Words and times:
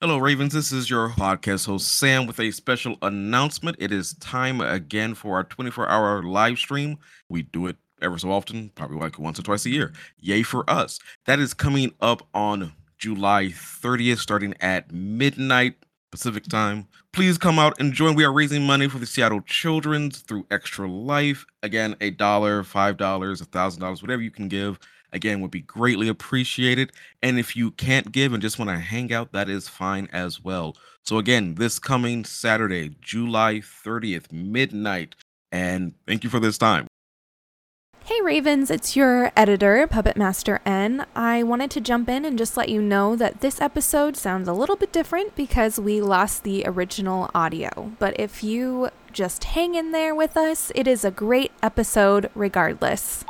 Hello, 0.00 0.18
Ravens. 0.18 0.52
This 0.52 0.70
is 0.70 0.88
your 0.88 1.08
podcast 1.08 1.66
host, 1.66 1.92
Sam, 1.98 2.28
with 2.28 2.38
a 2.38 2.52
special 2.52 2.96
announcement. 3.02 3.78
It 3.80 3.90
is 3.90 4.14
time 4.20 4.60
again 4.60 5.12
for 5.16 5.34
our 5.34 5.42
24 5.42 5.88
hour 5.88 6.22
live 6.22 6.56
stream. 6.56 6.98
We 7.28 7.42
do 7.42 7.66
it 7.66 7.74
ever 8.00 8.16
so 8.16 8.30
often, 8.30 8.70
probably 8.76 8.98
like 8.98 9.18
once 9.18 9.40
or 9.40 9.42
twice 9.42 9.66
a 9.66 9.70
year. 9.70 9.92
Yay 10.20 10.44
for 10.44 10.62
us. 10.70 11.00
That 11.26 11.40
is 11.40 11.52
coming 11.52 11.94
up 12.00 12.22
on 12.32 12.72
July 12.98 13.46
30th, 13.46 14.18
starting 14.18 14.54
at 14.60 14.92
midnight 14.92 15.74
Pacific 16.12 16.44
time. 16.44 16.86
Please 17.12 17.36
come 17.36 17.58
out 17.58 17.80
and 17.80 17.92
join. 17.92 18.14
We 18.14 18.24
are 18.24 18.32
raising 18.32 18.64
money 18.64 18.86
for 18.88 18.98
the 18.98 19.06
Seattle 19.06 19.40
Children's 19.40 20.20
through 20.20 20.46
Extra 20.52 20.88
Life. 20.88 21.44
Again, 21.64 21.96
a 22.00 22.10
dollar, 22.10 22.62
five 22.62 22.98
dollars, 22.98 23.40
a 23.40 23.46
thousand 23.46 23.80
dollars, 23.80 24.00
whatever 24.00 24.22
you 24.22 24.30
can 24.30 24.46
give 24.46 24.78
again 25.12 25.40
would 25.40 25.50
be 25.50 25.60
greatly 25.60 26.08
appreciated 26.08 26.92
and 27.22 27.38
if 27.38 27.56
you 27.56 27.70
can't 27.70 28.12
give 28.12 28.32
and 28.32 28.42
just 28.42 28.58
want 28.58 28.70
to 28.70 28.78
hang 28.78 29.12
out 29.12 29.32
that 29.32 29.48
is 29.48 29.68
fine 29.68 30.08
as 30.12 30.42
well 30.42 30.76
so 31.04 31.18
again 31.18 31.54
this 31.56 31.78
coming 31.78 32.24
saturday 32.24 32.90
july 33.00 33.54
30th 33.54 34.32
midnight 34.32 35.14
and 35.50 35.94
thank 36.06 36.24
you 36.24 36.30
for 36.30 36.40
this 36.40 36.58
time 36.58 36.86
Hey 38.08 38.22
Ravens, 38.22 38.70
it's 38.70 38.96
your 38.96 39.32
editor, 39.36 39.86
Puppet 39.86 40.16
Master 40.16 40.62
N. 40.64 41.04
I 41.14 41.42
wanted 41.42 41.70
to 41.72 41.80
jump 41.82 42.08
in 42.08 42.24
and 42.24 42.38
just 42.38 42.56
let 42.56 42.70
you 42.70 42.80
know 42.80 43.14
that 43.16 43.42
this 43.42 43.60
episode 43.60 44.16
sounds 44.16 44.48
a 44.48 44.54
little 44.54 44.76
bit 44.76 44.92
different 44.92 45.36
because 45.36 45.78
we 45.78 46.00
lost 46.00 46.42
the 46.42 46.64
original 46.64 47.30
audio. 47.34 47.92
But 47.98 48.18
if 48.18 48.42
you 48.42 48.88
just 49.12 49.44
hang 49.44 49.74
in 49.74 49.92
there 49.92 50.14
with 50.14 50.38
us, 50.38 50.72
it 50.74 50.88
is 50.88 51.04
a 51.04 51.10
great 51.10 51.52
episode 51.62 52.30
regardless. 52.34 53.26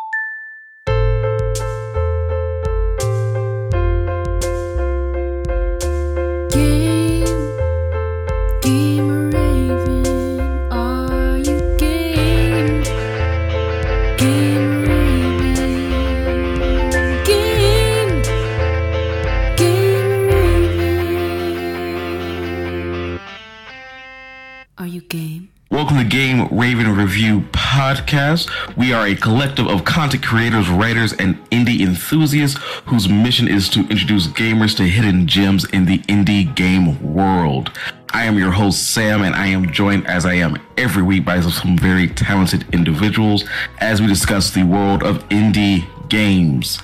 Welcome 25.78 25.98
to 25.98 26.04
Game 26.04 26.48
Raven 26.50 26.92
Review 26.92 27.42
Podcast. 27.52 28.50
We 28.76 28.92
are 28.92 29.06
a 29.06 29.14
collective 29.14 29.68
of 29.68 29.84
content 29.84 30.24
creators, 30.24 30.68
writers, 30.68 31.12
and 31.12 31.36
indie 31.50 31.82
enthusiasts 31.82 32.58
whose 32.86 33.08
mission 33.08 33.46
is 33.46 33.68
to 33.68 33.82
introduce 33.82 34.26
gamers 34.26 34.76
to 34.78 34.82
hidden 34.82 35.28
gems 35.28 35.66
in 35.66 35.84
the 35.84 36.00
indie 36.00 36.52
game 36.56 37.14
world. 37.14 37.70
I 38.12 38.24
am 38.24 38.36
your 38.36 38.50
host, 38.50 38.92
Sam, 38.92 39.22
and 39.22 39.36
I 39.36 39.46
am 39.46 39.70
joined 39.70 40.08
as 40.08 40.26
I 40.26 40.34
am 40.34 40.56
every 40.76 41.04
week 41.04 41.24
by 41.24 41.40
some 41.42 41.78
very 41.78 42.08
talented 42.08 42.66
individuals 42.74 43.44
as 43.78 44.00
we 44.00 44.08
discuss 44.08 44.50
the 44.50 44.64
world 44.64 45.04
of 45.04 45.28
indie 45.28 45.86
games. 46.08 46.80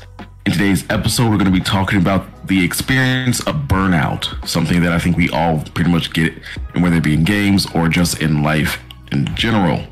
In 0.47 0.53
today's 0.53 0.85
episode, 0.91 1.31
we're 1.31 1.39
going 1.39 1.51
to 1.51 1.59
be 1.59 1.59
talking 1.59 1.99
about 1.99 2.47
the 2.47 2.63
experience 2.63 3.41
of 3.47 3.55
burnout, 3.67 4.47
something 4.47 4.83
that 4.83 4.93
I 4.93 4.99
think 4.99 5.17
we 5.17 5.31
all 5.31 5.63
pretty 5.75 5.91
much 5.91 6.13
get, 6.13 6.35
and 6.75 6.83
whether 6.83 6.97
it 6.97 7.03
be 7.03 7.15
in 7.15 7.25
games 7.25 7.67
or 7.75 7.89
just 7.89 8.21
in 8.21 8.43
life 8.43 8.79
in 9.11 9.35
general. 9.35 9.83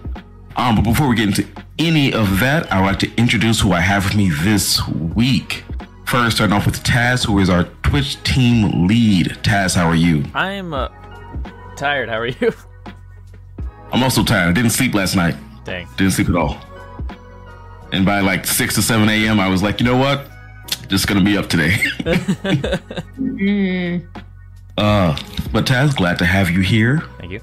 Um, 0.56 0.74
but 0.74 0.82
before 0.82 1.08
we 1.08 1.16
get 1.16 1.28
into 1.28 1.46
any 1.78 2.12
of 2.12 2.38
that, 2.40 2.70
I 2.70 2.82
would 2.82 2.86
like 2.86 2.98
to 2.98 3.10
introduce 3.16 3.60
who 3.60 3.72
I 3.72 3.80
have 3.80 4.04
with 4.04 4.14
me 4.14 4.28
this 4.28 4.86
week. 4.88 5.64
First, 6.04 6.36
starting 6.36 6.54
off 6.54 6.66
with 6.66 6.84
Taz, 6.84 7.24
who 7.24 7.38
is 7.38 7.48
our 7.48 7.64
Twitch 7.82 8.22
team 8.22 8.86
lead. 8.86 9.28
Taz, 9.42 9.74
how 9.74 9.86
are 9.86 9.94
you? 9.94 10.22
I'm 10.34 10.74
uh, 10.74 10.88
tired. 11.76 12.10
How 12.10 12.18
are 12.18 12.26
you? 12.26 12.52
I'm 13.90 14.02
also 14.02 14.22
tired. 14.22 14.50
I 14.50 14.52
didn't 14.52 14.72
sleep 14.72 14.92
last 14.92 15.16
night. 15.16 15.34
Dang. 15.64 15.88
Didn't 15.96 16.12
sleep 16.12 16.28
at 16.28 16.36
all. 16.36 16.58
And 17.90 18.04
by 18.04 18.20
like 18.20 18.46
6 18.46 18.74
to 18.74 18.82
7 18.82 19.08
a.m., 19.08 19.40
I 19.40 19.48
was 19.48 19.62
like, 19.62 19.80
you 19.80 19.86
know 19.86 19.96
what? 19.96 20.28
Just 20.88 21.06
gonna 21.06 21.24
be 21.24 21.36
up 21.36 21.48
today. 21.48 21.72
mm. 23.18 24.06
Uh, 24.78 25.16
but 25.52 25.66
Taz, 25.66 25.94
glad 25.94 26.18
to 26.18 26.24
have 26.24 26.50
you 26.50 26.60
here. 26.60 27.02
Thank 27.18 27.32
you. 27.32 27.40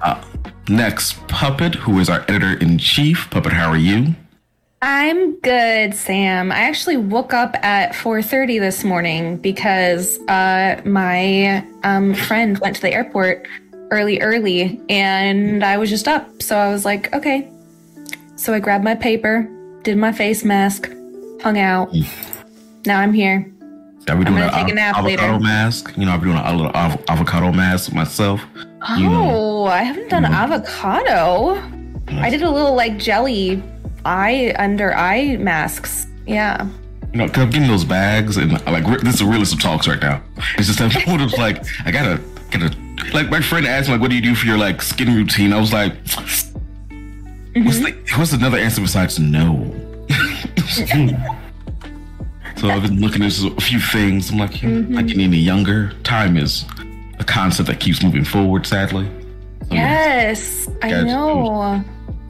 Uh, 0.00 0.22
next, 0.68 1.26
Puppet, 1.28 1.74
who 1.74 1.98
is 1.98 2.08
our 2.08 2.22
editor 2.28 2.58
in 2.58 2.78
chief. 2.78 3.28
Puppet, 3.30 3.52
how 3.52 3.70
are 3.70 3.76
you? 3.76 4.14
I'm 4.80 5.40
good, 5.40 5.94
Sam. 5.94 6.52
I 6.52 6.60
actually 6.60 6.96
woke 6.96 7.34
up 7.34 7.56
at 7.64 7.94
4:30 7.94 8.60
this 8.60 8.84
morning 8.84 9.36
because 9.38 10.20
uh, 10.28 10.80
my 10.84 11.66
um, 11.82 12.14
friend 12.14 12.58
went 12.58 12.76
to 12.76 12.82
the 12.82 12.92
airport 12.92 13.48
early, 13.90 14.20
early, 14.20 14.80
and 14.88 15.64
I 15.64 15.78
was 15.78 15.90
just 15.90 16.06
up. 16.06 16.42
So 16.42 16.56
I 16.56 16.68
was 16.68 16.84
like, 16.84 17.12
okay. 17.12 17.50
So 18.36 18.54
I 18.54 18.60
grabbed 18.60 18.84
my 18.84 18.94
paper, 18.94 19.48
did 19.82 19.98
my 19.98 20.12
face 20.12 20.44
mask, 20.44 20.88
hung 21.42 21.58
out. 21.58 21.92
Now 22.88 23.00
I'm 23.00 23.12
here. 23.12 23.52
Are 24.08 24.16
we 24.16 24.24
doing 24.24 24.38
an 24.38 24.50
take 24.50 24.72
a 24.72 24.74
nap 24.74 24.96
avocado 24.96 25.32
later. 25.32 25.44
mask? 25.44 25.92
You 25.98 26.06
know, 26.06 26.12
I'm 26.12 26.20
doing 26.22 26.38
a 26.38 26.56
little 26.56 26.72
av- 26.72 27.04
avocado 27.06 27.52
mask 27.52 27.92
myself. 27.92 28.40
Oh, 28.56 28.96
you 28.96 29.10
know. 29.10 29.64
I 29.66 29.82
haven't 29.82 30.08
done 30.08 30.24
avocado. 30.24 31.62
I 32.08 32.30
did 32.30 32.40
a 32.40 32.50
little 32.50 32.74
like 32.74 32.96
jelly 32.96 33.62
eye 34.06 34.54
under 34.58 34.94
eye 34.94 35.36
masks. 35.36 36.06
Yeah. 36.26 36.66
You 37.12 37.18
know, 37.18 37.28
cause 37.28 37.42
I'm 37.44 37.50
getting 37.50 37.68
those 37.68 37.84
bags 37.84 38.38
and 38.38 38.52
like 38.64 38.86
this 39.02 39.16
is 39.16 39.22
really 39.22 39.44
some 39.44 39.58
talks 39.58 39.86
right 39.86 40.00
now. 40.00 40.22
It's 40.56 40.68
just 40.68 40.78
that 40.78 40.90
just 41.20 41.36
like 41.36 41.62
I 41.84 41.90
gotta 41.90 42.22
gotta 42.50 42.74
like 43.12 43.28
my 43.28 43.42
friend 43.42 43.66
asked 43.66 43.88
me 43.88 43.96
like 43.96 44.00
what 44.00 44.08
do 44.08 44.16
you 44.16 44.22
do 44.22 44.34
for 44.34 44.46
your 44.46 44.56
like 44.56 44.80
skin 44.80 45.14
routine? 45.14 45.52
I 45.52 45.60
was 45.60 45.74
like, 45.74 45.92
mm-hmm. 45.92 47.66
what's 47.66 47.80
the, 47.80 47.94
what's 48.16 48.32
another 48.32 48.56
answer 48.56 48.80
besides 48.80 49.18
no? 49.18 49.74
So 52.58 52.68
I've 52.68 52.82
been 52.82 53.00
looking 53.00 53.22
at 53.22 53.38
a 53.38 53.60
few 53.60 53.78
things. 53.78 54.30
I'm 54.30 54.38
like, 54.38 54.50
mm-hmm. 54.50 54.92
like 54.92 55.06
getting 55.06 55.22
any 55.22 55.36
younger. 55.36 55.92
Time 56.02 56.36
is 56.36 56.64
a 57.20 57.24
concept 57.24 57.68
that 57.68 57.78
keeps 57.78 58.02
moving 58.02 58.24
forward, 58.24 58.66
sadly. 58.66 59.08
So 59.68 59.74
yes, 59.74 60.68
I 60.82 61.02
know. 61.02 61.84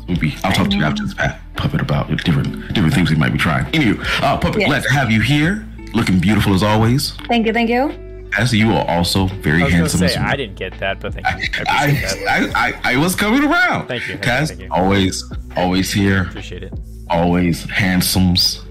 Maybe 0.07 0.37
I'll 0.45 0.53
talk 0.53 0.69
to 0.69 0.77
you 0.77 0.85
after 0.85 1.05
this 1.05 1.15
puppet 1.57 1.81
about 1.81 2.09
different 2.25 2.75
different 2.75 2.95
things 2.95 3.09
we 3.09 3.17
might 3.17 3.33
be 3.33 3.39
trying. 3.39 3.75
Anyway, 3.75 4.05
uh, 4.21 4.37
puppet, 4.37 4.61
yes. 4.61 4.69
glad 4.69 4.83
to 4.83 4.91
have 4.91 5.11
you 5.11 5.23
here. 5.23 5.67
Looking 5.95 6.19
beautiful 6.19 6.53
as 6.53 6.63
always. 6.63 7.13
Thank 7.29 7.47
you, 7.47 7.55
thank 7.55 7.71
you. 7.71 7.89
As 8.37 8.53
you 8.53 8.73
are 8.73 8.87
also 8.87 9.27
very 9.27 9.63
I 9.63 9.71
handsome. 9.71 10.07
Say, 10.07 10.15
I 10.17 10.37
didn't 10.37 10.57
get 10.57 10.79
that, 10.79 11.01
but 11.01 11.15
thank 11.15 11.27
you. 11.27 11.65
I, 11.67 12.15
I, 12.29 12.51
I, 12.55 12.93
I, 12.93 12.97
was 12.99 13.17
coming 13.17 13.43
around. 13.43 13.89
Thank 13.89 14.07
you. 14.07 14.19
Cass, 14.19 14.51
thank 14.51 14.61
you. 14.61 14.69
always, 14.71 15.25
always 15.57 15.91
here. 15.91 16.25
Appreciate 16.25 16.65
it. 16.65 16.75
Always 17.09 17.65
handsomes. 17.71 18.63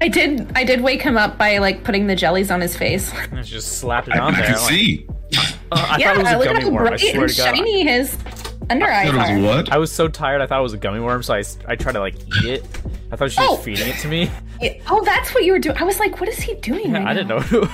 I 0.00 0.08
did. 0.08 0.50
I 0.54 0.64
did 0.64 0.80
wake 0.80 1.02
him 1.02 1.16
up 1.16 1.38
by 1.38 1.58
like 1.58 1.84
putting 1.84 2.06
the 2.06 2.16
jellies 2.16 2.50
on 2.50 2.60
his 2.60 2.76
face. 2.76 3.12
I 3.32 3.42
just 3.42 3.78
slapped 3.78 4.08
it 4.08 4.16
on 4.16 4.34
I, 4.34 4.40
there. 4.40 4.50
I 4.50 4.52
can 4.52 4.58
see. 4.58 5.06
Uh, 5.70 5.86
I 5.90 5.98
yeah, 5.98 6.14
thought 6.14 6.16
it 6.16 6.22
was 6.22 6.32
a 6.32 6.38
look 6.38 6.60
gummy 6.60 6.70
worm. 6.70 6.92
I 6.92 6.96
swear 6.96 7.22
and 7.22 7.30
to 7.30 7.36
God. 7.36 7.56
shiny 7.56 7.82
his 7.84 8.16
under 8.70 8.86
eyes 8.86 9.10
are. 9.10 9.40
What? 9.40 9.72
I 9.72 9.78
was 9.78 9.92
so 9.92 10.08
tired. 10.08 10.40
I 10.40 10.46
thought 10.46 10.60
it 10.60 10.62
was 10.62 10.74
a 10.74 10.78
gummy 10.78 11.00
worm, 11.00 11.22
so 11.22 11.34
I, 11.34 11.42
I 11.66 11.76
tried 11.76 11.92
to 11.92 12.00
like 12.00 12.16
eat 12.38 12.44
it. 12.44 12.64
I 13.10 13.16
thought 13.16 13.30
she 13.30 13.40
was 13.40 13.50
oh. 13.50 13.56
feeding 13.56 13.88
it 13.88 13.96
to 13.98 14.08
me. 14.08 14.30
Oh, 14.90 15.04
that's 15.04 15.32
what 15.34 15.44
you 15.44 15.52
were 15.52 15.60
doing. 15.60 15.76
I 15.76 15.84
was 15.84 16.00
like, 16.00 16.18
what 16.18 16.28
is 16.28 16.38
he 16.38 16.54
doing? 16.56 16.90
Yeah, 16.90 17.04
right 17.04 17.06
I 17.06 17.14
didn't 17.14 17.28
know. 17.28 17.68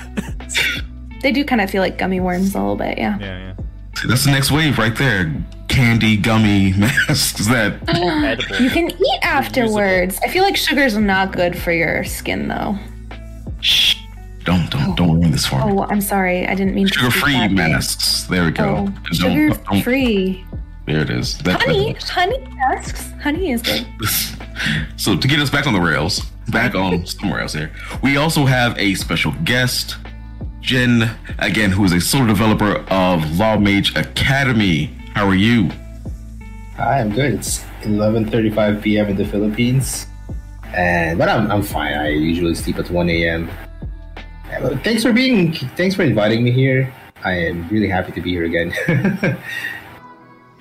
they 1.22 1.32
do 1.32 1.42
kind 1.42 1.62
of 1.62 1.70
feel 1.70 1.80
like 1.80 1.96
gummy 1.96 2.20
worms 2.20 2.54
a 2.54 2.58
little 2.58 2.76
bit. 2.76 2.98
Yeah. 2.98 3.18
Yeah, 3.18 3.38
yeah. 3.38 3.64
That's 4.06 4.26
the 4.26 4.32
next 4.32 4.50
wave 4.50 4.76
right 4.76 4.94
there. 4.94 5.34
Candy 5.68 6.16
gummy 6.16 6.72
masks 6.76 7.46
that 7.48 7.78
you 8.60 8.70
can 8.70 8.90
eat 8.90 9.18
afterwards. 9.22 10.18
I 10.22 10.28
feel 10.28 10.42
like 10.42 10.56
sugars 10.56 10.96
are 10.96 11.00
not 11.00 11.32
good 11.32 11.56
for 11.56 11.72
your 11.72 12.04
skin 12.04 12.48
though. 12.48 12.78
Shh. 13.60 13.96
Don't 14.44 14.70
don't 14.70 14.90
oh. 14.90 14.94
don't 14.94 15.14
ruin 15.20 15.30
this 15.30 15.46
for 15.46 15.56
me. 15.56 15.72
Oh, 15.72 15.84
I'm 15.84 16.02
sorry. 16.02 16.46
I 16.46 16.54
didn't 16.54 16.74
mean 16.74 16.86
sugar 16.86 17.10
free 17.10 17.48
masks. 17.48 18.24
There 18.24 18.44
we 18.44 18.50
go. 18.50 18.88
Oh, 18.88 19.12
sugar 19.12 19.54
free. 19.82 20.44
There 20.86 21.00
it 21.00 21.08
is. 21.08 21.38
That, 21.38 21.62
honey, 21.62 21.94
honey 21.94 22.38
masks. 22.38 23.10
Honey 23.22 23.52
is 23.52 23.62
good. 23.62 23.86
so 24.96 25.16
to 25.16 25.28
get 25.28 25.38
us 25.38 25.48
back 25.48 25.66
on 25.66 25.72
the 25.72 25.80
rails, 25.80 26.20
back 26.50 26.74
on 26.74 27.06
somewhere 27.06 27.40
else 27.40 27.54
here, 27.54 27.72
we 28.02 28.18
also 28.18 28.44
have 28.44 28.78
a 28.78 28.94
special 28.94 29.32
guest. 29.44 29.96
Jen, 30.60 31.10
again, 31.38 31.70
who 31.70 31.84
is 31.84 31.92
a 31.92 32.00
solo 32.00 32.26
developer 32.26 32.76
of 32.88 33.20
Lawmage 33.38 33.96
Academy. 33.96 34.90
How 35.14 35.28
are 35.28 35.36
you? 35.36 35.70
Hi, 36.76 36.98
I'm 36.98 37.12
good. 37.12 37.34
It's 37.34 37.64
11:35 37.82 38.82
p.m. 38.82 39.08
in 39.10 39.16
the 39.16 39.24
Philippines, 39.24 40.08
and 40.74 41.18
but 41.18 41.28
I'm 41.28 41.50
I'm 41.50 41.62
fine. 41.62 41.94
I 41.94 42.08
usually 42.08 42.54
sleep 42.54 42.78
at 42.78 42.90
1 42.90 43.08
a.m. 43.10 43.48
Yeah, 44.48 44.76
thanks 44.82 45.04
for 45.04 45.12
being. 45.12 45.52
Thanks 45.76 45.94
for 45.94 46.02
inviting 46.02 46.42
me 46.42 46.50
here. 46.50 46.92
I 47.22 47.32
am 47.32 47.68
really 47.68 47.88
happy 47.88 48.10
to 48.12 48.20
be 48.20 48.30
here 48.30 48.44
again. 48.44 48.74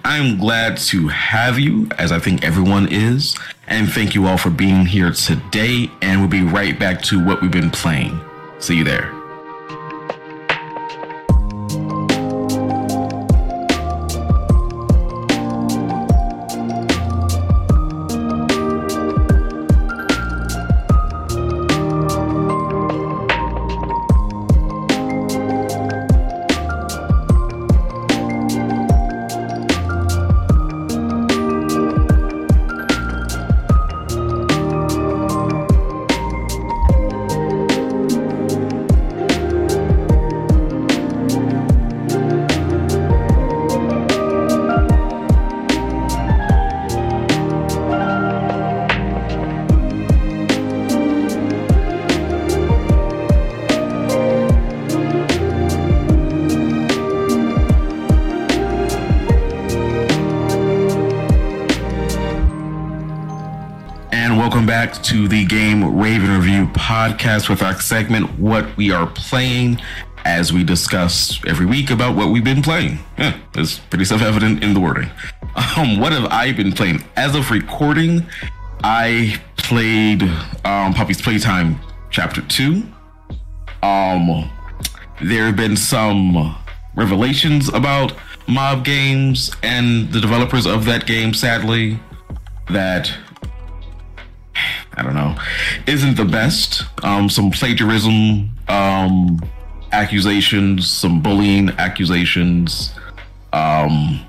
I'm 0.05 0.37
glad 0.37 0.77
to 0.89 1.07
have 1.07 1.57
you, 1.57 1.89
as 1.97 2.11
I 2.11 2.19
think 2.19 2.43
everyone 2.43 2.87
is, 2.91 3.35
and 3.67 3.89
thank 3.89 4.13
you 4.13 4.27
all 4.27 4.37
for 4.37 4.49
being 4.51 4.85
here 4.85 5.11
today. 5.11 5.89
And 6.01 6.19
we'll 6.19 6.29
be 6.29 6.43
right 6.43 6.77
back 6.77 7.01
to 7.03 7.23
what 7.25 7.41
we've 7.41 7.49
been 7.49 7.71
playing. 7.71 8.19
See 8.59 8.77
you 8.77 8.83
there. 8.83 9.12
Raven 65.89 66.31
Review 66.35 66.67
podcast 66.67 67.49
with 67.49 67.61
our 67.61 67.79
segment 67.79 68.39
What 68.39 68.75
We 68.77 68.91
Are 68.91 69.07
Playing 69.07 69.81
as 70.25 70.53
we 70.53 70.63
discuss 70.63 71.39
every 71.45 71.65
week 71.65 71.89
about 71.91 72.15
what 72.15 72.29
we've 72.29 72.43
been 72.43 72.61
playing. 72.61 72.99
Yeah, 73.17 73.37
it's 73.55 73.79
pretty 73.79 74.05
self 74.05 74.21
evident 74.21 74.63
in 74.63 74.73
the 74.73 74.79
wording. 74.79 75.09
Um, 75.77 75.99
what 75.99 76.11
have 76.11 76.25
I 76.25 76.51
been 76.51 76.71
playing? 76.71 77.03
As 77.15 77.35
of 77.35 77.51
recording, 77.51 78.25
I 78.83 79.39
played 79.57 80.23
um, 80.65 80.93
Poppy's 80.93 81.21
Playtime 81.21 81.79
Chapter 82.09 82.41
2. 82.41 82.83
Um, 83.83 84.49
there 85.21 85.45
have 85.45 85.55
been 85.55 85.77
some 85.77 86.55
revelations 86.95 87.69
about 87.69 88.13
MOB 88.47 88.83
Games 88.83 89.51
and 89.61 90.11
the 90.11 90.19
developers 90.19 90.65
of 90.65 90.85
that 90.85 91.05
game, 91.05 91.33
sadly, 91.33 91.99
that 92.69 93.11
I 95.03 95.07
don't 95.07 95.15
know, 95.15 95.35
isn't 95.85 96.15
the 96.15 96.25
best. 96.25 96.83
Um, 97.03 97.27
some 97.29 97.51
plagiarism 97.51 98.49
um, 98.69 99.41
accusations, 99.91 100.89
some 100.89 101.21
bullying 101.21 101.71
accusations, 101.71 102.93
um, 103.51 104.25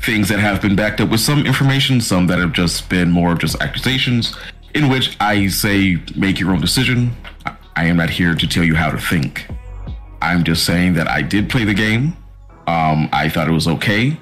things 0.00 0.28
that 0.28 0.40
have 0.40 0.60
been 0.60 0.74
backed 0.74 1.00
up 1.00 1.10
with 1.10 1.20
some 1.20 1.46
information, 1.46 2.00
some 2.00 2.26
that 2.26 2.38
have 2.38 2.52
just 2.52 2.88
been 2.88 3.10
more 3.10 3.32
of 3.32 3.38
just 3.38 3.60
accusations, 3.62 4.36
in 4.74 4.88
which 4.88 5.16
I 5.20 5.46
say 5.46 6.02
make 6.16 6.40
your 6.40 6.50
own 6.50 6.60
decision. 6.60 7.14
I 7.76 7.84
am 7.84 7.96
not 7.96 8.10
here 8.10 8.34
to 8.34 8.46
tell 8.48 8.64
you 8.64 8.74
how 8.74 8.90
to 8.90 8.98
think. 8.98 9.46
I'm 10.20 10.42
just 10.42 10.66
saying 10.66 10.94
that 10.94 11.08
I 11.08 11.22
did 11.22 11.48
play 11.48 11.64
the 11.64 11.74
game. 11.74 12.16
Um, 12.66 13.08
I 13.12 13.28
thought 13.28 13.48
it 13.48 13.52
was 13.52 13.68
okay. 13.68 14.18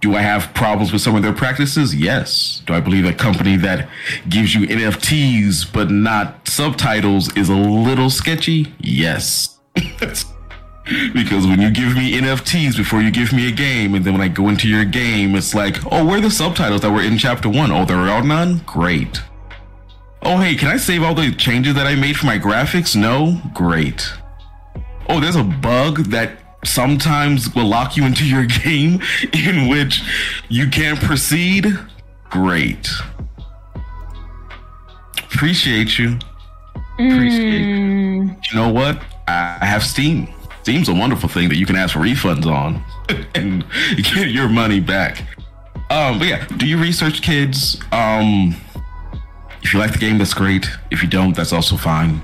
Do 0.00 0.14
I 0.14 0.20
have 0.20 0.52
problems 0.54 0.92
with 0.92 1.00
some 1.00 1.16
of 1.16 1.22
their 1.22 1.32
practices? 1.32 1.94
Yes. 1.94 2.62
Do 2.66 2.74
I 2.74 2.80
believe 2.80 3.06
a 3.06 3.14
company 3.14 3.56
that 3.56 3.88
gives 4.28 4.54
you 4.54 4.66
NFTs 4.66 5.72
but 5.72 5.90
not 5.90 6.46
subtitles 6.46 7.34
is 7.36 7.48
a 7.48 7.54
little 7.54 8.10
sketchy? 8.10 8.74
Yes. 8.78 9.58
because 9.74 11.46
when 11.46 11.60
you 11.60 11.70
give 11.70 11.94
me 11.94 12.12
NFTs 12.12 12.76
before 12.76 13.00
you 13.00 13.10
give 13.10 13.32
me 13.32 13.48
a 13.48 13.52
game, 13.52 13.94
and 13.94 14.04
then 14.04 14.12
when 14.12 14.22
I 14.22 14.28
go 14.28 14.48
into 14.48 14.68
your 14.68 14.84
game, 14.84 15.34
it's 15.34 15.54
like, 15.54 15.76
oh, 15.90 16.04
where 16.04 16.18
are 16.18 16.20
the 16.20 16.30
subtitles 16.30 16.82
that 16.82 16.90
were 16.90 17.02
in 17.02 17.18
chapter 17.18 17.48
one? 17.48 17.72
Oh, 17.72 17.84
there 17.84 17.96
are 17.96 18.22
none? 18.22 18.58
Great. 18.66 19.22
Oh, 20.22 20.38
hey, 20.38 20.54
can 20.54 20.68
I 20.68 20.76
save 20.76 21.02
all 21.02 21.14
the 21.14 21.32
changes 21.34 21.74
that 21.74 21.86
I 21.86 21.94
made 21.94 22.16
for 22.16 22.26
my 22.26 22.38
graphics? 22.38 22.96
No? 22.96 23.40
Great. 23.54 24.08
Oh, 25.08 25.20
there's 25.20 25.36
a 25.36 25.44
bug 25.44 25.98
that 26.06 26.38
sometimes 26.66 27.54
will 27.54 27.66
lock 27.66 27.96
you 27.96 28.04
into 28.04 28.26
your 28.26 28.44
game 28.64 29.00
in 29.32 29.68
which 29.68 30.02
you 30.48 30.68
can't 30.68 31.00
proceed, 31.00 31.66
great. 32.30 32.88
Appreciate 35.18 35.98
you. 35.98 36.18
Appreciate 36.94 37.62
mm. 37.62 38.28
you. 38.28 38.36
You 38.50 38.54
know 38.58 38.72
what? 38.72 39.02
I 39.28 39.58
have 39.60 39.82
Steam. 39.82 40.28
Steam's 40.62 40.88
a 40.88 40.94
wonderful 40.94 41.28
thing 41.28 41.48
that 41.48 41.56
you 41.56 41.66
can 41.66 41.76
ask 41.76 41.92
for 41.92 42.00
refunds 42.00 42.46
on 42.46 42.82
and 43.34 43.64
get 43.96 44.30
your 44.30 44.48
money 44.48 44.80
back. 44.80 45.22
Um, 45.90 46.18
but 46.18 46.26
yeah, 46.26 46.46
do 46.56 46.66
you 46.66 46.78
research 46.80 47.22
kids? 47.22 47.80
Um, 47.92 48.56
if 49.62 49.72
you 49.72 49.78
like 49.78 49.92
the 49.92 49.98
game, 49.98 50.18
that's 50.18 50.34
great. 50.34 50.68
If 50.90 51.02
you 51.02 51.08
don't, 51.08 51.36
that's 51.36 51.52
also 51.52 51.76
fine. 51.76 52.20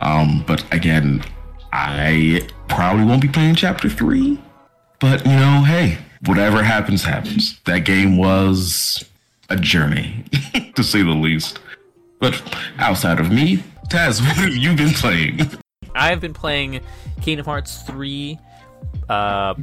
Um, 0.00 0.44
but 0.46 0.64
again, 0.72 1.22
I 1.72 2.48
probably 2.68 3.04
won't 3.04 3.22
be 3.22 3.28
playing 3.28 3.54
chapter 3.54 3.88
three. 3.88 4.38
But 5.00 5.24
you 5.26 5.32
know, 5.32 5.62
hey, 5.64 5.98
whatever 6.24 6.62
happens, 6.62 7.04
happens. 7.04 7.60
That 7.64 7.80
game 7.80 8.16
was 8.16 9.04
a 9.48 9.56
journey, 9.56 10.24
to 10.74 10.82
say 10.82 11.02
the 11.02 11.10
least. 11.10 11.60
But 12.18 12.42
outside 12.78 13.20
of 13.20 13.30
me, 13.30 13.62
Taz, 13.88 14.20
what 14.26 14.36
have 14.36 14.56
you 14.56 14.74
been 14.74 14.90
playing? 14.90 15.40
I've 15.94 16.20
been 16.20 16.34
playing 16.34 16.80
Kingdom 17.22 17.46
Hearts 17.46 17.82
3 17.82 18.38
uh, 19.08 19.54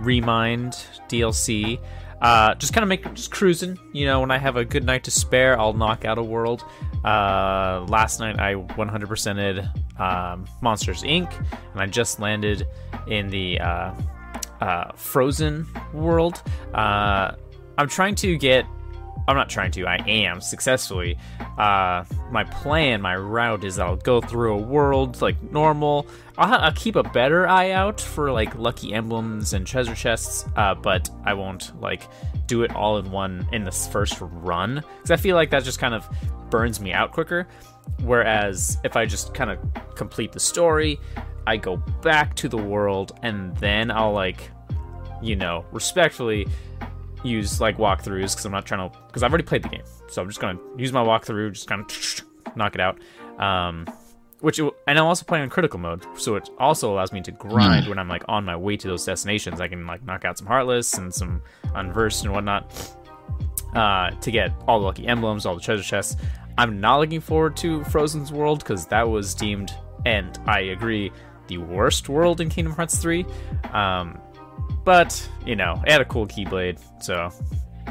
ReMind 0.00 0.74
DLC. 1.08 1.80
Uh, 2.20 2.54
just 2.56 2.72
kind 2.72 2.82
of 2.82 2.88
make 2.88 3.14
just 3.14 3.30
cruising. 3.30 3.78
You 3.92 4.06
know, 4.06 4.20
when 4.20 4.30
I 4.30 4.38
have 4.38 4.56
a 4.56 4.64
good 4.64 4.84
night 4.84 5.04
to 5.04 5.10
spare, 5.10 5.58
I'll 5.58 5.72
knock 5.72 6.04
out 6.04 6.18
a 6.18 6.22
world. 6.22 6.64
Uh, 7.04 7.84
last 7.88 8.20
night 8.20 8.38
I 8.38 8.54
100%ed 8.54 9.70
um, 10.00 10.46
Monsters 10.60 11.02
Inc. 11.02 11.32
and 11.72 11.80
I 11.80 11.86
just 11.86 12.20
landed 12.20 12.66
in 13.06 13.28
the 13.28 13.60
uh, 13.60 13.94
uh, 14.60 14.92
Frozen 14.94 15.66
world. 15.92 16.42
Uh, 16.74 17.32
I'm 17.76 17.88
trying 17.88 18.14
to 18.16 18.36
get. 18.36 18.66
I'm 19.28 19.36
not 19.36 19.50
trying 19.50 19.70
to. 19.72 19.86
I 19.86 19.96
am 20.08 20.40
successfully. 20.40 21.18
Uh, 21.58 22.04
my 22.30 22.44
plan, 22.44 23.02
my 23.02 23.14
route 23.14 23.62
is 23.62 23.78
I'll 23.78 23.96
go 23.96 24.22
through 24.22 24.54
a 24.54 24.62
world 24.62 25.20
like 25.20 25.40
normal. 25.52 26.06
I'll, 26.38 26.54
I'll, 26.54 26.72
keep 26.72 26.96
a 26.96 27.02
better 27.02 27.46
eye 27.46 27.72
out 27.72 28.00
for 28.00 28.32
like 28.32 28.54
lucky 28.54 28.94
emblems 28.94 29.52
and 29.52 29.66
treasure 29.66 29.94
chests, 29.94 30.46
uh, 30.56 30.74
but 30.74 31.10
I 31.26 31.34
won't 31.34 31.78
like 31.78 32.08
do 32.46 32.62
it 32.62 32.74
all 32.74 32.96
in 32.96 33.10
one 33.10 33.46
in 33.52 33.64
this 33.64 33.86
first 33.86 34.16
run 34.20 34.76
because 34.96 35.10
I 35.10 35.16
feel 35.16 35.36
like 35.36 35.50
that 35.50 35.62
just 35.62 35.78
kind 35.78 35.92
of 35.92 36.08
burns 36.48 36.80
me 36.80 36.94
out 36.94 37.12
quicker. 37.12 37.46
Whereas 38.00 38.78
if 38.82 38.96
I 38.96 39.04
just 39.04 39.34
kind 39.34 39.50
of 39.50 39.58
complete 39.94 40.32
the 40.32 40.40
story, 40.40 40.98
I 41.46 41.58
go 41.58 41.76
back 42.02 42.34
to 42.36 42.48
the 42.48 42.56
world 42.56 43.12
and 43.22 43.54
then 43.58 43.90
I'll 43.90 44.12
like, 44.12 44.50
you 45.20 45.36
know, 45.36 45.66
respectfully 45.70 46.46
use 47.24 47.60
like 47.60 47.76
walkthroughs 47.78 48.32
because 48.32 48.44
I'm 48.44 48.52
not 48.52 48.66
trying 48.66 48.90
to 48.90 48.98
because 49.06 49.22
I've 49.22 49.30
already 49.30 49.44
played 49.44 49.62
the 49.62 49.68
game, 49.68 49.84
so 50.08 50.22
I'm 50.22 50.28
just 50.28 50.40
gonna 50.40 50.58
use 50.76 50.92
my 50.92 51.02
walkthrough, 51.04 51.52
just 51.52 51.68
kind 51.68 51.82
of 51.82 52.56
knock 52.56 52.74
it 52.74 52.80
out. 52.80 52.98
Um, 53.38 53.86
which 54.40 54.58
and 54.60 54.72
I'm 54.86 55.04
also 55.04 55.24
playing 55.24 55.44
in 55.44 55.50
critical 55.50 55.80
mode, 55.80 56.04
so 56.16 56.36
it 56.36 56.48
also 56.58 56.92
allows 56.92 57.12
me 57.12 57.20
to 57.22 57.32
grind 57.32 57.86
mm. 57.86 57.88
when 57.88 57.98
I'm 57.98 58.08
like 58.08 58.22
on 58.28 58.44
my 58.44 58.56
way 58.56 58.76
to 58.76 58.88
those 58.88 59.04
destinations. 59.04 59.60
I 59.60 59.68
can 59.68 59.86
like 59.86 60.04
knock 60.04 60.24
out 60.24 60.38
some 60.38 60.46
heartless 60.46 60.94
and 60.94 61.12
some 61.12 61.42
unversed 61.74 62.24
and 62.24 62.32
whatnot 62.32 62.96
uh, 63.74 64.10
to 64.10 64.30
get 64.30 64.52
all 64.66 64.80
the 64.80 64.86
lucky 64.86 65.06
emblems, 65.06 65.44
all 65.44 65.54
the 65.54 65.60
treasure 65.60 65.82
chests. 65.82 66.16
I'm 66.56 66.80
not 66.80 66.98
looking 66.98 67.20
forward 67.20 67.56
to 67.58 67.84
Frozen's 67.84 68.32
world 68.32 68.60
because 68.60 68.86
that 68.86 69.08
was 69.08 69.34
deemed, 69.34 69.72
and 70.06 70.38
I 70.46 70.60
agree, 70.60 71.12
the 71.48 71.58
worst 71.58 72.08
world 72.08 72.40
in 72.40 72.48
Kingdom 72.48 72.74
Hearts 72.74 72.98
3. 72.98 73.24
Um, 73.72 74.18
but 74.88 75.28
you 75.44 75.54
know, 75.54 75.78
it 75.86 75.92
had 75.92 76.00
a 76.00 76.04
cool 76.06 76.26
Keyblade, 76.26 76.80
so 76.98 77.30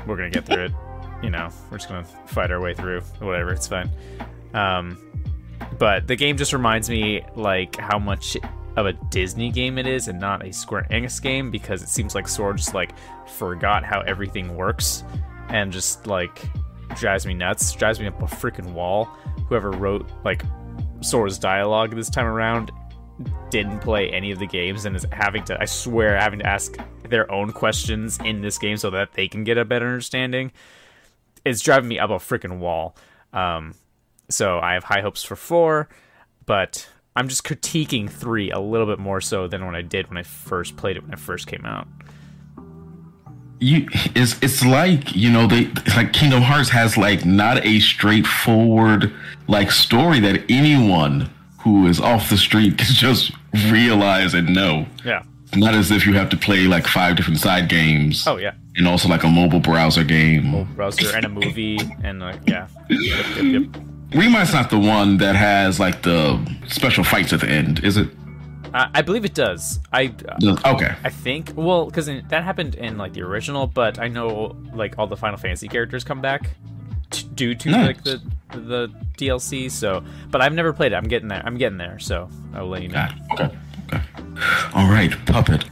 we're 0.08 0.18
gonna 0.18 0.32
get 0.32 0.48
through 0.48 0.66
it. 0.66 0.72
You 1.24 1.32
know, 1.32 1.50
we're 1.72 1.78
just 1.78 1.90
gonna 1.90 2.06
fight 2.28 2.52
our 2.52 2.62
way 2.62 2.76
through. 2.76 3.02
Whatever, 3.20 3.52
it's 3.52 3.68
fine. 3.68 3.90
Um, 4.54 5.00
but 5.80 6.06
the 6.06 6.16
game 6.16 6.38
just 6.38 6.54
reminds 6.54 6.92
me 6.92 7.24
like 7.36 7.76
how 7.76 7.98
much 7.98 8.38
of 8.76 8.86
a 8.86 8.94
Disney 9.10 9.50
game 9.50 9.80
it 9.80 9.88
is 9.88 10.10
and 10.10 10.20
not 10.20 10.46
a 10.46 10.54
Square 10.54 10.86
Enix 10.92 11.20
game 11.20 11.50
because 11.50 11.82
it 11.82 11.90
seems 11.90 12.14
like 12.14 12.28
Sora 12.28 12.56
just 12.56 12.76
like 12.76 12.92
forgot 13.28 13.84
how 13.84 14.02
everything 14.02 14.56
works 14.56 15.04
and 15.50 15.72
just 15.72 16.06
like 16.06 16.40
drives 16.96 17.26
me 17.26 17.34
nuts, 17.34 17.72
drives 17.72 18.00
me 18.00 18.06
up 18.06 18.22
a 18.22 18.26
freaking 18.26 18.74
wall. 18.74 19.06
Whoever 19.50 19.72
wrote 19.72 20.08
like 20.24 20.44
Sora's 21.02 21.40
dialogue 21.40 21.96
this 21.96 22.12
time 22.12 22.28
around 22.28 22.72
didn't 23.50 23.80
play 23.80 24.10
any 24.12 24.32
of 24.32 24.40
the 24.40 24.46
games 24.46 24.86
and 24.86 24.96
is 24.96 25.06
having 25.12 25.44
to 25.46 25.60
I 25.60 25.66
swear 25.66 26.18
having 26.18 26.40
to 26.40 26.46
ask 26.46 26.78
their 27.10 27.32
own 27.32 27.52
questions 27.52 28.20
in 28.24 28.42
this 28.42 28.58
game 28.58 28.78
so 28.78 28.90
that 28.92 29.14
they 29.14 29.28
can 29.28 29.44
get 29.44 29.58
a 29.58 29.66
better 29.66 29.88
understanding. 29.88 30.52
It's 31.46 31.62
driving 31.62 31.88
me 31.88 32.00
up 32.00 32.10
a 32.10 32.16
freaking 32.16 32.60
wall. 32.60 32.96
Um, 33.34 33.76
so 34.30 34.60
I 34.60 34.74
have 34.74 34.84
high 34.84 35.02
hopes 35.02 35.24
for 35.24 35.36
four, 35.36 35.88
but 36.46 36.90
I'm 37.16 37.28
just 37.28 37.44
critiquing 37.44 38.10
three 38.10 38.52
a 38.52 38.60
little 38.60 38.86
bit 38.86 39.00
more 39.00 39.22
so 39.22 39.48
than 39.48 39.66
when 39.66 39.76
I 39.76 39.82
did 39.82 40.10
when 40.10 40.18
I 40.18 40.24
first 40.24 40.76
played 40.76 40.98
it 40.98 41.04
when 41.04 41.14
it 41.14 41.20
first 41.20 41.48
came 41.48 41.66
out. 41.66 41.88
You 43.60 43.88
it's 44.14 44.38
it's 44.44 44.64
like 44.64 45.16
you 45.16 45.32
know 45.32 45.48
they 45.48 45.66
like 45.96 46.14
Kingdom 46.14 46.44
Hearts 46.44 46.70
has 46.70 46.96
like 46.96 47.26
not 47.26 47.66
a 47.66 47.80
straightforward 47.80 49.12
like 49.48 49.72
story 49.72 50.20
that 50.20 50.44
anyone 50.48 51.32
who 51.68 51.88
is 51.88 52.00
off 52.00 52.30
the 52.30 52.38
street 52.38 52.78
can 52.78 52.88
just 52.94 53.32
realize 53.70 54.34
and 54.34 54.54
know. 54.54 54.86
Yeah. 55.04 55.24
Not 55.56 55.74
as 55.74 55.92
if 55.92 56.06
you 56.06 56.14
have 56.14 56.30
to 56.30 56.38
play 56.38 56.62
like 56.62 56.88
five 56.88 57.16
different 57.16 57.40
side 57.40 57.70
games. 57.70 58.28
Oh 58.28 58.38
yeah. 58.38 58.54
And 58.76 58.88
also 58.88 59.08
like 59.08 59.24
a 59.24 59.30
mobile 59.30 59.60
browser 59.60 60.04
game. 60.04 60.48
Mobile 60.48 60.74
browser 60.76 61.16
and 61.16 61.26
a 61.26 61.30
movie 61.30 61.80
and 62.04 62.20
like 62.20 62.40
yeah. 62.48 62.68
Yep, 62.90 63.26
yep, 63.38 63.44
yep. 63.44 63.84
ReMind's 64.12 64.54
not 64.54 64.70
the 64.70 64.80
one 64.80 65.18
that 65.18 65.36
has 65.36 65.80
like 65.80 66.04
the 66.04 66.40
special 66.68 67.04
fights 67.04 67.34
at 67.34 67.42
the 67.42 67.50
end, 67.50 67.84
is 67.84 67.98
it? 67.98 68.10
Uh, 68.74 68.88
I 68.94 69.02
believe 69.02 69.26
it 69.26 69.34
does. 69.34 69.80
I 69.94 70.14
uh, 70.44 70.58
okay. 70.76 70.96
I 71.04 71.10
think 71.10 71.54
well 71.56 71.86
because 71.86 72.08
that 72.08 72.44
happened 72.44 72.76
in 72.76 72.98
like 72.98 73.14
the 73.14 73.22
original, 73.22 73.68
but 73.68 74.00
I 74.00 74.08
know 74.10 74.56
like 74.74 74.98
all 74.98 75.08
the 75.08 75.18
Final 75.18 75.38
Fantasy 75.38 75.68
characters 75.68 76.04
come 76.04 76.22
back 76.22 76.52
t- 77.10 77.28
due 77.34 77.56
to 77.56 77.70
nice. 77.70 77.88
like 77.88 78.04
the 78.04 78.22
the 78.52 78.90
DLC. 79.18 79.70
So, 79.70 80.04
but 80.30 80.42
I've 80.42 80.54
never 80.54 80.74
played 80.74 80.92
it. 80.92 80.96
I'm 80.96 81.08
getting 81.08 81.28
there. 81.28 81.42
I'm 81.46 81.58
getting 81.58 81.78
there. 81.78 82.00
So 82.00 82.30
I'll 82.54 82.68
let 82.68 82.84
you 82.84 82.90
know. 82.90 83.08
Okay. 83.34 83.50
Okay. 83.94 84.02
All 84.74 84.90
right, 84.90 85.12
puppet. 85.26 85.66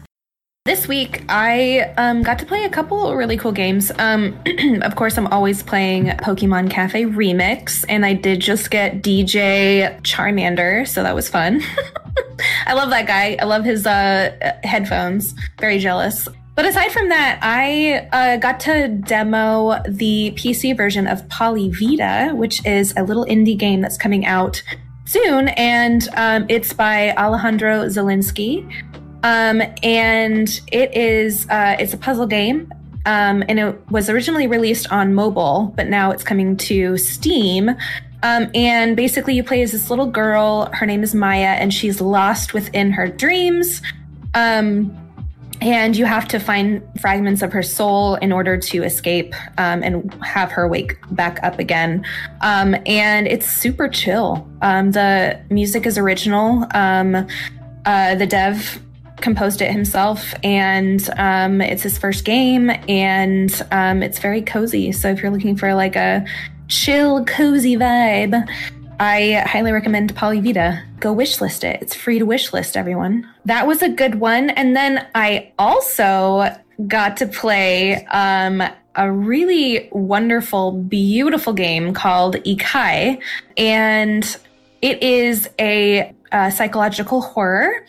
This 0.66 0.88
week, 0.88 1.24
I 1.30 1.94
um, 1.98 2.24
got 2.24 2.40
to 2.40 2.46
play 2.46 2.64
a 2.64 2.70
couple 2.70 3.16
really 3.16 3.38
cool 3.38 3.52
games. 3.52 3.92
Um, 4.00 4.36
of 4.82 4.96
course, 4.96 5.16
I'm 5.16 5.28
always 5.28 5.62
playing 5.62 6.06
Pokemon 6.08 6.72
Cafe 6.72 7.04
Remix, 7.04 7.86
and 7.88 8.04
I 8.04 8.14
did 8.14 8.40
just 8.40 8.72
get 8.72 9.04
DJ 9.04 10.02
Charmander, 10.02 10.88
so 10.88 11.04
that 11.04 11.14
was 11.14 11.30
fun. 11.30 11.62
I 12.66 12.74
love 12.74 12.90
that 12.90 13.06
guy. 13.06 13.38
I 13.40 13.46
love 13.46 13.64
his 13.64 13.86
uh, 13.86 14.56
headphones. 14.64 15.36
Very 15.60 15.78
jealous. 15.78 16.28
But 16.56 16.66
aside 16.66 16.94
from 16.94 17.10
that, 17.10 17.40
I 17.42 18.08
uh, 18.14 18.38
got 18.38 18.62
to 18.62 18.88
demo 18.88 19.82
the 19.90 20.32
PC 20.38 20.76
version 20.76 21.06
of 21.06 21.28
Poly 21.28 21.70
Vita, 21.70 22.34
which 22.34 22.66
is 22.66 22.94
a 22.96 23.04
little 23.04 23.26
indie 23.26 23.58
game 23.58 23.82
that's 23.82 23.98
coming 23.98 24.26
out 24.26 24.64
soon, 25.04 25.50
and 25.50 26.08
um, 26.16 26.46
it's 26.48 26.72
by 26.72 27.14
Alejandro 27.16 27.86
Zelinsky. 27.88 28.64
Um, 29.24 29.62
and 29.84 30.48
it 30.72 30.96
is 30.96 31.50
uh, 31.50 31.76
it's 31.78 31.94
a 31.94 31.98
puzzle 31.98 32.28
game, 32.28 32.72
um, 33.06 33.44
and 33.50 33.60
it 33.60 33.92
was 33.92 34.10
originally 34.10 34.48
released 34.48 34.90
on 34.92 35.14
mobile, 35.14 35.74
but 35.76 35.88
now 35.88 36.12
it's 36.12 36.24
coming 36.24 36.56
to 36.58 36.98
Steam. 36.98 37.70
Um, 38.24 38.50
and 38.56 38.96
basically, 38.96 39.36
you 39.36 39.44
play 39.44 39.62
as 39.62 39.74
this 39.74 39.90
little 39.90 40.08
girl. 40.08 40.70
Her 40.74 40.86
name 40.86 41.04
is 41.04 41.14
Maya, 41.14 41.58
and 41.60 41.74
she's 41.74 42.00
lost 42.00 42.54
within 42.54 42.92
her 42.92 43.08
dreams. 43.08 43.82
Um, 44.34 45.05
and 45.62 45.96
you 45.96 46.06
have 46.06 46.28
to 46.30 46.40
find 46.40 46.82
fragments 47.00 47.42
of 47.42 47.54
her 47.54 47.64
soul 47.64 48.16
in 48.16 48.32
order 48.32 48.58
to 48.58 48.84
escape 48.84 49.34
um, 49.58 49.84
and 49.84 50.14
have 50.24 50.52
her 50.52 50.68
wake 50.68 50.98
back 51.12 51.40
up 51.44 51.60
again. 51.60 52.06
Um, 52.42 52.76
and 52.86 53.28
it's 53.28 53.48
super 53.48 53.88
chill. 53.88 54.48
Um, 54.62 54.92
the 54.92 55.40
music 55.50 55.86
is 55.86 55.98
original. 55.98 56.68
Um, 56.74 57.28
uh, 57.86 58.16
the 58.16 58.28
dev 58.28 58.82
composed 59.18 59.62
it 59.62 59.72
himself, 59.72 60.34
and 60.44 61.10
um, 61.18 61.62
it's 61.62 61.84
his 61.84 61.98
first 61.98 62.26
game, 62.26 62.70
and 62.90 63.66
um, 63.72 64.04
it's 64.04 64.20
very 64.20 64.42
cozy. 64.42 64.92
So 64.92 65.10
if 65.10 65.22
you're 65.22 65.32
looking 65.32 65.56
for 65.56 65.74
like 65.74 65.96
a 65.96 66.26
chill, 66.68 67.24
cozy 67.26 67.76
vibe, 67.76 68.48
I 69.00 69.44
highly 69.46 69.72
recommend 69.72 70.16
Poly 70.16 70.40
Vita. 70.40 70.82
Go 71.00 71.14
wishlist 71.14 71.64
it. 71.64 71.82
It's 71.82 71.94
free 71.94 72.20
to 72.20 72.26
wishlist, 72.26 72.78
everyone. 72.78 73.30
That 73.46 73.68
was 73.68 73.82
a 73.82 73.90
good 73.90 74.16
one. 74.16 74.50
And 74.52 74.76
then 74.76 75.06
I 75.14 75.52
also 75.60 76.56
got 76.88 77.18
to 77.18 77.28
play 77.28 78.06
um, 78.06 78.64
a 78.96 79.12
really 79.12 79.90
wonderful, 79.92 80.72
beautiful 80.72 81.54
game 81.54 81.94
called 81.94 82.36
Ikai. 82.36 83.22
And 83.58 84.38
it 84.82 85.04
is 85.04 85.50
a, 85.60 86.14
a 86.32 86.52
psychological 86.52 87.22
horror 87.22 87.86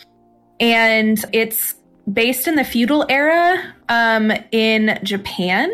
and 0.58 1.24
it's 1.32 1.74
based 2.12 2.48
in 2.48 2.56
the 2.56 2.64
feudal 2.64 3.04
era 3.08 3.74
um, 3.88 4.32
in 4.50 4.98
Japan. 5.02 5.72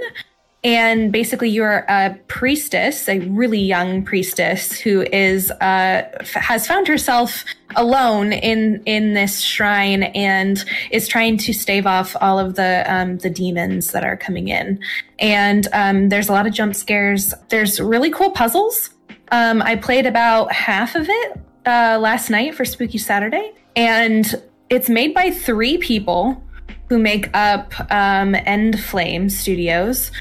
And 0.64 1.10
basically, 1.10 1.48
you're 1.48 1.84
a 1.88 2.16
priestess, 2.28 3.08
a 3.08 3.18
really 3.20 3.58
young 3.58 4.04
priestess 4.04 4.70
who 4.70 5.02
is 5.12 5.50
uh, 5.50 6.08
f- 6.20 6.34
has 6.34 6.68
found 6.68 6.86
herself 6.86 7.44
alone 7.74 8.32
in 8.32 8.80
in 8.86 9.14
this 9.14 9.40
shrine 9.40 10.04
and 10.04 10.64
is 10.92 11.08
trying 11.08 11.36
to 11.38 11.52
stave 11.52 11.84
off 11.84 12.14
all 12.20 12.38
of 12.38 12.54
the 12.54 12.84
um, 12.86 13.18
the 13.18 13.30
demons 13.30 13.90
that 13.90 14.04
are 14.04 14.16
coming 14.16 14.48
in. 14.48 14.78
And 15.18 15.66
um, 15.72 16.10
there's 16.10 16.28
a 16.28 16.32
lot 16.32 16.46
of 16.46 16.52
jump 16.52 16.76
scares. 16.76 17.34
There's 17.48 17.80
really 17.80 18.12
cool 18.12 18.30
puzzles. 18.30 18.90
Um, 19.32 19.62
I 19.62 19.74
played 19.74 20.06
about 20.06 20.52
half 20.52 20.94
of 20.94 21.08
it 21.08 21.40
uh, 21.66 21.98
last 22.00 22.30
night 22.30 22.54
for 22.54 22.64
Spooky 22.64 22.98
Saturday, 22.98 23.52
and 23.74 24.40
it's 24.70 24.88
made 24.88 25.12
by 25.12 25.32
three 25.32 25.76
people 25.78 26.40
who 26.88 27.00
make 27.00 27.28
up 27.34 27.72
um, 27.90 28.34
Endflame 28.34 29.28
Studios. 29.28 30.12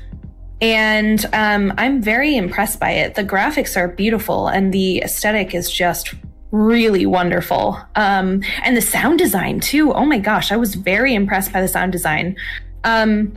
And 0.61 1.25
um, 1.33 1.73
I'm 1.77 2.01
very 2.01 2.37
impressed 2.37 2.79
by 2.79 2.91
it. 2.91 3.15
The 3.15 3.23
graphics 3.23 3.75
are 3.75 3.87
beautiful, 3.87 4.47
and 4.47 4.73
the 4.73 4.99
aesthetic 4.99 5.55
is 5.55 5.71
just 5.71 6.13
really 6.51 7.05
wonderful. 7.05 7.79
Um, 7.95 8.43
and 8.63 8.77
the 8.77 8.81
sound 8.81 9.17
design, 9.17 9.59
too. 9.59 9.91
Oh 9.93 10.05
my 10.05 10.19
gosh, 10.19 10.51
I 10.51 10.57
was 10.57 10.75
very 10.75 11.15
impressed 11.15 11.51
by 11.51 11.61
the 11.61 11.67
sound 11.67 11.91
design. 11.91 12.35
Um, 12.83 13.33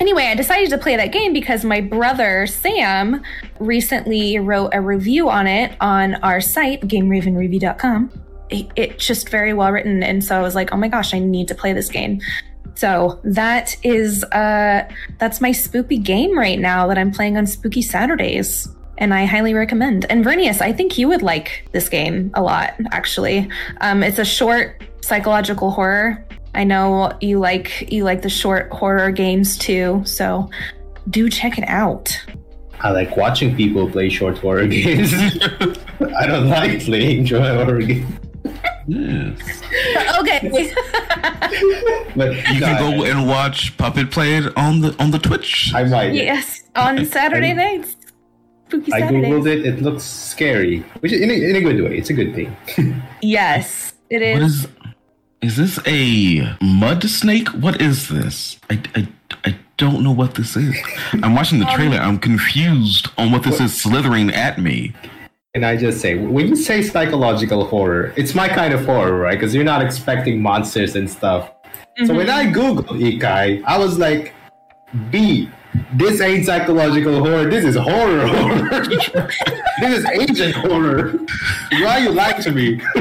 anyway, 0.00 0.24
I 0.24 0.34
decided 0.34 0.70
to 0.70 0.78
play 0.78 0.96
that 0.96 1.12
game 1.12 1.32
because 1.32 1.64
my 1.64 1.80
brother 1.80 2.46
Sam 2.46 3.22
recently 3.58 4.38
wrote 4.38 4.70
a 4.72 4.80
review 4.80 5.28
on 5.28 5.46
it 5.46 5.76
on 5.80 6.14
our 6.16 6.40
site, 6.40 6.82
GameRavenReview.com 6.82 8.22
it's 8.48 9.06
just 9.06 9.28
very 9.28 9.52
well 9.52 9.72
written. 9.72 10.02
And 10.02 10.24
so 10.24 10.36
I 10.38 10.42
was 10.42 10.54
like, 10.54 10.72
oh 10.72 10.76
my 10.76 10.88
gosh, 10.88 11.14
I 11.14 11.18
need 11.18 11.48
to 11.48 11.54
play 11.54 11.72
this 11.72 11.88
game. 11.88 12.20
So 12.76 13.18
that 13.24 13.76
is 13.82 14.22
uh 14.24 14.88
that's 15.18 15.40
my 15.40 15.50
spooky 15.50 15.98
game 15.98 16.38
right 16.38 16.58
now 16.58 16.86
that 16.86 16.98
I'm 16.98 17.10
playing 17.10 17.36
on 17.36 17.46
spooky 17.46 17.82
Saturdays. 17.82 18.68
And 18.98 19.12
I 19.12 19.24
highly 19.26 19.52
recommend. 19.52 20.06
And 20.08 20.24
Verinius, 20.24 20.62
I 20.62 20.72
think 20.72 20.96
you 20.96 21.08
would 21.08 21.20
like 21.20 21.68
this 21.72 21.88
game 21.88 22.30
a 22.32 22.40
lot, 22.40 22.74
actually. 22.92 23.46
Um, 23.82 24.02
it's 24.02 24.18
a 24.18 24.24
short 24.24 24.82
psychological 25.02 25.70
horror. 25.70 26.24
I 26.54 26.64
know 26.64 27.12
you 27.20 27.38
like 27.38 27.92
you 27.92 28.04
like 28.04 28.22
the 28.22 28.30
short 28.30 28.70
horror 28.70 29.10
games 29.10 29.58
too, 29.58 30.02
so 30.06 30.48
do 31.10 31.28
check 31.28 31.58
it 31.58 31.68
out. 31.68 32.18
I 32.80 32.90
like 32.90 33.16
watching 33.16 33.56
people 33.56 33.90
play 33.90 34.08
short 34.08 34.38
horror 34.38 34.66
games. 34.78 35.12
I 35.14 36.26
don't 36.26 36.48
like 36.48 36.80
playing 36.80 37.26
short 37.26 37.42
horror 37.42 37.82
games. 37.82 38.06
Yes. 38.88 39.62
okay. 40.20 40.40
but 42.16 42.36
you 42.36 42.60
can 42.60 42.78
go 42.78 43.04
and 43.04 43.26
watch 43.26 43.76
Puppet 43.76 44.10
play 44.10 44.36
it 44.36 44.56
on 44.56 44.80
the 44.80 44.94
on 45.00 45.10
the 45.10 45.18
Twitch. 45.18 45.72
I 45.74 45.84
might. 45.84 46.12
Yes, 46.14 46.62
on 46.76 47.04
Saturday 47.04 47.52
nights. 47.52 47.96
Spooky 48.68 48.92
I 48.92 49.02
googled 49.02 49.46
it. 49.46 49.66
It 49.66 49.82
looks 49.82 50.02
scary, 50.02 50.80
which 51.00 51.12
is 51.12 51.20
in 51.20 51.30
a, 51.30 51.34
in 51.34 51.56
a 51.56 51.60
good 51.60 51.82
way. 51.82 51.98
It's 51.98 52.10
a 52.10 52.14
good 52.14 52.34
thing. 52.34 52.56
yes, 53.22 53.94
it 54.10 54.22
is. 54.22 54.34
What 54.34 54.42
is? 54.42 54.68
Is 55.42 55.56
this 55.56 55.78
a 55.86 56.56
mud 56.62 57.04
snake? 57.04 57.48
What 57.48 57.80
is 57.80 58.08
this? 58.08 58.58
I, 58.70 58.82
I, 58.94 59.08
I 59.44 59.56
don't 59.76 60.02
know 60.02 60.10
what 60.10 60.34
this 60.34 60.56
is. 60.56 60.76
I'm 61.12 61.34
watching 61.34 61.58
the 61.60 61.68
um, 61.68 61.74
trailer. 61.76 61.98
I'm 61.98 62.18
confused 62.18 63.08
on 63.18 63.30
what 63.30 63.42
this 63.42 63.60
is 63.60 63.80
slithering 63.80 64.30
at 64.30 64.58
me 64.58 64.94
can 65.56 65.64
I 65.64 65.74
just 65.74 66.02
say, 66.02 66.16
when 66.16 66.48
you 66.48 66.54
say 66.54 66.82
psychological 66.82 67.64
horror, 67.64 68.12
it's 68.14 68.34
my 68.34 68.46
kind 68.46 68.74
of 68.74 68.84
horror, 68.84 69.18
right? 69.18 69.40
Because 69.40 69.54
you're 69.54 69.64
not 69.64 69.80
expecting 69.82 70.42
monsters 70.42 70.96
and 70.96 71.08
stuff. 71.10 71.50
Mm-hmm. 71.64 72.04
So 72.04 72.14
when 72.14 72.28
I 72.28 72.50
Google 72.50 72.84
Ikai, 72.94 73.64
I 73.64 73.78
was 73.78 73.98
like, 73.98 74.34
B, 75.10 75.48
this 75.94 76.20
ain't 76.20 76.44
psychological 76.44 77.20
horror. 77.20 77.48
This 77.48 77.64
is 77.64 77.74
horror 77.74 78.26
horror. 78.26 78.86
this 79.80 79.98
is 79.98 80.04
agent 80.04 80.56
horror. 80.56 81.20
Why 81.72 82.00
you 82.04 82.10
lying 82.10 82.42
to 82.42 82.52
me? 82.52 82.82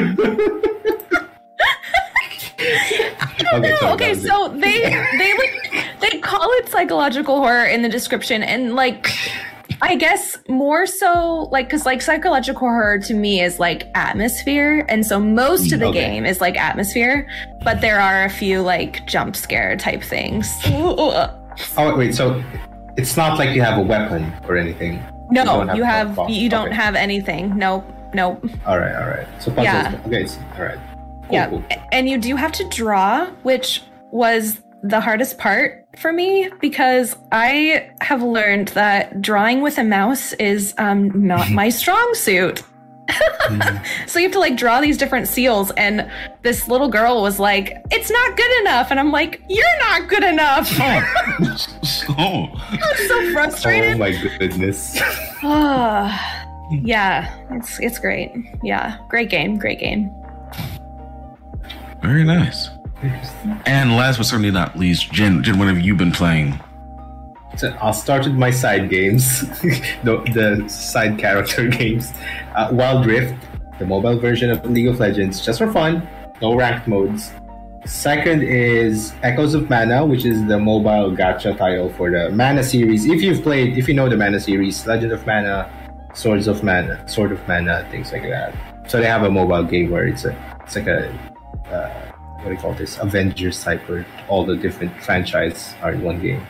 okay, 3.54 3.76
so, 3.82 3.90
okay, 3.92 4.14
so 4.14 4.48
they 4.48 4.80
they 5.18 5.38
like 5.38 6.00
they 6.00 6.20
call 6.20 6.50
it 6.54 6.70
psychological 6.70 7.40
horror 7.40 7.66
in 7.66 7.82
the 7.82 7.90
description, 7.90 8.44
and 8.44 8.76
like 8.76 9.12
I 9.82 9.96
guess 9.96 10.38
more 10.48 10.86
so 10.86 11.50
like 11.52 11.68
because 11.68 11.86
like 11.86 12.02
psychological 12.02 12.60
horror 12.60 13.00
to 13.00 13.14
me 13.14 13.42
is 13.42 13.60
like 13.60 13.90
atmosphere, 13.96 14.86
and 14.90 15.06
so 15.06 15.20
most 15.20 15.72
of 15.72 15.80
the 15.80 15.88
okay. 15.88 16.00
game 16.00 16.26
is 16.26 16.42
like 16.42 16.58
atmosphere, 16.58 17.28
but 17.64 17.82
there 17.82 18.00
are 18.00 18.26
a 18.26 18.30
few 18.30 18.62
like 18.62 19.06
jump 19.08 19.36
scare 19.36 19.76
type 19.76 20.04
things. 20.04 20.52
oh 20.66 21.94
wait, 21.98 22.16
so 22.16 22.44
it's 22.98 23.18
not 23.18 23.38
like 23.38 23.56
you 23.56 23.62
have 23.62 23.78
a 23.78 23.84
weapon 23.84 24.32
or 24.48 24.58
anything. 24.58 25.04
No, 25.32 25.44
you, 25.44 25.68
have, 25.68 25.78
you 25.78 25.84
have 25.84 26.30
you 26.30 26.50
don't 26.50 26.68
okay. 26.68 26.76
have 26.76 26.96
anything. 26.96 27.58
Nope, 27.58 27.86
nope. 28.14 28.44
All 28.66 28.80
right, 28.80 28.96
all 28.96 29.08
right. 29.08 29.28
So 29.42 29.52
puzzles. 29.52 29.66
Yeah. 29.66 30.02
Okay, 30.06 30.28
all 30.58 30.64
right. 30.64 30.80
Cool, 31.26 31.34
yeah, 31.34 31.50
cool. 31.50 31.64
and 31.92 32.08
you 32.08 32.18
do 32.18 32.36
have 32.36 32.52
to 32.54 32.70
draw, 32.70 33.26
which 33.42 33.82
was 34.12 34.62
the 34.90 35.00
hardest 35.00 35.38
part 35.38 35.88
for 35.98 36.14
me 36.14 36.50
because 36.62 37.16
I 37.32 37.90
have 38.02 38.22
learned 38.22 38.70
that 38.70 39.22
drawing 39.22 39.62
with 39.62 39.78
a 39.78 39.84
mouse 39.84 40.34
is 40.34 40.74
um, 40.78 41.28
not 41.28 41.50
my 41.50 41.70
strong 41.82 42.14
suit. 42.14 42.62
mm. 43.10 43.86
So 44.08 44.20
you 44.20 44.26
have 44.26 44.34
to 44.34 44.40
like 44.40 44.58
draw 44.58 44.82
these 44.82 44.98
different 44.98 45.28
seals, 45.28 45.72
and 45.72 46.10
this 46.42 46.68
little 46.68 46.88
girl 46.88 47.22
was 47.22 47.40
like, 47.40 47.78
"It's 47.92 48.10
not 48.10 48.38
good 48.38 48.60
enough," 48.62 48.92
and 48.92 49.00
I'm 49.00 49.12
like, 49.12 49.42
"You're 49.50 49.78
not 49.80 50.08
good 50.08 50.24
enough." 50.24 50.72
oh. 52.18 52.48
I'm 52.72 53.08
so 53.08 53.32
frustrated. 53.34 53.96
Oh 53.96 53.98
my 53.98 54.12
goodness. 54.40 54.96
yeah, 56.84 57.36
it's 57.52 57.80
it's 57.80 58.00
great. 58.00 58.32
Yeah, 58.64 58.98
great 59.10 59.30
game, 59.30 59.58
great 59.58 59.80
game. 59.80 60.12
Very 62.02 62.24
nice. 62.24 62.70
And 63.66 63.96
last 63.96 64.18
but 64.18 64.26
certainly 64.26 64.52
not 64.52 64.78
least, 64.78 65.12
Jen, 65.12 65.44
Jen, 65.44 65.60
what 65.60 65.68
have 65.68 65.80
you 65.80 65.96
been 65.96 66.12
playing? 66.12 66.60
So 67.58 67.76
I 67.82 67.92
started 67.92 68.36
my 68.36 68.52
side 68.52 68.90
games, 68.90 69.42
the, 70.04 70.22
the 70.34 70.68
side 70.68 71.18
character 71.18 71.68
games. 71.70 72.12
Uh, 72.54 72.70
Wild 72.72 73.06
Rift, 73.06 73.36
the 73.80 73.86
mobile 73.86 74.20
version 74.20 74.50
of 74.50 74.66
League 74.70 74.88
of 74.88 75.00
Legends, 75.00 75.46
just 75.46 75.60
for 75.60 75.72
fun, 75.72 76.08
no 76.42 76.56
ranked 76.56 76.88
modes. 76.88 77.32
Second 77.86 78.42
is 78.42 79.14
Echoes 79.22 79.54
of 79.54 79.70
Mana, 79.70 80.06
which 80.06 80.26
is 80.26 80.44
the 80.48 80.58
mobile 80.58 81.16
gacha 81.16 81.56
title 81.56 81.90
for 81.94 82.10
the 82.10 82.32
Mana 82.32 82.64
series. 82.64 83.06
If 83.06 83.22
you've 83.22 83.44
played, 83.44 83.78
if 83.78 83.88
you 83.88 83.94
know 83.94 84.10
the 84.10 84.18
Mana 84.18 84.40
series, 84.40 84.86
Legend 84.88 85.14
of 85.14 85.26
Mana, 85.26 85.70
Swords 86.14 86.48
of 86.48 86.64
Mana, 86.64 87.08
Sword 87.08 87.32
of 87.32 87.48
Mana, 87.48 87.88
things 87.92 88.12
like 88.12 88.24
that. 88.24 88.56
So 88.90 89.00
they 89.00 89.06
have 89.06 89.24
a 89.24 89.30
mobile 89.30 89.64
game 89.64 89.92
where 89.92 90.08
it's 90.08 90.26
a, 90.26 90.36
it's 90.64 90.76
like 90.76 90.88
a, 90.88 91.10
uh, 91.68 92.12
what 92.46 92.52
do 92.52 92.56
you 92.58 92.62
call 92.62 92.74
this? 92.74 93.00
Avengers 93.00 93.64
type, 93.64 93.82
where 93.90 94.06
all 94.28 94.46
the 94.46 94.56
different 94.56 94.94
franchise 95.02 95.74
are 95.82 95.94
in 95.94 96.04
one 96.04 96.22
game. 96.22 96.46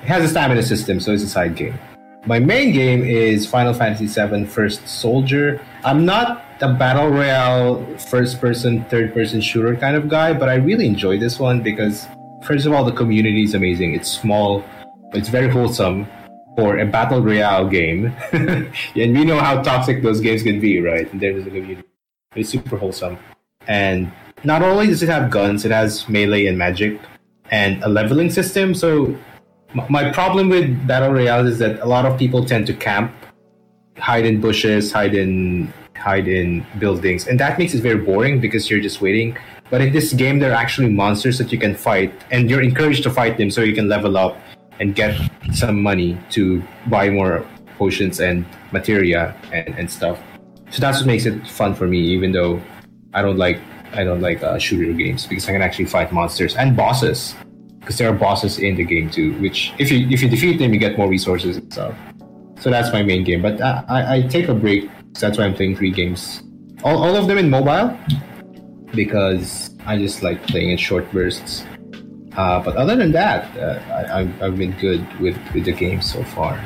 It 0.00 0.06
has 0.06 0.22
a 0.22 0.28
stamina 0.28 0.62
system, 0.62 1.00
so 1.00 1.12
it's 1.12 1.24
a 1.24 1.28
side 1.28 1.56
game. 1.56 1.76
My 2.24 2.38
main 2.38 2.72
game 2.72 3.02
is 3.02 3.44
Final 3.44 3.74
Fantasy 3.74 4.06
VII 4.06 4.44
First 4.44 4.86
Soldier. 4.86 5.60
I'm 5.82 6.04
not 6.04 6.44
a 6.60 6.72
battle 6.72 7.08
royale 7.08 7.84
first 7.98 8.40
person, 8.40 8.84
third 8.84 9.12
person 9.12 9.40
shooter 9.40 9.74
kind 9.74 9.96
of 9.96 10.08
guy, 10.08 10.32
but 10.32 10.48
I 10.48 10.54
really 10.54 10.86
enjoy 10.86 11.18
this 11.18 11.40
one 11.40 11.64
because, 11.64 12.06
first 12.44 12.64
of 12.64 12.72
all, 12.72 12.84
the 12.84 12.92
community 12.92 13.42
is 13.42 13.54
amazing. 13.54 13.94
It's 13.94 14.08
small, 14.08 14.64
it's 15.14 15.28
very 15.28 15.48
wholesome 15.48 16.06
for 16.54 16.78
a 16.78 16.86
battle 16.86 17.20
royale 17.20 17.66
game. 17.66 18.14
and 18.32 18.70
we 18.94 19.24
know 19.24 19.40
how 19.40 19.62
toxic 19.62 20.04
those 20.04 20.20
games 20.20 20.44
can 20.44 20.60
be, 20.60 20.80
right? 20.80 21.08
There's 21.18 21.44
a 21.44 21.50
community. 21.50 21.82
It's 22.36 22.50
super 22.50 22.76
wholesome. 22.76 23.18
And 23.66 24.12
not 24.44 24.62
only 24.62 24.86
does 24.86 25.02
it 25.02 25.08
have 25.08 25.30
guns, 25.30 25.64
it 25.64 25.70
has 25.70 26.08
melee 26.08 26.46
and 26.46 26.58
magic 26.58 27.00
and 27.50 27.82
a 27.84 27.88
leveling 27.88 28.30
system. 28.30 28.74
So 28.74 29.16
my 29.88 30.10
problem 30.12 30.48
with 30.48 30.86
battle 30.86 31.12
royale 31.12 31.46
is 31.46 31.58
that 31.58 31.80
a 31.80 31.86
lot 31.86 32.04
of 32.04 32.18
people 32.18 32.44
tend 32.44 32.66
to 32.66 32.74
camp, 32.74 33.12
hide 33.98 34.26
in 34.26 34.40
bushes, 34.40 34.92
hide 34.92 35.14
in 35.14 35.72
hide 35.96 36.26
in 36.26 36.66
buildings, 36.78 37.28
and 37.28 37.38
that 37.38 37.58
makes 37.58 37.74
it 37.74 37.80
very 37.80 37.98
boring 37.98 38.40
because 38.40 38.68
you're 38.68 38.80
just 38.80 39.00
waiting. 39.00 39.36
But 39.70 39.80
in 39.80 39.92
this 39.92 40.12
game, 40.12 40.40
there 40.40 40.50
are 40.50 40.54
actually 40.54 40.90
monsters 40.90 41.38
that 41.38 41.52
you 41.52 41.58
can 41.58 41.74
fight, 41.74 42.12
and 42.30 42.50
you're 42.50 42.60
encouraged 42.60 43.04
to 43.04 43.10
fight 43.10 43.38
them 43.38 43.50
so 43.50 43.62
you 43.62 43.74
can 43.74 43.88
level 43.88 44.18
up 44.18 44.36
and 44.80 44.94
get 44.94 45.18
some 45.52 45.80
money 45.80 46.18
to 46.30 46.62
buy 46.88 47.08
more 47.08 47.46
potions 47.78 48.20
and 48.20 48.44
materia 48.72 49.34
and, 49.52 49.68
and 49.78 49.90
stuff. 49.90 50.18
So 50.70 50.80
that's 50.80 50.98
what 50.98 51.06
makes 51.06 51.24
it 51.24 51.46
fun 51.46 51.74
for 51.74 51.86
me, 51.86 51.98
even 51.98 52.32
though 52.32 52.60
I 53.14 53.22
don't 53.22 53.38
like 53.38 53.60
I 53.92 54.04
don't 54.04 54.20
like 54.20 54.42
uh, 54.42 54.58
shooter 54.58 54.92
games 54.92 55.26
because 55.26 55.48
I 55.48 55.52
can 55.52 55.62
actually 55.62 55.86
fight 55.86 56.12
monsters 56.12 56.56
and 56.56 56.76
bosses 56.76 57.34
because 57.80 57.98
there 57.98 58.08
are 58.08 58.14
bosses 58.14 58.58
in 58.58 58.76
the 58.76 58.84
game 58.84 59.10
too. 59.10 59.34
Which 59.40 59.72
if 59.78 59.90
you 59.90 60.08
if 60.08 60.22
you 60.22 60.28
defeat 60.28 60.58
them, 60.58 60.72
you 60.72 60.80
get 60.80 60.96
more 60.96 61.08
resources 61.08 61.56
and 61.56 61.72
stuff. 61.72 61.94
So 62.60 62.70
that's 62.70 62.92
my 62.92 63.02
main 63.02 63.24
game. 63.24 63.42
But 63.42 63.60
I, 63.60 63.84
I, 63.88 64.14
I 64.14 64.22
take 64.22 64.48
a 64.48 64.54
break. 64.54 64.88
That's 65.18 65.38
why 65.38 65.44
I'm 65.44 65.54
playing 65.54 65.76
three 65.76 65.90
games. 65.90 66.42
All, 66.84 67.02
all 67.02 67.16
of 67.16 67.26
them 67.26 67.38
in 67.38 67.50
mobile 67.50 67.96
because 68.94 69.70
I 69.86 69.98
just 69.98 70.22
like 70.22 70.46
playing 70.46 70.70
in 70.70 70.78
short 70.78 71.10
bursts. 71.12 71.64
Uh, 72.36 72.62
but 72.62 72.76
other 72.76 72.96
than 72.96 73.12
that, 73.12 73.56
uh, 73.58 73.80
I, 73.92 74.20
I've 74.44 74.56
been 74.56 74.72
good 74.78 75.06
with, 75.20 75.36
with 75.52 75.64
the 75.64 75.72
game 75.72 76.00
so 76.00 76.22
far. 76.24 76.58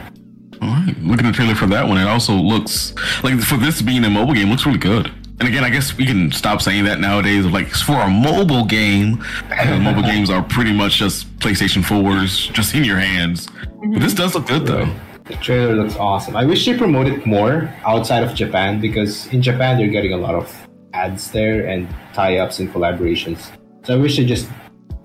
All 0.62 0.69
right, 0.69 0.95
looking 1.01 1.27
at 1.27 1.33
the 1.33 1.37
trailer 1.37 1.55
for 1.55 1.67
that 1.67 1.87
one, 1.87 1.99
it 1.99 2.07
also 2.07 2.35
looks 2.35 2.95
like 3.23 3.39
for 3.41 3.57
this 3.57 3.83
being 3.83 4.05
a 4.05 4.11
mobile 4.11 4.35
game, 4.35 4.49
looks 4.49 4.65
really 4.65 4.79
good. 4.79 5.12
And 5.38 5.49
again, 5.49 5.64
I 5.64 5.70
guess 5.70 5.96
we 5.96 6.07
can 6.07 6.33
stop 6.33 6.62
saying 6.62 6.85
that 6.85 6.99
nowadays. 6.99 7.44
Like 7.44 7.68
it's 7.68 7.83
for 7.83 8.01
a 8.01 8.09
mobile 8.09 8.64
game, 8.64 9.22
mobile 9.83 10.03
games 10.03 10.31
are 10.31 10.42
pretty 10.42 10.72
much 10.72 10.96
just 10.96 11.27
PlayStation 11.38 11.83
4s, 11.83 12.53
just 12.53 12.75
in 12.75 12.85
your 12.85 12.99
hands. 12.99 13.49
But 13.92 14.01
this 14.01 14.14
does 14.14 14.35
look 14.35 14.46
good 14.46 14.66
though. 14.66 14.88
The 15.25 15.35
trailer 15.35 15.75
looks 15.75 15.96
awesome. 15.96 16.37
I 16.37 16.44
wish 16.44 16.64
they 16.64 16.79
promoted 16.79 17.27
more 17.27 17.75
outside 17.85 18.22
of 18.22 18.35
Japan 18.35 18.81
because 18.81 19.27
in 19.27 19.42
Japan 19.42 19.77
they're 19.77 19.88
getting 19.88 20.12
a 20.12 20.16
lot 20.16 20.35
of 20.35 20.68
ads 20.94 21.31
there 21.33 21.66
and 21.66 21.88
tie-ups 22.14 22.61
and 22.61 22.72
collaborations. 22.72 23.51
So 23.85 23.94
I 23.94 23.99
wish 23.99 24.16
they 24.16 24.25
just 24.25 24.49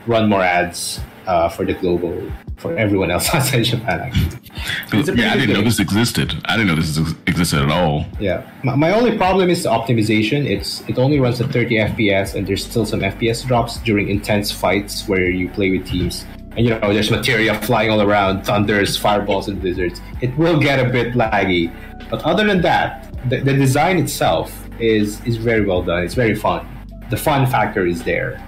run 0.08 0.30
more 0.30 0.42
ads 0.42 1.02
uh, 1.28 1.50
for 1.50 1.66
the 1.66 1.74
global 1.74 2.32
for 2.62 2.78
everyone 2.78 3.10
else 3.12 3.28
outside 3.34 3.64
Japan. 3.64 4.00
Actually, 4.00 5.16
yeah, 5.16 5.34
I 5.34 5.38
didn't 5.38 5.56
know 5.56 5.64
this 5.64 5.80
existed. 5.80 6.36
I 6.46 6.56
didn't 6.56 6.68
know 6.68 6.76
this 6.76 6.98
existed 7.26 7.60
at 7.60 7.72
all. 7.72 8.06
Yeah, 8.20 8.50
my, 8.64 8.76
my, 8.76 8.92
only 8.92 9.18
problem 9.18 9.50
is 9.50 9.64
the 9.64 9.70
optimization. 9.70 10.46
It's 10.46 10.82
it 10.88 10.98
only 11.00 11.20
runs 11.20 11.42
at 11.42 11.52
30 11.52 11.76
FPS, 11.76 12.36
and 12.36 12.48
there's 12.48 12.64
still 12.64 12.86
some 12.86 13.02
FPS 13.02 13.46
drops 13.46 13.78
during 13.80 14.10
intense 14.10 14.52
fights 14.52 15.08
where 15.08 15.30
you 15.30 15.50
play 15.50 15.72
with 15.72 15.88
teams. 15.88 16.26
And 16.56 16.66
you 16.66 16.78
know, 16.78 16.94
there's 16.94 17.10
materia 17.10 17.60
flying 17.62 17.90
all 17.90 18.02
around, 18.02 18.44
thunders, 18.44 18.98
fireballs, 18.98 19.48
and 19.48 19.60
blizzards. 19.62 20.02
It 20.22 20.38
will 20.38 20.60
get 20.60 20.86
a 20.86 20.90
bit 20.90 21.14
laggy, 21.14 21.74
but 22.10 22.22
other 22.24 22.46
than 22.46 22.62
that, 22.62 23.08
the, 23.30 23.40
the 23.40 23.54
design 23.54 23.98
itself 23.98 24.68
is 24.80 25.24
is 25.26 25.38
very 25.38 25.66
well 25.66 25.82
done. 25.82 26.04
It's 26.04 26.14
very 26.16 26.36
fun. 26.36 26.68
The 27.10 27.18
fun 27.18 27.46
factor 27.48 27.86
is 27.88 28.04
there. 28.04 28.40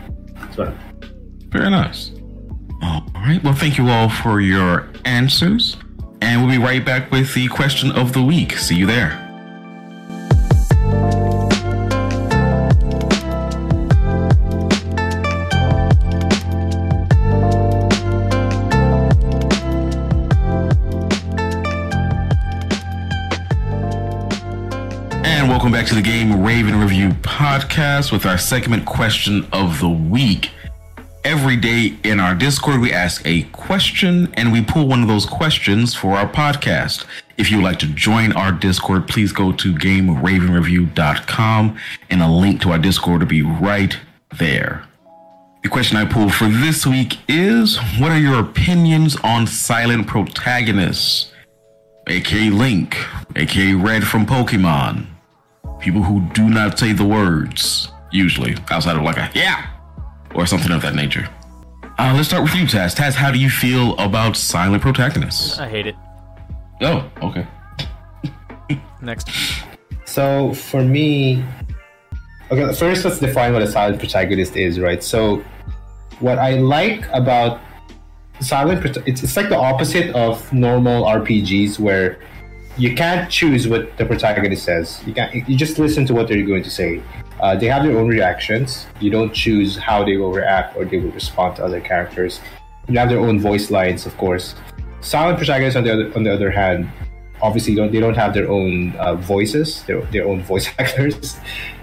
So, 0.55 0.73
very 1.49 1.69
nice. 1.69 2.11
All 2.83 3.05
right. 3.15 3.41
Well, 3.41 3.53
thank 3.53 3.77
you 3.77 3.87
all 3.87 4.09
for 4.09 4.41
your 4.41 4.89
answers. 5.05 5.77
And 6.21 6.41
we'll 6.41 6.51
be 6.51 6.61
right 6.61 6.83
back 6.83 7.11
with 7.11 7.33
the 7.33 7.47
question 7.47 7.91
of 7.91 8.11
the 8.11 8.21
week. 8.21 8.57
See 8.57 8.75
you 8.75 8.85
there. 8.85 9.19
And 25.23 25.47
welcome 25.47 25.71
back 25.71 25.87
to 25.87 25.95
the 25.95 26.01
Game 26.01 26.43
Raven 26.43 26.75
Review 26.75 27.11
podcast 27.21 28.11
with 28.11 28.25
our 28.25 28.37
segment 28.37 28.85
question 28.85 29.47
of 29.53 29.79
the 29.79 29.89
week 29.89 30.51
every 31.23 31.55
day 31.55 31.95
in 32.03 32.19
our 32.19 32.35
Discord, 32.35 32.81
we 32.81 32.91
ask 32.91 33.25
a 33.25 33.43
question 33.43 34.33
and 34.35 34.51
we 34.51 34.63
pull 34.63 34.87
one 34.87 35.01
of 35.01 35.07
those 35.07 35.25
questions 35.25 35.95
for 35.95 36.17
our 36.17 36.27
podcast. 36.27 37.05
If 37.37 37.49
you'd 37.49 37.63
like 37.63 37.79
to 37.79 37.87
join 37.87 38.33
our 38.33 38.51
Discord, 38.51 39.07
please 39.07 39.31
go 39.31 39.51
to 39.51 39.73
GameRavenReview.com 39.73 41.77
and 42.09 42.21
a 42.21 42.27
link 42.27 42.61
to 42.61 42.71
our 42.71 42.79
Discord 42.79 43.21
will 43.21 43.27
be 43.27 43.41
right 43.41 43.97
there. 44.37 44.83
The 45.63 45.69
question 45.69 45.97
I 45.97 46.05
pulled 46.05 46.33
for 46.33 46.49
this 46.49 46.85
week 46.85 47.17
is 47.27 47.77
What 47.97 48.11
are 48.11 48.19
your 48.19 48.39
opinions 48.39 49.15
on 49.23 49.47
silent 49.47 50.07
protagonists? 50.07 51.31
aka 52.07 52.49
Link, 52.49 52.97
aka 53.37 53.73
Red 53.73 54.05
from 54.05 54.25
Pokemon. 54.25 55.07
People 55.79 56.03
who 56.03 56.21
do 56.33 56.49
not 56.49 56.77
say 56.77 56.91
the 56.91 57.05
words, 57.05 57.87
usually, 58.11 58.57
outside 58.71 58.97
of 58.97 59.03
like 59.03 59.17
a 59.17 59.29
yeah 59.33 59.72
or 60.35 60.45
something 60.45 60.71
of 60.71 60.81
that 60.81 60.95
nature. 60.95 61.27
Uh, 61.97 62.13
let's 62.15 62.27
start 62.27 62.43
with 62.43 62.55
you, 62.55 62.63
Taz. 62.63 62.95
Taz, 62.95 63.13
how 63.13 63.31
do 63.31 63.37
you 63.37 63.49
feel 63.49 63.95
about 63.97 64.35
silent 64.35 64.81
protagonists? 64.81 65.59
I 65.59 65.69
hate 65.69 65.87
it. 65.87 65.95
Oh, 66.81 67.09
okay. 67.21 67.47
Next. 69.01 69.29
So 70.05 70.53
for 70.53 70.83
me, 70.83 71.43
okay, 72.51 72.73
first 72.73 73.05
let's 73.05 73.19
define 73.19 73.53
what 73.53 73.61
a 73.61 73.67
silent 73.67 73.99
protagonist 73.99 74.55
is, 74.55 74.79
right? 74.79 75.03
So 75.03 75.43
what 76.19 76.39
I 76.39 76.57
like 76.57 77.07
about 77.09 77.61
silent 78.39 78.85
it's, 78.85 79.23
it's 79.23 79.37
like 79.37 79.49
the 79.49 79.57
opposite 79.57 80.13
of 80.15 80.51
normal 80.51 81.05
RPGs 81.05 81.79
where 81.79 82.19
you 82.77 82.95
can't 82.95 83.29
choose 83.29 83.67
what 83.67 83.95
the 83.97 84.05
protagonist 84.05 84.63
says. 84.63 85.01
You 85.05 85.13
can't. 85.13 85.47
You 85.47 85.55
just 85.55 85.77
listen 85.77 86.05
to 86.07 86.13
what 86.13 86.27
they're 86.27 86.45
going 86.45 86.63
to 86.63 86.71
say. 86.71 87.03
Uh, 87.39 87.55
they 87.55 87.67
have 87.67 87.83
their 87.83 87.97
own 87.97 88.07
reactions. 88.07 88.87
You 88.99 89.09
don't 89.09 89.33
choose 89.33 89.77
how 89.77 90.03
they 90.03 90.17
will 90.17 90.31
react 90.31 90.77
or 90.77 90.85
they 90.85 90.97
will 90.97 91.11
respond 91.11 91.57
to 91.57 91.65
other 91.65 91.81
characters. 91.81 92.39
They 92.87 92.97
have 92.99 93.09
their 93.09 93.19
own 93.19 93.39
voice 93.39 93.71
lines, 93.71 94.05
of 94.05 94.17
course. 94.17 94.55
Silent 95.01 95.37
protagonists, 95.37 95.75
on 95.75 95.83
the 95.83 95.93
other, 95.93 96.15
on 96.15 96.23
the 96.23 96.33
other 96.33 96.51
hand, 96.51 96.89
obviously 97.41 97.75
don't 97.75 97.91
they 97.91 97.99
don't 97.99 98.15
have 98.15 98.33
their 98.33 98.49
own 98.49 98.95
uh, 98.95 99.15
voices, 99.15 99.83
their, 99.83 100.01
their 100.13 100.25
own 100.25 100.41
voice 100.43 100.67
actors, 100.79 101.37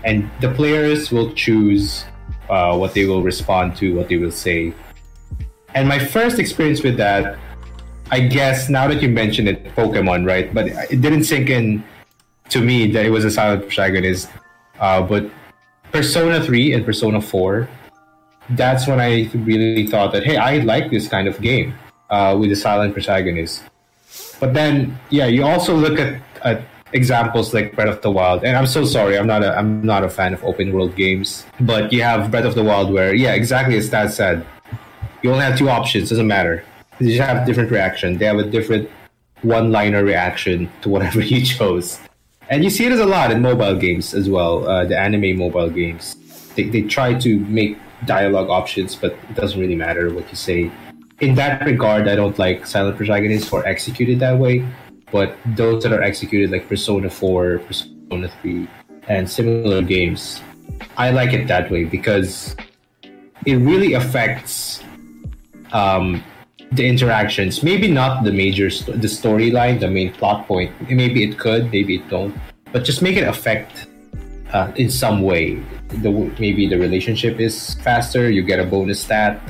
and 0.04 0.30
the 0.40 0.50
players 0.52 1.10
will 1.12 1.32
choose 1.34 2.04
uh, 2.48 2.76
what 2.76 2.94
they 2.94 3.04
will 3.04 3.22
respond 3.22 3.76
to, 3.76 3.94
what 3.94 4.08
they 4.08 4.16
will 4.16 4.32
say. 4.32 4.72
And 5.74 5.86
my 5.86 5.98
first 5.98 6.38
experience 6.38 6.82
with 6.82 6.96
that, 6.96 7.38
I 8.10 8.20
guess 8.20 8.68
now 8.68 8.88
that 8.88 9.00
you 9.02 9.08
mentioned 9.08 9.48
it, 9.48 9.64
Pokemon, 9.76 10.26
right? 10.26 10.52
But 10.52 10.66
it 10.90 11.00
didn't 11.00 11.24
sink 11.24 11.48
in 11.48 11.84
to 12.48 12.60
me 12.60 12.90
that 12.90 13.06
it 13.06 13.10
was 13.10 13.24
a 13.24 13.30
silent 13.30 13.62
protagonist. 13.62 14.28
Uh, 14.80 15.02
but 15.02 15.30
Persona 15.92 16.42
3 16.42 16.72
and 16.72 16.84
Persona 16.84 17.20
4, 17.20 17.68
that's 18.50 18.86
when 18.86 19.00
I 19.00 19.30
really 19.34 19.86
thought 19.86 20.12
that, 20.12 20.24
hey, 20.24 20.36
I 20.36 20.58
like 20.58 20.90
this 20.90 21.08
kind 21.08 21.28
of 21.28 21.40
game 21.40 21.74
uh, 22.10 22.36
with 22.38 22.50
a 22.52 22.56
silent 22.56 22.94
protagonist. 22.94 23.62
But 24.38 24.54
then, 24.54 24.98
yeah, 25.10 25.26
you 25.26 25.44
also 25.44 25.74
look 25.74 25.98
at, 25.98 26.20
at 26.42 26.62
examples 26.92 27.52
like 27.54 27.74
Breath 27.74 27.88
of 27.88 28.02
the 28.02 28.10
Wild, 28.10 28.44
and 28.44 28.56
I'm 28.56 28.66
so 28.66 28.84
sorry, 28.84 29.18
I'm 29.18 29.26
not 29.26 29.44
a 29.44 29.56
I'm 29.56 29.84
not 29.84 30.02
a 30.02 30.08
fan 30.08 30.32
of 30.34 30.42
open 30.44 30.72
world 30.72 30.96
games, 30.96 31.46
but 31.60 31.92
you 31.92 32.02
have 32.02 32.30
Breath 32.30 32.46
of 32.46 32.54
the 32.54 32.64
Wild 32.64 32.92
where, 32.92 33.14
yeah, 33.14 33.34
exactly 33.34 33.76
as 33.76 33.90
Dad 33.90 34.12
said, 34.12 34.44
you 35.22 35.30
only 35.30 35.44
have 35.44 35.58
two 35.58 35.68
options. 35.68 36.08
Doesn't 36.10 36.26
matter. 36.26 36.64
You 36.98 37.08
just 37.08 37.20
have 37.20 37.46
different 37.46 37.70
reaction. 37.70 38.18
They 38.18 38.24
have 38.26 38.38
a 38.38 38.44
different 38.44 38.90
one-liner 39.42 40.04
reaction 40.04 40.70
to 40.82 40.88
whatever 40.88 41.20
you 41.32 41.44
chose 41.44 41.98
and 42.50 42.64
you 42.64 42.68
see 42.68 42.84
it 42.84 42.92
as 42.92 42.98
a 42.98 43.06
lot 43.06 43.30
in 43.30 43.40
mobile 43.40 43.76
games 43.76 44.12
as 44.12 44.28
well. 44.28 44.68
Uh, 44.68 44.84
the 44.84 44.98
anime 44.98 45.38
mobile 45.38 45.70
games, 45.70 46.16
they, 46.56 46.64
they 46.64 46.82
try 46.82 47.14
to 47.14 47.38
make 47.46 47.78
dialogue 48.06 48.50
options, 48.50 48.96
but 48.96 49.12
it 49.12 49.34
doesn't 49.36 49.60
really 49.60 49.76
matter 49.76 50.12
what 50.12 50.28
you 50.30 50.36
say. 50.36 50.70
In 51.20 51.36
that 51.36 51.64
regard, 51.64 52.08
I 52.08 52.16
don't 52.16 52.36
like 52.38 52.66
silent 52.66 52.96
protagonists 52.96 53.52
or 53.52 53.64
executed 53.66 54.18
that 54.18 54.36
way, 54.36 54.66
but 55.12 55.36
those 55.54 55.84
that 55.84 55.92
are 55.92 56.02
executed 56.02 56.50
like 56.50 56.68
Persona 56.68 57.08
4, 57.08 57.60
Persona 57.60 58.28
3, 58.42 58.68
and 59.08 59.30
similar 59.30 59.80
games, 59.80 60.42
I 60.96 61.10
like 61.10 61.32
it 61.32 61.46
that 61.46 61.70
way 61.70 61.84
because 61.84 62.56
it 63.46 63.56
really 63.56 63.92
affects 63.92 64.82
um, 65.72 66.24
the 66.72 66.86
interactions. 66.86 67.62
Maybe 67.62 67.88
not 67.88 68.24
the 68.24 68.32
major 68.32 68.70
st- 68.70 69.00
the 69.00 69.08
storyline, 69.08 69.80
the 69.80 69.88
main 69.88 70.12
plot 70.12 70.46
point. 70.46 70.70
Maybe 70.90 71.24
it 71.24 71.38
could, 71.38 71.70
maybe 71.72 71.96
it 71.96 72.08
don't. 72.08 72.34
But 72.72 72.84
just 72.84 73.02
make 73.02 73.16
it 73.16 73.26
affect 73.26 73.86
uh, 74.52 74.72
in 74.76 74.90
some 74.90 75.22
way. 75.22 75.62
The 75.88 76.10
maybe 76.38 76.68
the 76.68 76.78
relationship 76.78 77.40
is 77.40 77.74
faster. 77.82 78.30
You 78.30 78.42
get 78.42 78.60
a 78.60 78.64
bonus 78.64 79.00
stat. 79.00 79.40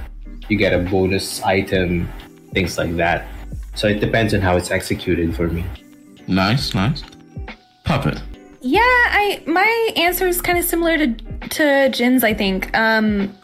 You 0.48 0.56
get 0.56 0.72
a 0.72 0.78
bonus 0.78 1.42
item. 1.42 2.09
Things 2.52 2.78
like 2.78 2.96
that. 2.96 3.26
So 3.74 3.87
it 3.87 4.00
depends 4.00 4.35
on 4.35 4.40
how 4.40 4.56
it's 4.56 4.70
executed 4.70 5.37
for 5.37 5.48
me. 5.48 5.64
Nice, 6.26 6.74
nice. 6.74 7.04
Puppet. 7.85 8.20
Yeah, 8.62 8.80
I 8.83 9.42
my 9.46 9.90
answer 9.96 10.26
is 10.26 10.40
kind 10.40 10.59
of 10.59 10.64
similar 10.64 10.96
to 10.98 11.14
to 11.50 11.88
Jin's. 11.90 12.24
I 12.24 12.35
think 12.35 12.76
um, 12.76 13.35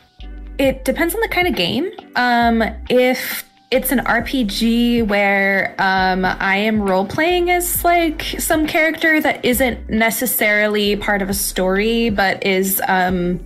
it 0.58 0.84
depends 0.84 1.14
on 1.14 1.20
the 1.20 1.28
kind 1.28 1.48
of 1.48 1.54
game. 1.54 1.90
Um, 2.16 2.62
if 2.88 3.45
it's 3.70 3.90
an 3.90 3.98
RPG 4.00 5.09
where 5.09 5.74
um, 5.79 6.24
I 6.24 6.57
am 6.57 6.83
role 6.83 7.07
playing 7.07 7.50
as 7.50 7.85
like 7.85 8.22
some 8.38 8.66
character 8.66 9.20
that 9.20 9.44
isn't 9.44 9.90
necessarily 9.90 10.96
part 10.96 11.20
of 11.20 11.29
a 11.29 11.35
story, 11.35 12.11
but 12.11 12.44
is, 12.46 12.81
um, 12.87 13.40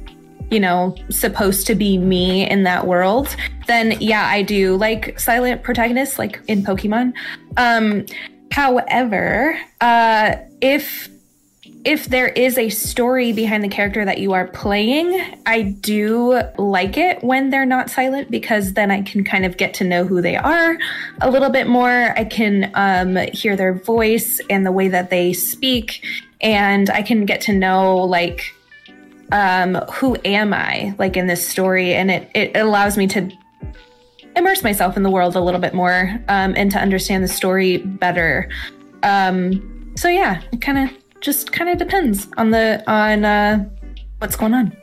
you 0.50 0.60
know, 0.60 0.94
supposed 1.08 1.66
to 1.68 1.74
be 1.74 1.96
me 1.96 2.48
in 2.48 2.64
that 2.64 2.86
world, 2.86 3.34
then 3.66 3.96
yeah, 4.00 4.26
I 4.26 4.42
do 4.42 4.76
like 4.76 5.18
silent 5.18 5.62
protagonists, 5.62 6.18
like 6.18 6.40
in 6.48 6.62
Pokemon. 6.62 7.14
Um, 7.56 8.04
however, 8.52 9.58
uh, 9.80 10.36
if 10.60 11.08
if 11.84 12.06
there 12.06 12.28
is 12.28 12.58
a 12.58 12.68
story 12.68 13.32
behind 13.32 13.64
the 13.64 13.68
character 13.68 14.04
that 14.04 14.18
you 14.18 14.32
are 14.32 14.46
playing, 14.46 15.18
I 15.46 15.62
do 15.62 16.42
like 16.58 16.98
it 16.98 17.24
when 17.24 17.48
they're 17.48 17.64
not 17.64 17.88
silent 17.88 18.30
because 18.30 18.74
then 18.74 18.90
I 18.90 19.00
can 19.00 19.24
kind 19.24 19.46
of 19.46 19.56
get 19.56 19.72
to 19.74 19.84
know 19.84 20.04
who 20.04 20.20
they 20.20 20.36
are 20.36 20.76
a 21.22 21.30
little 21.30 21.48
bit 21.48 21.66
more. 21.66 22.12
I 22.18 22.24
can 22.24 22.70
um, 22.74 23.16
hear 23.32 23.56
their 23.56 23.72
voice 23.72 24.40
and 24.50 24.66
the 24.66 24.72
way 24.72 24.88
that 24.88 25.08
they 25.08 25.32
speak, 25.32 26.04
and 26.42 26.90
I 26.90 27.00
can 27.00 27.24
get 27.24 27.40
to 27.42 27.52
know 27.52 27.96
like 28.04 28.54
um, 29.32 29.76
who 29.92 30.16
am 30.24 30.52
I 30.52 30.94
like 30.98 31.16
in 31.16 31.28
this 31.28 31.46
story, 31.46 31.94
and 31.94 32.10
it 32.10 32.30
it 32.34 32.56
allows 32.56 32.98
me 32.98 33.06
to 33.08 33.30
immerse 34.36 34.62
myself 34.62 34.98
in 34.98 35.02
the 35.02 35.10
world 35.10 35.34
a 35.34 35.40
little 35.40 35.60
bit 35.60 35.72
more 35.72 36.20
um, 36.28 36.54
and 36.56 36.70
to 36.72 36.78
understand 36.78 37.24
the 37.24 37.28
story 37.28 37.78
better. 37.78 38.50
Um, 39.02 39.92
so 39.96 40.08
yeah, 40.08 40.42
it 40.52 40.60
kind 40.60 40.78
of 40.78 40.99
just 41.20 41.52
kind 41.52 41.70
of 41.70 41.78
depends 41.78 42.28
on 42.36 42.50
the 42.50 42.82
on 42.90 43.24
uh, 43.24 43.68
what's 44.18 44.36
going 44.36 44.54
on. 44.54 44.76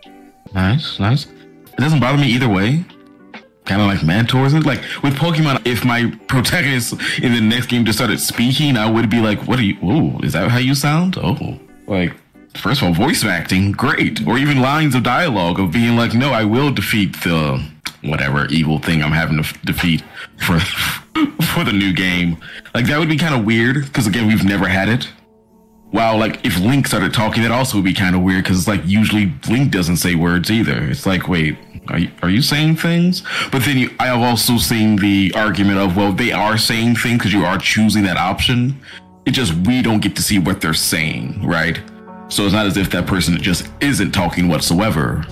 Nice, 0.54 1.00
nice. 1.00 1.26
It 1.26 1.78
doesn't 1.78 2.00
bother 2.00 2.18
me 2.18 2.28
either 2.28 2.50
way. 2.50 2.86
Kind 3.66 3.82
of 3.82 3.88
like 3.88 4.04
mentors 4.04 4.54
and 4.54 4.66
like 4.66 4.80
with 5.04 5.16
Pokemon, 5.16 5.66
if 5.68 5.84
my 5.84 6.10
protagonist 6.28 6.94
in 7.22 7.34
the 7.34 7.42
next 7.42 7.68
game 7.68 7.84
just 7.84 7.98
started 7.98 8.20
speaking, 8.20 8.78
I 8.78 8.90
would 8.90 9.10
be 9.10 9.20
like, 9.20 9.46
"What 9.46 9.60
are 9.60 9.64
you? 9.64 9.78
Oh, 9.84 10.20
is 10.24 10.34
that 10.34 10.50
how 10.50 10.58
you 10.58 10.74
sound? 10.74 11.18
Oh, 11.18 11.60
like 11.86 12.14
first 12.56 12.82
of 12.82 12.88
all, 12.88 12.94
voice 12.94 13.26
acting, 13.26 13.74
great, 13.74 14.26
or 14.26 14.38
even 14.38 14.62
lines 14.62 14.96
of 14.96 15.04
dialogue 15.04 15.60
of 15.60 15.72
being 15.72 15.98
like, 15.98 16.14
"No, 16.14 16.32
I 16.32 16.46
will 16.46 16.72
defeat 16.72 17.14
the 17.24 17.62
whatever 18.04 18.46
evil 18.46 18.80
thing 18.80 19.04
I'm 19.04 19.12
having 19.12 19.36
to 19.38 19.44
f- 19.44 19.62
defeat 19.64 20.02
for 20.38 20.60
for 21.54 21.66
the 21.66 21.74
new 21.74 21.92
game." 21.92 22.38
Like 22.74 22.86
that 22.86 22.98
would 23.00 23.10
be 23.10 23.18
kind 23.18 23.36
of 23.36 23.44
weird 23.44 23.84
because 23.84 24.08
again, 24.08 24.28
we've 24.28 24.46
never 24.46 24.70
had 24.70 24.88
it 24.88 25.10
wow, 25.92 26.18
like 26.18 26.46
if 26.46 26.60
Link 26.60 26.88
started 26.88 27.14
talking, 27.14 27.44
that 27.44 27.52
also 27.52 27.78
would 27.78 27.86
be 27.86 27.94
kind 27.94 28.16
of 28.16 28.22
weird 28.22 28.44
because 28.44 28.60
it's 28.60 28.68
like 28.68 28.82
usually 28.86 29.34
Link 29.50 29.72
doesn't 29.72 29.98
say 29.98 30.16
words 30.16 30.52
either. 30.52 30.84
It's 30.84 31.06
like, 31.06 31.28
wait, 31.28 31.58
are 31.90 32.00
you, 32.00 32.12
are 32.22 32.30
you 32.30 32.42
saying 32.42 32.78
things? 32.78 33.24
But 33.52 33.64
then 33.64 33.78
you, 33.78 33.96
I 34.00 34.08
have 34.08 34.22
also 34.22 34.58
seen 34.58 34.98
the 34.98 35.32
argument 35.36 35.80
of, 35.80 35.96
well, 35.96 36.12
they 36.12 36.32
are 36.32 36.58
saying 36.58 36.96
things 36.96 37.20
because 37.20 37.34
you 37.34 37.46
are 37.46 37.58
choosing 37.58 38.04
that 38.04 38.18
option. 38.18 38.80
It's 39.26 39.36
just 39.36 39.54
we 39.68 39.82
don't 39.82 40.02
get 40.02 40.16
to 40.18 40.22
see 40.22 40.40
what 40.40 40.62
they're 40.62 40.74
saying, 40.74 41.46
right? 41.46 41.82
So 42.30 42.44
it's 42.44 42.54
not 42.54 42.66
as 42.66 42.78
if 42.78 42.90
that 42.92 43.08
person 43.08 43.42
just 43.42 43.70
isn't 43.80 44.12
talking 44.12 44.48
whatsoever. 44.50 45.26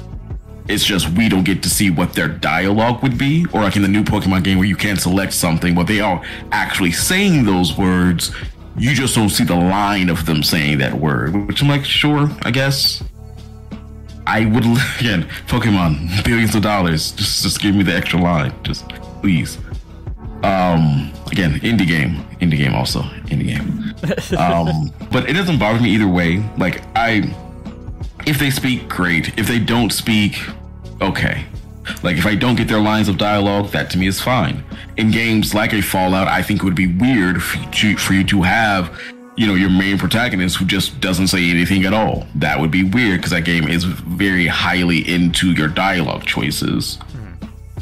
It's 0.67 0.83
just 0.83 1.09
we 1.09 1.29
don't 1.29 1.43
get 1.43 1.61
to 1.63 1.69
see 1.69 1.91
what 1.91 2.13
their 2.13 2.27
dialogue 2.27 3.03
would 3.03 3.17
be, 3.17 3.45
or 3.53 3.61
like 3.61 3.75
in 3.75 3.81
the 3.81 3.87
new 3.87 4.03
Pokemon 4.03 4.43
game 4.43 4.57
where 4.57 4.67
you 4.67 4.75
can 4.75 4.97
select 4.97 5.33
something, 5.33 5.75
but 5.75 5.85
they 5.85 5.99
are 5.99 6.23
actually 6.51 6.91
saying 6.91 7.45
those 7.45 7.77
words 7.77 8.31
you 8.77 8.93
just 8.93 9.15
don't 9.15 9.29
see 9.29 9.43
the 9.43 9.55
line 9.55 10.09
of 10.09 10.25
them 10.25 10.43
saying 10.43 10.79
that 10.79 10.93
word, 10.93 11.47
which 11.47 11.61
I'm 11.61 11.67
like, 11.67 11.85
sure, 11.85 12.29
I 12.43 12.51
guess. 12.51 13.03
I 14.27 14.45
would 14.45 14.65
again, 14.99 15.23
Pokemon, 15.47 16.23
billions 16.25 16.55
of 16.55 16.63
dollars. 16.63 17.11
Just 17.11 17.43
just 17.43 17.61
give 17.61 17.75
me 17.75 17.83
the 17.83 17.93
extra 17.93 18.19
line. 18.19 18.53
Just 18.63 18.89
please. 19.21 19.57
Um 20.43 21.11
again, 21.31 21.59
indie 21.61 21.87
game. 21.87 22.25
Indie 22.41 22.57
game 22.57 22.73
also. 22.73 23.01
Indie 23.29 23.47
game. 23.47 24.37
um 24.39 24.91
but 25.11 25.29
it 25.29 25.33
doesn't 25.33 25.59
bother 25.59 25.79
me 25.79 25.89
either 25.89 26.07
way. 26.07 26.43
Like 26.57 26.81
I 26.95 27.33
if 28.25 28.39
they 28.39 28.49
speak, 28.49 28.89
great. 28.89 29.37
If 29.37 29.47
they 29.47 29.59
don't 29.59 29.91
speak, 29.91 30.37
okay. 31.01 31.45
Like 32.01 32.17
if 32.17 32.25
I 32.25 32.35
don't 32.35 32.55
get 32.55 32.67
their 32.67 32.81
lines 32.81 33.07
of 33.07 33.17
dialogue, 33.17 33.69
that 33.69 33.89
to 33.91 33.97
me 33.97 34.07
is 34.07 34.19
fine. 34.19 34.63
In 34.97 35.11
games 35.11 35.53
like 35.53 35.73
a 35.73 35.81
Fallout, 35.81 36.27
I 36.27 36.41
think 36.41 36.61
it 36.61 36.63
would 36.63 36.75
be 36.75 36.87
weird 36.87 37.43
for 37.43 37.57
you 37.57 37.71
to, 37.71 37.97
for 37.97 38.13
you 38.13 38.23
to 38.25 38.41
have, 38.43 38.97
you 39.35 39.45
know, 39.45 39.55
your 39.55 39.69
main 39.69 39.97
protagonist 39.97 40.55
who 40.57 40.65
just 40.65 41.01
doesn't 41.01 41.27
say 41.27 41.49
anything 41.49 41.83
at 41.85 41.93
all. 41.93 42.25
That 42.35 42.59
would 42.59 42.71
be 42.71 42.83
weird 42.83 43.19
because 43.19 43.31
that 43.31 43.43
game 43.43 43.67
is 43.67 43.83
very 43.83 44.47
highly 44.47 44.99
into 45.13 45.51
your 45.51 45.67
dialogue 45.67 46.25
choices. 46.25 46.97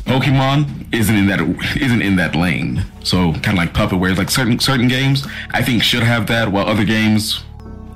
Pokemon 0.05 0.93
isn't 0.93 1.15
in 1.15 1.27
that 1.27 1.39
isn't 1.79 2.01
in 2.01 2.15
that 2.17 2.35
lane. 2.35 2.83
So 3.03 3.31
kind 3.33 3.49
of 3.49 3.55
like 3.55 3.73
Puppet, 3.73 3.99
where 3.99 4.13
like 4.15 4.29
certain 4.29 4.59
certain 4.59 4.87
games 4.87 5.25
I 5.51 5.61
think 5.61 5.81
should 5.81 6.03
have 6.03 6.27
that, 6.27 6.51
while 6.51 6.67
other 6.67 6.83
games 6.83 7.43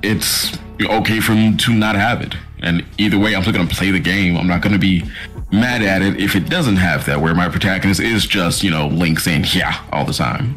it's 0.02 0.56
okay 0.80 1.20
for 1.20 1.34
them 1.34 1.56
to 1.58 1.74
not 1.74 1.96
have 1.96 2.22
it. 2.22 2.34
And 2.60 2.84
either 2.96 3.18
way, 3.18 3.34
I'm 3.34 3.42
still 3.42 3.52
gonna 3.52 3.68
play 3.68 3.90
the 3.90 4.00
game. 4.00 4.36
I'm 4.36 4.46
not 4.46 4.62
gonna 4.62 4.78
be 4.78 5.04
mad 5.50 5.82
at 5.82 6.02
it 6.02 6.20
if 6.20 6.36
it 6.36 6.48
doesn't 6.48 6.76
have 6.76 7.06
that, 7.06 7.20
where 7.20 7.34
my 7.34 7.48
protagonist 7.48 8.00
is 8.00 8.26
just, 8.26 8.62
you 8.62 8.70
know, 8.70 8.88
Link 8.88 9.20
saying 9.20 9.44
yeah 9.52 9.84
all 9.92 10.04
the 10.04 10.12
time. 10.12 10.56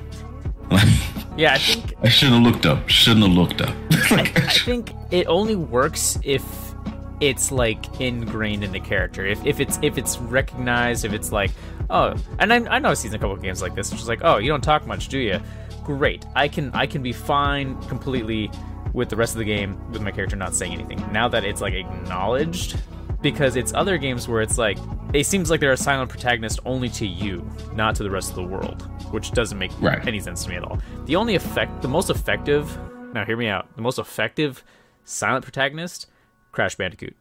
yeah, 1.38 1.54
I 1.54 1.58
think 1.58 1.94
I 2.02 2.10
shouldn't 2.10 2.44
have 2.44 2.54
looked 2.54 2.66
up. 2.66 2.88
Shouldn't 2.90 3.26
have 3.26 3.36
looked 3.36 3.62
up. 3.62 3.76
I, 4.12 4.22
I 4.36 4.50
think 4.50 4.92
it 5.12 5.28
only 5.28 5.56
works 5.56 6.18
if 6.24 6.44
it's 7.20 7.52
like 7.52 8.02
ingrained 8.02 8.64
in 8.64 8.72
the 8.72 8.80
character. 8.80 9.26
If, 9.26 9.46
if 9.46 9.60
it's 9.60 9.80
if 9.82 9.98
it's 9.98 10.18
recognized, 10.18 11.06
if 11.06 11.14
it's 11.14 11.32
like, 11.32 11.52
oh, 11.90 12.16
and 12.40 12.52
I, 12.52 12.56
I 12.76 12.80
know 12.80 12.90
I've 12.90 12.98
seen 12.98 13.14
a 13.14 13.20
couple 13.20 13.34
of 13.34 13.42
games 13.42 13.62
like 13.62 13.76
this, 13.76 13.92
which 13.92 14.02
is 14.02 14.08
like, 14.08 14.22
oh, 14.24 14.38
you 14.38 14.50
don't 14.50 14.64
talk 14.64 14.88
much, 14.88 15.08
do 15.08 15.20
you? 15.20 15.40
Great, 15.84 16.26
I 16.36 16.48
can 16.48 16.72
I 16.74 16.86
can 16.86 17.02
be 17.02 17.14
fine 17.14 17.82
completely 17.84 18.52
with 18.94 19.10
the 19.10 19.16
rest 19.16 19.34
of 19.34 19.40
the 19.40 19.46
game 19.46 19.80
with 19.92 20.02
my 20.02 20.12
character 20.12 20.36
not 20.36 20.56
saying 20.56 20.74
anything. 20.74 21.04
Now 21.12 21.28
that 21.30 21.46
it's 21.46 21.62
like 21.62 21.74
acknowledged, 21.74 22.78
because 23.22 23.56
it's 23.56 23.74
other 23.74 23.98
games 23.98 24.28
where 24.28 24.42
it's 24.42 24.58
like 24.58 24.78
it 25.14 25.26
seems 25.26 25.50
like 25.50 25.60
they're 25.60 25.72
a 25.72 25.78
silent 25.78 26.10
protagonist 26.10 26.60
only 26.66 26.90
to 26.90 27.06
you, 27.06 27.48
not 27.74 27.96
to 27.96 28.04
the 28.04 28.10
rest 28.10 28.30
of 28.30 28.36
the 28.36 28.44
world, 28.44 28.84
which 29.12 29.32
doesn't 29.32 29.58
make 29.58 29.72
right. 29.82 30.06
any 30.08 30.20
sense 30.20 30.44
to 30.44 30.50
me 30.50 30.56
at 30.56 30.64
all. 30.64 30.80
The 31.06 31.16
only 31.16 31.36
effect, 31.36 31.82
the 31.82 31.88
most 31.88 32.10
effective, 32.10 32.78
now 33.14 33.26
hear 33.26 33.38
me 33.38 33.48
out, 33.48 33.76
the 33.76 33.82
most 33.82 34.00
effective 34.00 34.64
silent 35.04 35.44
protagonist, 35.44 36.08
Crash 36.52 36.76
Bandicoot. 36.76 37.16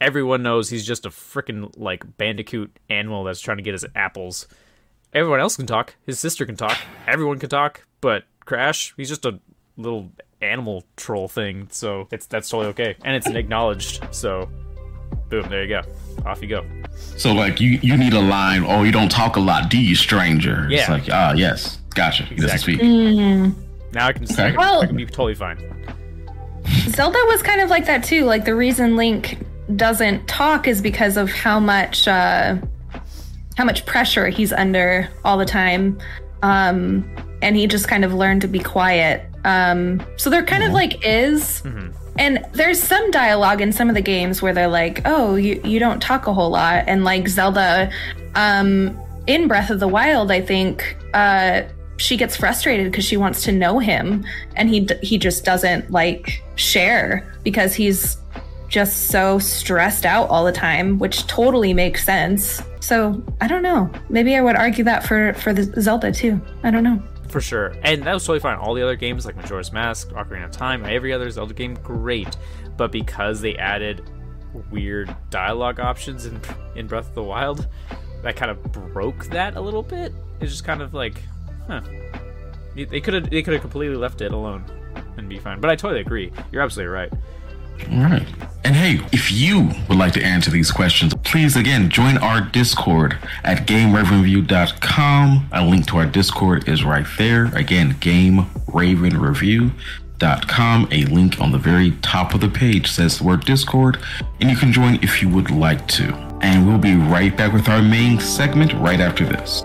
Everyone 0.00 0.42
knows 0.42 0.68
he's 0.68 0.84
just 0.84 1.06
a 1.06 1.10
freaking 1.10 1.72
like 1.76 2.16
bandicoot 2.16 2.76
animal 2.90 3.22
that's 3.22 3.40
trying 3.40 3.58
to 3.58 3.62
get 3.62 3.72
his 3.72 3.86
apples. 3.94 4.48
Everyone 5.12 5.38
else 5.38 5.56
can 5.56 5.66
talk. 5.66 5.94
His 6.04 6.18
sister 6.18 6.44
can 6.44 6.56
talk. 6.56 6.76
Everyone 7.06 7.38
can 7.38 7.50
talk, 7.50 7.86
but 8.00 8.24
Crash, 8.44 8.94
he's 8.96 9.08
just 9.08 9.24
a 9.24 9.38
little 9.76 10.10
animal 10.42 10.84
troll 10.96 11.28
thing, 11.28 11.68
so 11.70 12.08
it's 12.10 12.26
that's 12.26 12.48
totally 12.48 12.68
okay, 12.70 12.96
and 13.04 13.14
it's 13.16 13.26
acknowledged. 13.28 14.04
So, 14.10 14.48
boom, 15.28 15.48
there 15.48 15.62
you 15.62 15.68
go, 15.68 15.82
off 16.26 16.42
you 16.42 16.48
go. 16.48 16.64
So 17.16 17.32
like 17.32 17.60
you 17.60 17.78
you 17.82 17.96
need 17.96 18.12
a 18.12 18.20
line. 18.20 18.64
Oh, 18.66 18.82
you 18.82 18.92
don't 18.92 19.10
talk 19.10 19.36
a 19.36 19.40
lot, 19.40 19.70
do 19.70 19.78
you, 19.80 19.94
stranger? 19.94 20.66
Yeah. 20.70 20.80
It's 20.80 20.88
like 20.88 21.04
ah 21.10 21.32
yes, 21.32 21.78
gotcha. 21.94 22.24
He 22.24 22.34
doesn't 22.36 22.50
Exactly. 22.50 22.74
speak. 22.74 22.86
Mm. 22.86 23.54
Now 23.92 24.06
I 24.08 24.12
can, 24.12 24.24
Okay. 24.24 24.44
I, 24.44 24.48
can 24.50 24.56
Well- 24.58 24.82
I 24.82 24.86
can 24.86 24.96
be 24.96 25.06
totally 25.06 25.34
fine. 25.34 25.58
Zelda 26.88 27.18
was 27.26 27.42
kind 27.42 27.60
of 27.60 27.70
like 27.70 27.86
that 27.86 28.04
too. 28.04 28.24
Like 28.24 28.44
the 28.44 28.54
reason 28.54 28.96
Link 28.96 29.38
doesn't 29.76 30.26
talk 30.28 30.66
is 30.68 30.80
because 30.80 31.16
of 31.16 31.30
how 31.30 31.58
much 31.60 32.06
uh, 32.08 32.56
how 33.56 33.64
much 33.64 33.84
pressure 33.86 34.28
he's 34.28 34.52
under 34.52 35.08
all 35.24 35.36
the 35.38 35.44
time, 35.44 35.98
um, 36.42 37.04
and 37.42 37.56
he 37.56 37.66
just 37.66 37.88
kind 37.88 38.04
of 38.04 38.14
learned 38.14 38.40
to 38.42 38.48
be 38.48 38.58
quiet. 38.60 39.24
Um, 39.44 40.04
so 40.16 40.30
there 40.30 40.44
kind 40.44 40.62
of 40.62 40.72
like 40.72 41.04
is 41.04 41.62
And 42.18 42.44
there's 42.52 42.82
some 42.82 43.10
dialogue 43.10 43.60
in 43.60 43.72
some 43.72 43.88
of 43.88 43.94
the 43.94 44.02
games 44.02 44.42
where 44.42 44.52
they're 44.52 44.68
like, 44.68 45.00
"Oh, 45.06 45.36
you 45.36 45.60
you 45.64 45.78
don't 45.78 46.00
talk 46.00 46.26
a 46.26 46.34
whole 46.34 46.50
lot," 46.50 46.84
and 46.86 47.04
like 47.04 47.26
Zelda, 47.26 47.90
um, 48.34 48.98
in 49.26 49.48
Breath 49.48 49.70
of 49.70 49.80
the 49.80 49.88
Wild, 49.88 50.30
I 50.30 50.42
think 50.42 50.96
uh, 51.14 51.62
she 51.96 52.16
gets 52.18 52.36
frustrated 52.36 52.90
because 52.90 53.04
she 53.04 53.16
wants 53.16 53.44
to 53.44 53.52
know 53.52 53.78
him, 53.78 54.24
and 54.56 54.68
he 54.68 54.86
he 55.02 55.16
just 55.16 55.44
doesn't 55.44 55.90
like 55.90 56.42
share 56.56 57.32
because 57.42 57.74
he's 57.74 58.18
just 58.68 59.08
so 59.08 59.38
stressed 59.38 60.04
out 60.04 60.28
all 60.28 60.44
the 60.44 60.52
time, 60.52 60.98
which 60.98 61.26
totally 61.26 61.72
makes 61.72 62.04
sense. 62.04 62.62
So 62.80 63.22
I 63.40 63.48
don't 63.48 63.62
know. 63.62 63.90
Maybe 64.10 64.36
I 64.36 64.42
would 64.42 64.56
argue 64.56 64.84
that 64.84 65.06
for 65.06 65.32
for 65.34 65.54
the 65.54 65.80
Zelda 65.80 66.12
too. 66.12 66.38
I 66.62 66.70
don't 66.70 66.84
know 66.84 67.02
for 67.32 67.40
sure. 67.40 67.74
And 67.82 68.04
that 68.04 68.12
was 68.12 68.22
totally 68.22 68.40
fine. 68.40 68.58
All 68.58 68.74
the 68.74 68.82
other 68.82 68.94
games 68.94 69.26
like 69.26 69.36
Majora's 69.36 69.72
Mask, 69.72 70.10
Ocarina 70.10 70.44
of 70.44 70.50
Time, 70.52 70.84
every 70.84 71.12
other 71.12 71.28
Zelda 71.30 71.54
game, 71.54 71.74
great. 71.82 72.36
But 72.76 72.92
because 72.92 73.40
they 73.40 73.56
added 73.56 74.08
weird 74.70 75.14
dialogue 75.30 75.80
options 75.80 76.26
in 76.26 76.40
in 76.76 76.86
Breath 76.86 77.08
of 77.08 77.14
the 77.14 77.22
Wild, 77.22 77.66
that 78.22 78.36
kind 78.36 78.50
of 78.50 78.62
broke 78.70 79.24
that 79.26 79.56
a 79.56 79.60
little 79.60 79.82
bit. 79.82 80.12
It's 80.40 80.52
just 80.52 80.64
kind 80.64 80.82
of 80.82 80.94
like, 80.94 81.20
huh. 81.66 81.80
They 82.74 83.00
could 83.00 83.14
have 83.14 83.30
they 83.30 83.42
could 83.42 83.52
have 83.54 83.60
completely 83.60 83.96
left 83.96 84.20
it 84.20 84.32
alone 84.32 84.64
and 85.16 85.28
be 85.28 85.38
fine. 85.38 85.60
But 85.60 85.70
I 85.70 85.76
totally 85.76 86.00
agree. 86.00 86.32
You're 86.50 86.62
absolutely 86.62 86.92
right. 86.92 87.12
All 87.90 87.98
right. 87.98 88.26
And 88.64 88.76
hey, 88.76 89.00
if 89.12 89.32
you 89.32 89.72
would 89.88 89.98
like 89.98 90.12
to 90.12 90.22
answer 90.22 90.48
these 90.50 90.70
questions, 90.70 91.12
please 91.24 91.56
again 91.56 91.90
join 91.90 92.16
our 92.18 92.40
Discord 92.40 93.18
at 93.42 93.66
GameRavenReview.com. 93.66 95.48
A 95.52 95.64
link 95.64 95.88
to 95.88 95.96
our 95.96 96.06
Discord 96.06 96.68
is 96.68 96.84
right 96.84 97.06
there. 97.18 97.46
Again, 97.56 97.94
GameRavenReview.com. 97.94 100.88
A 100.92 101.04
link 101.06 101.40
on 101.40 101.50
the 101.50 101.58
very 101.58 101.90
top 102.02 102.34
of 102.34 102.40
the 102.40 102.48
page 102.48 102.88
says 102.88 103.18
the 103.18 103.24
word 103.24 103.44
Discord, 103.44 103.98
and 104.40 104.48
you 104.48 104.56
can 104.56 104.72
join 104.72 105.02
if 105.02 105.20
you 105.20 105.28
would 105.28 105.50
like 105.50 105.88
to. 105.88 106.14
And 106.40 106.64
we'll 106.66 106.78
be 106.78 106.94
right 106.94 107.36
back 107.36 107.52
with 107.52 107.68
our 107.68 107.82
main 107.82 108.20
segment 108.20 108.72
right 108.74 109.00
after 109.00 109.24
this. 109.24 109.64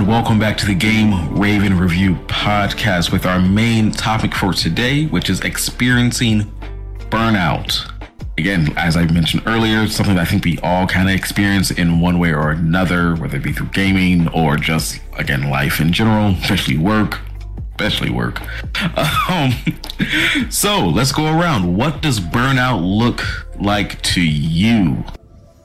Welcome 0.00 0.38
back 0.38 0.56
to 0.56 0.64
the 0.64 0.74
Game 0.74 1.36
Raven 1.38 1.78
Review 1.78 2.14
podcast 2.26 3.12
with 3.12 3.26
our 3.26 3.38
main 3.38 3.90
topic 3.92 4.34
for 4.34 4.54
today, 4.54 5.04
which 5.04 5.28
is 5.28 5.40
experiencing 5.40 6.50
burnout. 7.10 7.90
Again, 8.38 8.72
as 8.78 8.96
I 8.96 9.04
mentioned 9.04 9.42
earlier, 9.44 9.86
something 9.86 10.14
that 10.14 10.22
I 10.22 10.24
think 10.24 10.46
we 10.46 10.58
all 10.60 10.86
kind 10.86 11.10
of 11.10 11.14
experience 11.14 11.70
in 11.70 12.00
one 12.00 12.18
way 12.18 12.32
or 12.32 12.52
another, 12.52 13.14
whether 13.16 13.36
it 13.36 13.42
be 13.42 13.52
through 13.52 13.68
gaming 13.68 14.28
or 14.28 14.56
just, 14.56 14.98
again, 15.18 15.50
life 15.50 15.78
in 15.78 15.92
general, 15.92 16.30
especially 16.40 16.78
work, 16.78 17.20
especially 17.72 18.10
work. 18.10 18.40
Um, 19.28 19.52
so 20.50 20.86
let's 20.88 21.12
go 21.12 21.26
around. 21.26 21.76
What 21.76 22.02
does 22.02 22.18
burnout 22.18 22.80
look 22.82 23.46
like 23.60 24.00
to 24.02 24.22
you? 24.22 25.04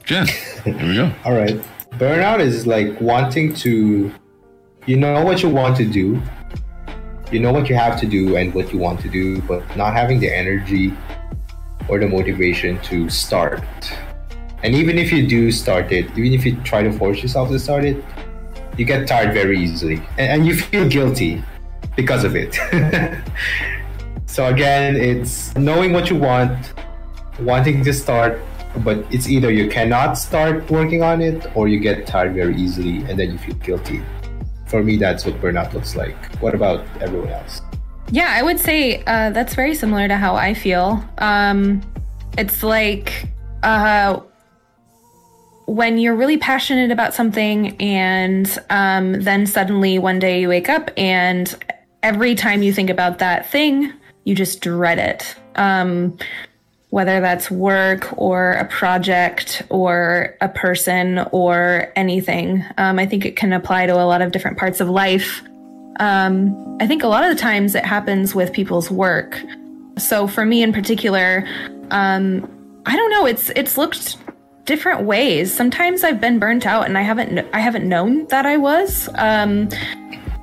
Jen, 0.04 0.26
here 0.64 0.86
we 0.86 0.94
go. 0.94 1.12
all 1.24 1.32
right. 1.32 1.60
Burnout 1.98 2.38
is 2.38 2.64
like 2.64 3.00
wanting 3.00 3.52
to 3.54 4.12
you 4.86 4.96
know 4.96 5.24
what 5.24 5.42
you 5.42 5.48
want 5.48 5.76
to 5.76 5.84
do, 5.84 6.22
you 7.32 7.40
know 7.40 7.52
what 7.52 7.68
you 7.68 7.74
have 7.74 7.98
to 8.00 8.06
do 8.06 8.36
and 8.36 8.54
what 8.54 8.72
you 8.72 8.78
want 8.78 9.00
to 9.00 9.08
do, 9.08 9.42
but 9.42 9.62
not 9.76 9.92
having 9.92 10.20
the 10.20 10.34
energy 10.34 10.94
or 11.88 11.98
the 11.98 12.08
motivation 12.08 12.80
to 12.82 13.10
start. 13.10 13.62
And 14.62 14.74
even 14.74 14.96
if 14.96 15.12
you 15.12 15.26
do 15.26 15.50
start 15.50 15.90
it, 15.92 16.06
even 16.16 16.32
if 16.32 16.46
you 16.46 16.56
try 16.62 16.82
to 16.82 16.92
force 16.92 17.20
yourself 17.20 17.50
to 17.50 17.58
start 17.58 17.84
it, 17.84 18.02
you 18.76 18.84
get 18.84 19.06
tired 19.08 19.34
very 19.34 19.58
easily 19.58 19.96
and, 20.18 20.30
and 20.32 20.46
you 20.46 20.54
feel 20.56 20.88
guilty 20.88 21.42
because 21.96 22.22
of 22.24 22.36
it. 22.36 22.54
so, 24.26 24.46
again, 24.46 24.96
it's 24.96 25.54
knowing 25.56 25.92
what 25.92 26.10
you 26.10 26.16
want, 26.16 26.72
wanting 27.40 27.82
to 27.84 27.92
start, 27.92 28.40
but 28.84 29.04
it's 29.12 29.28
either 29.28 29.50
you 29.50 29.68
cannot 29.68 30.14
start 30.14 30.70
working 30.70 31.02
on 31.02 31.20
it 31.20 31.46
or 31.56 31.68
you 31.68 31.78
get 31.78 32.06
tired 32.06 32.34
very 32.34 32.56
easily 32.56 32.98
and 33.10 33.18
then 33.18 33.30
you 33.30 33.38
feel 33.38 33.56
guilty 33.56 34.02
for 34.68 34.82
me, 34.82 34.96
that's 34.96 35.24
what 35.24 35.34
burnout 35.40 35.72
looks 35.72 35.96
like. 35.96 36.14
What 36.40 36.54
about 36.54 36.86
everyone 37.00 37.30
else? 37.30 37.62
Yeah, 38.10 38.28
I 38.30 38.42
would 38.42 38.60
say 38.60 39.02
uh, 39.06 39.30
that's 39.30 39.54
very 39.54 39.74
similar 39.74 40.08
to 40.08 40.16
how 40.16 40.34
I 40.34 40.54
feel. 40.54 41.04
Um, 41.18 41.82
it's 42.36 42.62
like 42.62 43.28
uh, 43.62 44.20
when 45.66 45.98
you're 45.98 46.14
really 46.14 46.38
passionate 46.38 46.90
about 46.90 47.14
something, 47.14 47.76
and 47.80 48.58
um, 48.70 49.20
then 49.20 49.46
suddenly 49.46 49.98
one 49.98 50.18
day 50.18 50.40
you 50.40 50.48
wake 50.48 50.68
up, 50.68 50.90
and 50.96 51.54
every 52.02 52.34
time 52.34 52.62
you 52.62 52.72
think 52.72 52.90
about 52.90 53.18
that 53.18 53.50
thing, 53.50 53.92
you 54.24 54.34
just 54.34 54.60
dread 54.60 54.98
it. 54.98 55.34
Um, 55.56 56.16
whether 56.90 57.20
that's 57.20 57.50
work 57.50 58.08
or 58.16 58.52
a 58.52 58.64
project 58.64 59.62
or 59.68 60.36
a 60.40 60.48
person 60.48 61.18
or 61.32 61.92
anything. 61.96 62.64
Um, 62.78 62.98
I 62.98 63.06
think 63.06 63.26
it 63.26 63.36
can 63.36 63.52
apply 63.52 63.86
to 63.86 63.94
a 63.94 64.06
lot 64.06 64.22
of 64.22 64.32
different 64.32 64.56
parts 64.56 64.80
of 64.80 64.88
life. 64.88 65.42
Um, 66.00 66.78
I 66.80 66.86
think 66.86 67.02
a 67.02 67.08
lot 67.08 67.24
of 67.24 67.34
the 67.34 67.40
times 67.40 67.74
it 67.74 67.84
happens 67.84 68.34
with 68.34 68.52
people's 68.52 68.90
work. 68.90 69.38
So 69.98 70.26
for 70.26 70.44
me 70.44 70.62
in 70.62 70.72
particular, 70.72 71.46
um, 71.90 72.48
I 72.86 72.96
don't 72.96 73.10
know. 73.10 73.26
It's 73.26 73.50
it's 73.50 73.76
looked 73.76 74.16
different 74.64 75.02
ways. 75.02 75.52
Sometimes 75.52 76.04
I've 76.04 76.20
been 76.20 76.38
burnt 76.38 76.66
out 76.66 76.86
and 76.86 76.96
I 76.96 77.02
haven't 77.02 77.46
I 77.52 77.58
haven't 77.58 77.86
known 77.86 78.26
that 78.28 78.46
I 78.46 78.56
was. 78.56 79.08
Um, 79.16 79.68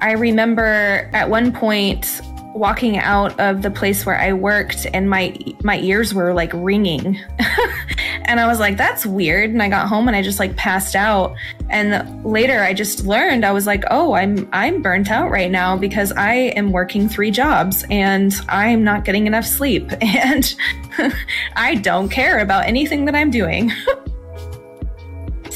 I 0.02 0.12
remember 0.12 1.10
at 1.14 1.30
one 1.30 1.52
point 1.52 2.22
walking 2.56 2.98
out 2.98 3.38
of 3.40 3.62
the 3.62 3.70
place 3.70 4.06
where 4.06 4.18
I 4.18 4.32
worked 4.32 4.88
and 4.94 5.10
my 5.10 5.38
my 5.62 5.78
ears 5.80 6.14
were 6.14 6.34
like 6.34 6.52
ringing. 6.54 7.20
and 8.26 8.40
I 8.40 8.48
was 8.48 8.60
like 8.60 8.78
that's 8.78 9.06
weird 9.06 9.52
and 9.52 9.62
I 9.62 9.70
got 9.70 9.88
home 9.88 10.08
and 10.08 10.16
I 10.16 10.22
just 10.22 10.40
like 10.40 10.56
passed 10.56 10.96
out 10.96 11.36
and 11.70 12.26
later 12.26 12.62
I 12.62 12.74
just 12.74 13.06
learned 13.06 13.46
I 13.46 13.52
was 13.52 13.68
like 13.68 13.84
oh 13.92 14.14
I'm 14.14 14.50
I'm 14.54 14.82
burnt 14.82 15.12
out 15.12 15.30
right 15.30 15.52
now 15.52 15.78
because 15.78 16.12
I 16.14 16.34
am 16.34 16.72
working 16.72 17.10
3 17.10 17.30
jobs 17.30 17.86
and 17.92 18.34
I'm 18.48 18.84
not 18.84 19.04
getting 19.04 19.28
enough 19.28 19.46
sleep 19.46 19.92
and 20.02 20.56
I 21.56 21.76
don't 21.76 22.10
care 22.10 22.40
about 22.40 22.66
anything 22.66 23.06
that 23.06 23.16
I'm 23.16 23.32
doing. 23.32 23.72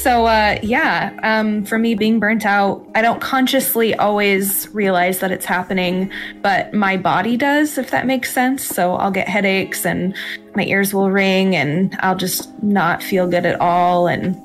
So, 0.00 0.24
uh, 0.24 0.58
yeah, 0.62 1.14
um, 1.22 1.62
for 1.66 1.76
me, 1.78 1.94
being 1.94 2.20
burnt 2.20 2.46
out, 2.46 2.82
I 2.94 3.02
don't 3.02 3.20
consciously 3.20 3.94
always 3.96 4.66
realize 4.68 5.18
that 5.18 5.30
it's 5.30 5.44
happening, 5.44 6.10
but 6.40 6.72
my 6.72 6.96
body 6.96 7.36
does, 7.36 7.76
if 7.76 7.90
that 7.90 8.06
makes 8.06 8.32
sense. 8.32 8.64
So, 8.64 8.94
I'll 8.94 9.10
get 9.10 9.28
headaches 9.28 9.84
and 9.84 10.16
my 10.56 10.64
ears 10.64 10.94
will 10.94 11.10
ring 11.10 11.54
and 11.54 11.94
I'll 12.00 12.16
just 12.16 12.50
not 12.62 13.02
feel 13.02 13.28
good 13.28 13.44
at 13.44 13.60
all. 13.60 14.06
And 14.06 14.40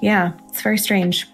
yeah, 0.00 0.30
it's 0.48 0.62
very 0.62 0.78
strange. 0.78 1.26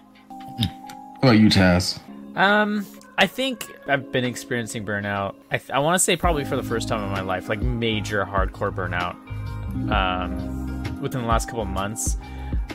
What 1.19 1.19
about 1.21 1.39
you, 1.39 1.47
Taz? 1.49 1.99
Um, 2.35 2.83
I 3.19 3.27
think 3.27 3.67
I've 3.87 4.11
been 4.11 4.25
experiencing 4.25 4.87
burnout. 4.87 5.35
I, 5.51 5.59
th- 5.59 5.69
I 5.69 5.77
want 5.77 5.93
to 5.93 5.99
say 5.99 6.15
probably 6.15 6.45
for 6.45 6.55
the 6.55 6.63
first 6.63 6.87
time 6.87 7.03
in 7.03 7.11
my 7.11 7.21
life, 7.21 7.47
like 7.47 7.61
major 7.61 8.25
hardcore 8.25 8.73
burnout. 8.73 9.13
Um, 9.91 10.99
within 10.99 11.21
the 11.21 11.27
last 11.27 11.47
couple 11.47 11.63
months 11.65 12.17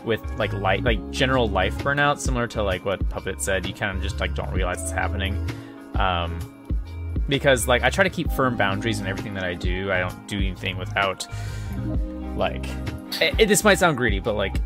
with 0.06 0.22
like 0.38 0.52
light 0.54 0.82
like 0.82 1.10
general 1.10 1.48
life 1.48 1.76
burnout 1.78 2.18
similar 2.18 2.46
to 2.46 2.62
like 2.62 2.84
what 2.84 3.06
puppet 3.08 3.42
said 3.42 3.66
you 3.66 3.74
kind 3.74 3.96
of 3.96 4.02
just 4.02 4.20
like 4.20 4.34
don't 4.34 4.52
realize 4.52 4.80
it's 4.80 4.92
happening. 4.92 5.34
Um 5.96 6.38
because 7.28 7.66
like 7.66 7.82
i 7.82 7.90
try 7.90 8.04
to 8.04 8.10
keep 8.10 8.30
firm 8.32 8.56
boundaries 8.56 9.00
in 9.00 9.06
everything 9.06 9.34
that 9.34 9.44
i 9.44 9.54
do. 9.54 9.90
I 9.92 10.00
don't 10.00 10.28
do 10.28 10.38
anything 10.38 10.78
without 10.78 11.26
like 12.36 12.66
it, 13.20 13.34
it, 13.38 13.46
this 13.48 13.64
might 13.64 13.78
sound 13.78 13.96
greedy 13.96 14.20
but 14.20 14.34
like 14.34 14.56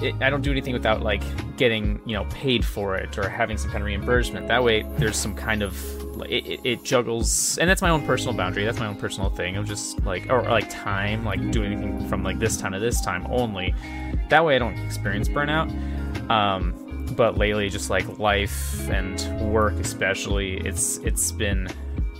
it, 0.00 0.14
i 0.20 0.30
don't 0.30 0.42
do 0.42 0.50
anything 0.50 0.72
without 0.72 1.02
like 1.02 1.22
getting 1.58 2.00
you 2.06 2.14
know 2.14 2.24
paid 2.30 2.64
for 2.64 2.96
it 2.96 3.18
or 3.18 3.28
having 3.28 3.58
some 3.58 3.70
kind 3.70 3.82
of 3.82 3.86
reimbursement. 3.86 4.48
That 4.48 4.64
way 4.64 4.86
there's 4.96 5.16
some 5.16 5.34
kind 5.34 5.62
of 5.62 5.76
it, 6.22 6.60
it, 6.64 6.84
juggles 6.84 7.58
and 7.58 7.68
that's 7.68 7.82
my 7.82 7.90
own 7.90 8.04
personal 8.06 8.34
boundary 8.34 8.64
that's 8.64 8.78
my 8.78 8.86
own 8.86 8.96
personal 8.96 9.30
thing 9.30 9.56
of 9.56 9.66
just 9.66 10.02
like 10.04 10.26
or, 10.28 10.40
or 10.40 10.50
like 10.50 10.68
time 10.70 11.24
like 11.24 11.50
doing 11.50 11.72
anything 11.72 12.08
from 12.08 12.22
like 12.22 12.38
this 12.38 12.56
time 12.56 12.72
to 12.72 12.78
this 12.78 13.00
time 13.00 13.26
only 13.30 13.74
that 14.28 14.44
way 14.44 14.56
I 14.56 14.58
don't 14.58 14.78
experience 14.78 15.28
burnout. 15.28 15.70
Um, 16.30 16.74
but 17.16 17.38
lately, 17.38 17.68
just 17.68 17.90
like 17.90 18.18
life 18.18 18.88
and 18.90 19.52
work, 19.52 19.74
especially, 19.74 20.58
it's 20.58 20.98
it's 20.98 21.32
been 21.32 21.68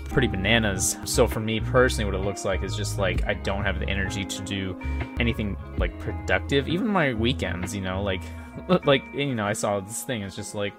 pretty 0.09 0.29
bananas. 0.29 0.97
So 1.05 1.27
for 1.27 1.41
me 1.41 1.61
personally, 1.61 2.11
what 2.11 2.19
it 2.19 2.25
looks 2.25 2.45
like 2.45 2.63
is 2.63 2.77
just 2.77 2.99
like 2.99 3.25
I 3.27 3.35
don't 3.35 3.65
have 3.65 3.79
the 3.81 3.89
energy 3.89 4.25
to 4.25 4.43
do 4.43 4.81
anything 5.21 5.57
like 5.77 5.99
productive. 5.99 6.69
Even 6.69 6.87
my 6.87 7.13
weekends, 7.15 7.75
you 7.75 7.83
know, 7.83 8.03
like 8.03 8.23
like 8.85 9.05
you 9.13 9.35
know, 9.35 9.47
I 9.47 9.53
saw 9.53 9.81
this 9.81 10.03
thing. 10.05 10.23
It's 10.23 10.37
just 10.37 10.55
like, 10.55 10.73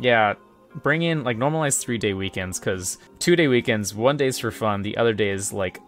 yeah, 0.00 0.34
bring 0.76 1.02
in 1.02 1.24
like 1.24 1.36
normalize 1.36 1.78
three 1.78 1.98
day 1.98 2.14
weekends 2.14 2.58
because 2.58 2.98
two 3.18 3.36
day 3.36 3.48
weekends, 3.48 3.94
one 3.94 4.16
day's 4.16 4.38
for 4.38 4.50
fun, 4.50 4.82
the 4.82 4.96
other 4.96 5.12
day 5.12 5.30
is 5.30 5.52
like 5.52 5.80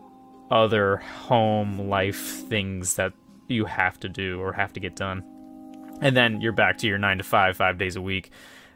other 0.51 0.97
home 0.99 1.88
life 1.88 2.47
things 2.49 2.94
that 2.97 3.12
you 3.49 3.64
have 3.64 3.99
to 4.01 4.09
do 4.09 4.40
or 4.40 4.53
have 4.53 4.73
to 4.73 4.81
get 4.81 4.97
done. 4.97 5.25
And 6.01 6.16
then 6.16 6.40
you're 6.40 6.53
back 6.53 6.79
to 6.79 6.87
your 6.87 6.99
nine 6.99 7.18
to 7.18 7.25
five, 7.25 7.57
five 7.57 7.79
days 7.79 7.97
a 7.97 8.03
week. 8.03 8.31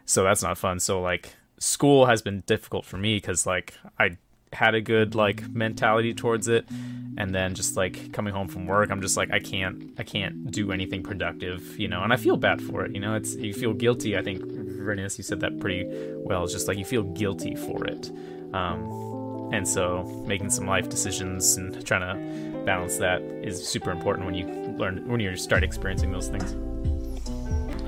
So 0.05 0.25
that's 0.25 0.42
not 0.42 0.57
fun. 0.57 0.81
So 0.81 1.01
like 1.01 1.35
school 1.59 2.07
has 2.07 2.23
been 2.23 2.42
difficult 2.47 2.85
for 2.85 2.97
me 2.97 3.16
because 3.16 3.47
like 3.47 3.75
I 3.99 4.16
had 4.52 4.74
a 4.74 4.80
good 4.80 5.14
like 5.14 5.48
mentality 5.48 6.14
towards 6.14 6.48
it. 6.48 6.68
And 7.16 7.34
then 7.34 7.56
just 7.56 7.76
like 7.76 8.12
coming 8.12 8.32
home 8.32 8.46
from 8.46 8.66
work 8.66 8.92
i'm 8.92 9.02
just 9.02 9.16
like 9.16 9.32
i 9.32 9.40
can't 9.40 9.92
i 9.98 10.04
can't 10.04 10.52
do 10.52 10.70
anything 10.70 11.02
productive 11.02 11.76
you 11.76 11.88
know? 11.88 12.04
And 12.04 12.12
i 12.12 12.16
feel 12.16 12.37
bad 12.37 12.62
for 12.62 12.84
it 12.84 12.94
you 12.94 13.00
know? 13.00 13.16
It's 13.16 13.34
you 13.34 13.52
feel 13.52 13.72
guilty 13.72 14.16
i 14.16 14.22
think 14.22 14.40
Verinius, 14.88 15.18
you 15.18 15.24
said 15.24 15.40
that 15.40 15.61
pretty 15.61 15.87
well. 16.16 16.44
It's 16.44 16.52
just 16.52 16.68
like 16.68 16.78
you 16.78 16.84
feel 16.84 17.02
guilty 17.02 17.54
for 17.54 17.84
it. 17.84 18.11
Um, 18.54 19.50
and 19.52 19.66
so 19.66 20.04
making 20.26 20.50
some 20.50 20.66
life 20.66 20.88
decisions 20.88 21.56
and 21.56 21.84
trying 21.87 22.00
to 22.00 22.64
balance 22.64 22.98
that 22.98 23.22
is 23.22 23.66
super 23.66 23.90
important 23.90 24.26
when 24.26 24.34
you 24.34 24.46
learn 24.76 25.06
when 25.08 25.20
you 25.20 25.34
start 25.37 25.62
experiencing 25.62 26.12
those 26.12 26.28
things 26.28 26.54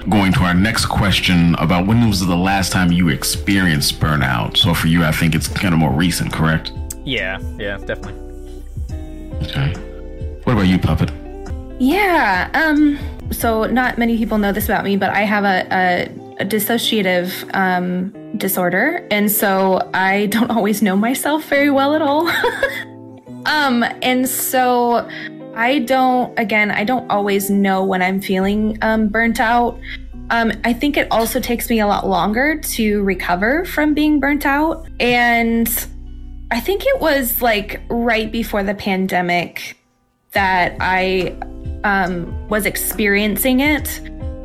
going 0.09 0.33
to 0.35 0.41
our 0.41 0.55
next 0.55 0.87
question 0.87 1.55
about 1.57 1.87
when 1.87 2.07
was 2.09 2.25
the 2.25 2.37
last 2.37 2.73
time 2.73 2.91
you 2.93 3.09
experienced 3.09 4.01
burnout. 4.01 4.57
So 4.57 4.75
for 4.75 4.87
you, 4.87 5.05
I 5.05 5.13
think 5.13 5.35
it's 5.35 5.49
kind 5.49 5.75
of 5.75 5.81
more 5.81 5.93
recent, 5.93 6.33
correct? 6.33 6.73
Yeah, 7.05 7.41
yeah, 7.59 7.79
definitely. 7.79 8.15
Okay. 9.43 9.73
What 10.45 10.53
about 10.53 10.67
you, 10.67 10.79
Puppet? 10.79 11.11
Yeah. 11.79 12.51
Um. 12.55 12.99
So 13.33 13.65
not 13.65 13.97
many 13.97 14.17
people 14.17 14.39
know 14.39 14.53
this 14.53 14.65
about 14.65 14.85
me, 14.85 14.97
but 14.97 15.11
I 15.11 15.21
have 15.21 15.45
a, 15.45 15.67
a, 15.71 16.43
a 16.43 16.45
dissociative 16.45 17.49
um, 17.55 18.13
disorder, 18.37 19.07
and 19.11 19.31
so 19.31 19.89
I 19.95 20.27
don't 20.31 20.51
always 20.51 20.83
know 20.83 20.97
myself 20.97 21.45
very 21.45 21.71
well 21.71 21.95
at 21.95 22.03
all. 22.03 22.29
um. 23.47 23.85
And 24.03 24.29
so 24.29 25.09
I 25.55 25.81
don't, 25.81 26.39
again, 26.39 26.71
I 26.71 26.85
don't 26.85 27.11
always 27.11 27.51
know 27.51 27.85
when 27.85 28.03
I'm 28.03 28.21
feeling 28.21 28.79
um, 28.83 29.09
burnt 29.09 29.41
out. 29.41 29.79
Um, 30.31 30.53
I 30.65 30.73
think 30.73 30.97
it 30.97 31.09
also 31.11 31.41
takes 31.41 31.69
me 31.69 31.81
a 31.81 31.87
lot 31.87 32.07
longer 32.07 32.59
to 32.59 33.03
recover 33.03 33.65
from 33.65 33.95
being 33.95 34.21
burnt 34.21 34.47
out. 34.47 34.87
And 35.01 35.69
I 36.51 36.61
think 36.61 36.87
it 36.87 37.01
was 37.01 37.43
like 37.43 37.81
right 37.89 38.31
before 38.31 38.63
the 38.63 38.75
pandemic 38.75 39.77
that 40.33 40.77
I 40.81 41.37
um, 41.83 42.49
was 42.49 42.65
experiencing 42.67 43.61
it. 43.61 44.01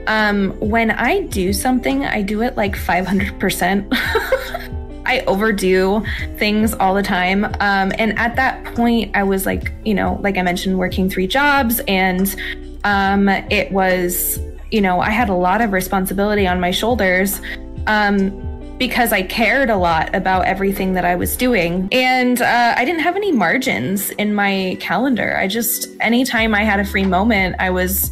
Um, 0.08 0.52
when 0.60 0.92
I 0.92 1.22
do 1.22 1.54
something, 1.54 2.06
I 2.06 2.22
do 2.22 2.42
it 2.42 2.58
like 2.58 2.76
500%. 2.76 4.72
I 5.06 5.22
overdo 5.22 6.04
things 6.38 6.74
all 6.74 6.94
the 6.94 7.04
time. 7.04 7.46
Um, 7.46 7.92
and 7.98 8.18
at 8.18 8.36
that 8.36 8.64
point, 8.76 9.16
I 9.16 9.24
was 9.24 9.46
like, 9.46 9.72
you 9.84 9.94
know, 9.94 10.20
like 10.22 10.38
I 10.38 10.42
mentioned, 10.42 10.78
working 10.78 11.10
three 11.10 11.28
jobs, 11.28 11.80
and 11.88 12.36
um, 12.84 13.30
it 13.30 13.72
was, 13.72 14.40
you 14.72 14.82
know, 14.82 15.00
I 15.00 15.10
had 15.10 15.30
a 15.30 15.36
lot 15.36 15.62
of 15.62 15.72
responsibility 15.72 16.48
on 16.48 16.60
my 16.60 16.72
shoulders. 16.72 17.42
Um, 17.88 18.42
because 18.78 19.14
I 19.14 19.24
cared 19.24 19.70
a 19.70 19.78
lot 19.78 20.14
about 20.14 20.46
everything 20.46 20.94
that 20.94 21.06
I 21.06 21.16
was 21.16 21.38
doing. 21.38 21.88
And 21.92 22.42
uh, 22.42 22.74
I 22.76 22.84
didn't 22.84 23.02
have 23.02 23.16
any 23.16 23.32
margins 23.32 24.10
in 24.12 24.36
my 24.36 24.78
calendar. 24.82 25.38
I 25.38 25.48
just, 25.48 25.88
anytime 26.02 26.54
I 26.54 26.64
had 26.64 26.80
a 26.80 26.86
free 26.86 27.06
moment, 27.06 27.56
I 27.60 27.70
was 27.70 28.12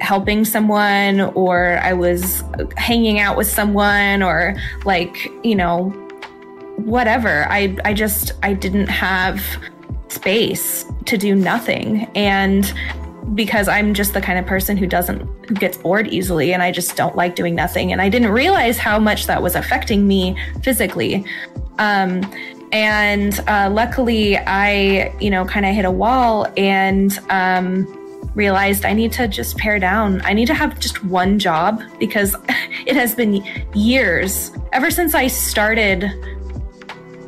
helping 0.00 0.44
someone 0.44 1.20
or 1.20 1.78
I 1.82 1.92
was 1.92 2.42
hanging 2.76 3.20
out 3.20 3.36
with 3.36 3.48
someone 3.48 4.22
or 4.22 4.56
like, 4.84 5.30
you 5.44 5.54
know, 5.54 5.92
whatever. 6.76 7.46
I 7.50 7.76
I 7.84 7.94
just 7.94 8.32
I 8.42 8.52
didn't 8.52 8.88
have 8.88 9.42
space 10.08 10.84
to 11.06 11.18
do 11.18 11.34
nothing 11.34 12.04
and 12.14 12.72
because 13.34 13.68
I'm 13.68 13.94
just 13.94 14.12
the 14.12 14.20
kind 14.20 14.38
of 14.38 14.46
person 14.46 14.76
who 14.76 14.86
doesn't 14.86 15.20
who 15.48 15.54
gets 15.54 15.76
bored 15.78 16.08
easily 16.08 16.52
and 16.52 16.62
I 16.62 16.70
just 16.70 16.96
don't 16.96 17.16
like 17.16 17.34
doing 17.34 17.54
nothing 17.54 17.90
and 17.92 18.00
I 18.00 18.08
didn't 18.08 18.30
realize 18.30 18.78
how 18.78 18.98
much 18.98 19.26
that 19.26 19.42
was 19.42 19.54
affecting 19.54 20.06
me 20.06 20.36
physically. 20.62 21.24
Um 21.78 22.22
and 22.72 23.38
uh, 23.46 23.70
luckily 23.72 24.36
I, 24.36 25.14
you 25.20 25.30
know, 25.30 25.44
kind 25.44 25.64
of 25.64 25.74
hit 25.74 25.84
a 25.84 25.90
wall 25.90 26.46
and 26.56 27.18
um 27.30 27.86
realized 28.34 28.84
I 28.84 28.92
need 28.92 29.12
to 29.12 29.28
just 29.28 29.56
pare 29.56 29.78
down. 29.78 30.20
I 30.24 30.32
need 30.32 30.46
to 30.46 30.54
have 30.54 30.78
just 30.80 31.04
one 31.04 31.38
job 31.38 31.82
because 31.98 32.34
it 32.86 32.96
has 32.96 33.14
been 33.14 33.44
years 33.74 34.50
ever 34.72 34.90
since 34.90 35.14
I 35.14 35.28
started 35.28 36.12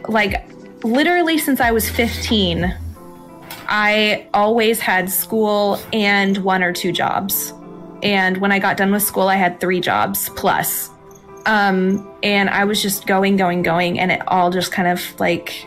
like 0.09 0.49
literally 0.85 1.39
since 1.39 1.61
I 1.61 1.71
was 1.71 1.89
15, 1.89 2.75
I 3.69 4.29
always 4.33 4.81
had 4.81 5.11
school 5.11 5.81
and 5.93 6.39
one 6.39 6.63
or 6.63 6.73
two 6.73 6.93
jobs. 6.93 7.53
And 8.03 8.39
when 8.39 8.53
I 8.53 8.59
got 8.59 8.77
done 8.77 8.93
with 8.93 9.03
school, 9.03 9.29
I 9.29 9.37
had 9.37 9.61
three 9.61 9.81
jobs 9.81 10.29
plus. 10.31 10.91
Um, 11.47 12.09
and 12.23 12.51
I 12.51 12.65
was 12.65 12.83
just 12.83 13.07
going, 13.07 13.37
going, 13.37 13.63
going, 13.63 13.99
and 13.99 14.11
it 14.13 14.23
all 14.29 14.51
just 14.51 14.73
kind 14.73 14.89
of 14.89 15.21
like 15.21 15.67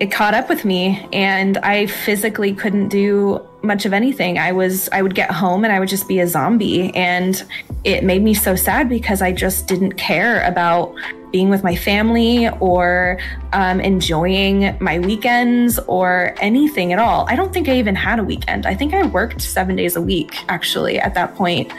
it 0.00 0.12
caught 0.12 0.34
up 0.34 0.48
with 0.48 0.64
me 0.64 1.06
and 1.12 1.58
I 1.58 1.86
physically 1.86 2.54
couldn't 2.54 2.88
do 2.88 3.44
much 3.62 3.84
of 3.84 3.92
anything. 3.92 4.38
I 4.38 4.52
was 4.52 4.88
I 4.90 5.02
would 5.02 5.14
get 5.14 5.30
home 5.30 5.64
and 5.64 5.72
I 5.72 5.80
would 5.80 5.88
just 5.88 6.06
be 6.06 6.20
a 6.20 6.26
zombie 6.26 6.94
and 6.94 7.42
it 7.84 8.04
made 8.04 8.22
me 8.22 8.34
so 8.34 8.54
sad 8.54 8.88
because 8.88 9.22
I 9.22 9.32
just 9.32 9.66
didn't 9.66 9.94
care 9.94 10.42
about 10.44 10.94
being 11.30 11.50
with 11.50 11.62
my 11.62 11.76
family 11.76 12.48
or 12.60 13.18
um, 13.52 13.80
enjoying 13.80 14.76
my 14.80 14.98
weekends 14.98 15.78
or 15.80 16.34
anything 16.40 16.92
at 16.92 16.98
all. 16.98 17.26
I 17.28 17.36
don't 17.36 17.52
think 17.52 17.68
I 17.68 17.76
even 17.78 17.94
had 17.94 18.18
a 18.18 18.24
weekend. 18.24 18.66
I 18.66 18.74
think 18.74 18.94
I 18.94 19.06
worked 19.06 19.40
seven 19.40 19.76
days 19.76 19.96
a 19.96 20.00
week 20.00 20.36
actually 20.48 20.98
at 20.98 21.14
that 21.14 21.34
point. 21.34 21.72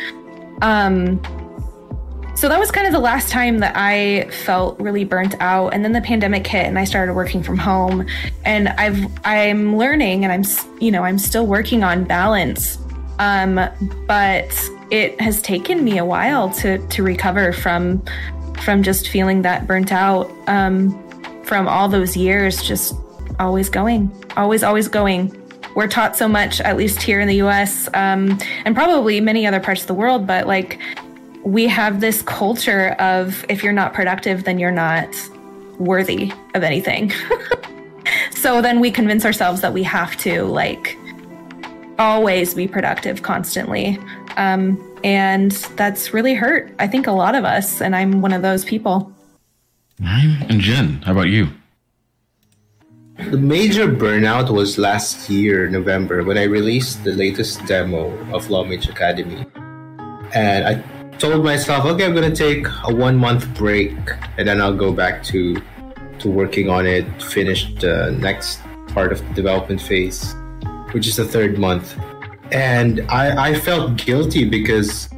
Um, 0.61 1.21
so 2.39 2.47
that 2.47 2.57
was 2.57 2.71
kind 2.71 2.87
of 2.87 2.93
the 2.93 2.99
last 2.99 3.27
time 3.27 3.59
that 3.59 3.73
I 3.75 4.29
felt 4.29 4.79
really 4.79 5.03
burnt 5.03 5.35
out. 5.41 5.73
And 5.73 5.83
then 5.83 5.91
the 5.91 5.99
pandemic 5.99 6.47
hit 6.47 6.67
and 6.67 6.79
I 6.79 6.85
started 6.85 7.13
working 7.13 7.43
from 7.43 7.57
home. 7.57 8.07
And 8.45 8.69
I've 8.69 9.05
I'm 9.25 9.75
learning 9.75 10.23
and 10.23 10.31
I'm 10.31 10.43
you 10.79 10.89
know, 10.89 11.03
I'm 11.03 11.17
still 11.17 11.45
working 11.45 11.83
on 11.83 12.05
balance. 12.05 12.77
Um, 13.19 13.59
but 14.07 14.69
it 14.89 15.19
has 15.19 15.41
taken 15.41 15.83
me 15.83 15.97
a 15.97 16.05
while 16.05 16.49
to 16.51 16.77
to 16.77 17.03
recover 17.03 17.51
from 17.51 18.01
from 18.61 18.83
just 18.83 19.09
feeling 19.09 19.41
that 19.41 19.67
burnt 19.67 19.91
out 19.91 20.29
um, 20.47 20.91
from 21.43 21.67
all 21.67 21.87
those 21.89 22.15
years 22.15 22.61
just 22.61 22.93
always 23.39 23.69
going 23.69 24.11
always 24.37 24.63
always 24.63 24.87
going 24.87 25.35
we're 25.75 25.87
taught 25.87 26.17
so 26.17 26.27
much 26.27 26.59
at 26.61 26.77
least 26.77 27.01
here 27.01 27.19
in 27.19 27.27
the 27.27 27.35
us 27.35 27.87
um, 27.93 28.37
and 28.65 28.75
probably 28.75 29.21
many 29.21 29.45
other 29.47 29.59
parts 29.59 29.81
of 29.81 29.87
the 29.87 29.93
world 29.93 30.27
but 30.27 30.47
like 30.47 30.79
we 31.43 31.67
have 31.67 32.01
this 32.01 32.21
culture 32.21 32.89
of 32.99 33.45
if 33.49 33.63
you're 33.63 33.73
not 33.73 33.93
productive, 33.93 34.43
then 34.43 34.59
you're 34.59 34.71
not 34.71 35.09
worthy 35.77 36.31
of 36.53 36.63
anything. 36.63 37.11
so 38.31 38.61
then 38.61 38.79
we 38.79 38.91
convince 38.91 39.25
ourselves 39.25 39.61
that 39.61 39.73
we 39.73 39.83
have 39.83 40.17
to 40.17 40.43
like 40.43 40.97
always 41.97 42.53
be 42.53 42.67
productive 42.67 43.23
constantly. 43.23 43.97
Um, 44.37 44.77
and 45.03 45.51
that's 45.75 46.13
really 46.13 46.33
hurt, 46.33 46.73
I 46.79 46.87
think, 46.87 47.07
a 47.07 47.11
lot 47.11 47.35
of 47.35 47.43
us. 47.43 47.81
And 47.81 47.95
I'm 47.95 48.21
one 48.21 48.33
of 48.33 48.41
those 48.41 48.65
people. 48.65 49.11
And 50.01 50.61
Jen, 50.61 51.01
how 51.03 51.11
about 51.11 51.29
you? 51.29 51.49
The 53.29 53.37
major 53.37 53.87
burnout 53.87 54.49
was 54.49 54.77
last 54.77 55.29
year, 55.29 55.69
November, 55.69 56.23
when 56.23 56.37
I 56.37 56.43
released 56.43 57.03
the 57.03 57.11
latest 57.11 57.65
demo 57.65 58.15
of 58.33 58.49
Lawmage 58.49 58.87
Academy. 58.89 59.45
And 60.33 60.65
I 60.65 60.81
told 61.17 61.43
myself, 61.43 61.85
okay, 61.85 62.05
I'm 62.05 62.15
gonna 62.15 62.33
take 62.33 62.65
a 62.85 62.95
one 62.95 63.17
month 63.17 63.53
break, 63.55 63.97
and 64.37 64.47
then 64.47 64.61
I'll 64.61 64.75
go 64.75 64.93
back 64.93 65.21
to 65.25 65.61
to 66.19 66.29
working 66.29 66.69
on 66.69 66.85
it, 66.85 67.05
finish 67.21 67.73
the 67.75 68.15
next 68.19 68.61
part 68.87 69.11
of 69.11 69.25
the 69.27 69.33
development 69.33 69.81
phase, 69.81 70.33
which 70.91 71.07
is 71.07 71.15
the 71.15 71.25
third 71.25 71.57
month. 71.57 71.95
And 72.51 73.05
I, 73.09 73.49
I 73.49 73.53
felt 73.53 73.97
guilty 73.97 74.45
because 74.45 75.09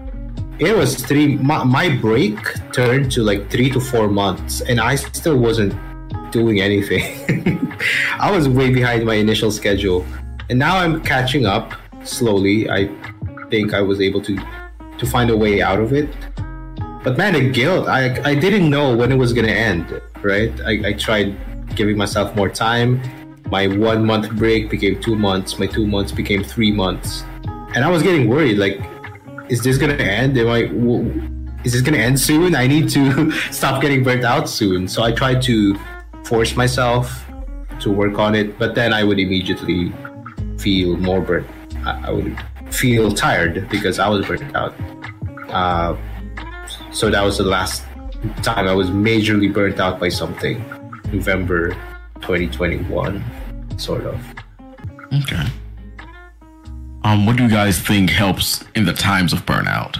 it 0.59 0.75
was 0.75 0.95
three. 1.03 1.37
My, 1.37 1.63
my 1.63 1.89
break 1.97 2.37
turned 2.71 3.11
to 3.13 3.23
like 3.23 3.49
three 3.49 3.69
to 3.71 3.79
four 3.79 4.07
months, 4.07 4.61
and 4.61 4.79
I 4.79 4.95
still 4.95 5.37
wasn't 5.37 5.73
doing 6.31 6.61
anything. 6.61 7.73
I 8.19 8.31
was 8.31 8.47
way 8.47 8.71
behind 8.71 9.05
my 9.05 9.15
initial 9.15 9.51
schedule, 9.51 10.05
and 10.49 10.59
now 10.59 10.77
I'm 10.77 11.01
catching 11.01 11.45
up 11.45 11.73
slowly. 12.03 12.69
I 12.69 12.89
think 13.49 13.73
I 13.73 13.81
was 13.81 14.01
able 14.01 14.21
to 14.21 14.37
to 14.97 15.05
find 15.07 15.29
a 15.31 15.37
way 15.37 15.61
out 15.61 15.79
of 15.79 15.93
it. 15.93 16.09
But 17.03 17.17
man, 17.17 17.33
the 17.33 17.49
guilt, 17.49 17.87
I, 17.87 18.21
I 18.23 18.35
didn't 18.35 18.69
know 18.69 18.95
when 18.95 19.11
it 19.11 19.15
was 19.15 19.33
to 19.33 19.51
end, 19.51 19.99
right? 20.21 20.53
I, 20.61 20.89
I 20.89 20.93
tried 20.93 21.35
giving 21.75 21.97
myself 21.97 22.35
more 22.35 22.49
time. 22.49 23.01
My 23.51 23.67
one 23.67 24.05
month 24.05 24.31
break 24.37 24.69
became 24.69 25.01
two 25.01 25.15
months. 25.15 25.59
My 25.59 25.67
two 25.67 25.85
months 25.85 26.13
became 26.13 26.41
three 26.41 26.71
months, 26.71 27.23
and 27.75 27.83
I 27.83 27.89
was 27.89 28.01
getting 28.01 28.29
worried. 28.29 28.57
Like, 28.57 28.79
is 29.49 29.61
this 29.61 29.77
gonna 29.77 29.95
end? 29.95 30.37
Am 30.37 30.47
I? 30.47 30.61
Is 31.65 31.73
this 31.73 31.81
gonna 31.81 31.97
end 31.97 32.17
soon? 32.17 32.55
I 32.55 32.65
need 32.65 32.89
to 32.91 33.29
stop 33.51 33.81
getting 33.81 34.03
burnt 34.03 34.23
out 34.23 34.47
soon. 34.47 34.87
So 34.87 35.03
I 35.03 35.11
tried 35.11 35.41
to 35.43 35.77
force 36.23 36.55
myself 36.55 37.25
to 37.81 37.91
work 37.91 38.17
on 38.17 38.35
it, 38.35 38.57
but 38.57 38.73
then 38.73 38.93
I 38.93 39.03
would 39.03 39.19
immediately 39.19 39.91
feel 40.57 40.95
more 40.95 41.19
burnt. 41.19 41.47
I 41.83 42.09
would 42.09 42.37
feel 42.69 43.11
tired 43.11 43.67
because 43.69 43.99
I 43.99 44.07
was 44.07 44.25
burnt 44.25 44.55
out. 44.55 44.73
Uh, 45.49 45.97
so 46.91 47.09
that 47.09 47.21
was 47.21 47.37
the 47.37 47.43
last 47.43 47.83
time 48.43 48.67
I 48.67 48.73
was 48.73 48.89
majorly 48.89 49.51
burnt 49.51 49.79
out 49.79 49.99
by 49.99 50.07
something. 50.07 50.63
November 51.11 51.71
2021, 52.21 53.21
sort 53.81 54.05
of. 54.05 54.23
Okay. 55.13 55.45
Um, 57.03 57.25
what 57.25 57.35
do 57.35 57.43
you 57.43 57.49
guys 57.49 57.79
think 57.79 58.09
helps 58.09 58.63
in 58.75 58.85
the 58.85 58.93
times 58.93 59.33
of 59.33 59.45
burnout? 59.45 59.99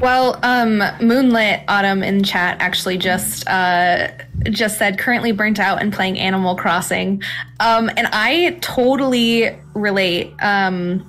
Well, 0.00 0.40
um, 0.42 0.82
Moonlit 1.00 1.62
Autumn 1.68 2.02
in 2.02 2.24
chat 2.24 2.56
actually 2.60 2.98
just 2.98 3.46
uh, 3.48 4.08
just 4.44 4.76
said 4.78 4.98
currently 4.98 5.30
burnt 5.30 5.60
out 5.60 5.80
and 5.80 5.92
playing 5.92 6.18
Animal 6.18 6.56
Crossing, 6.56 7.22
um, 7.60 7.88
and 7.96 8.08
I 8.12 8.58
totally 8.60 9.56
relate 9.74 10.32
um, 10.42 11.06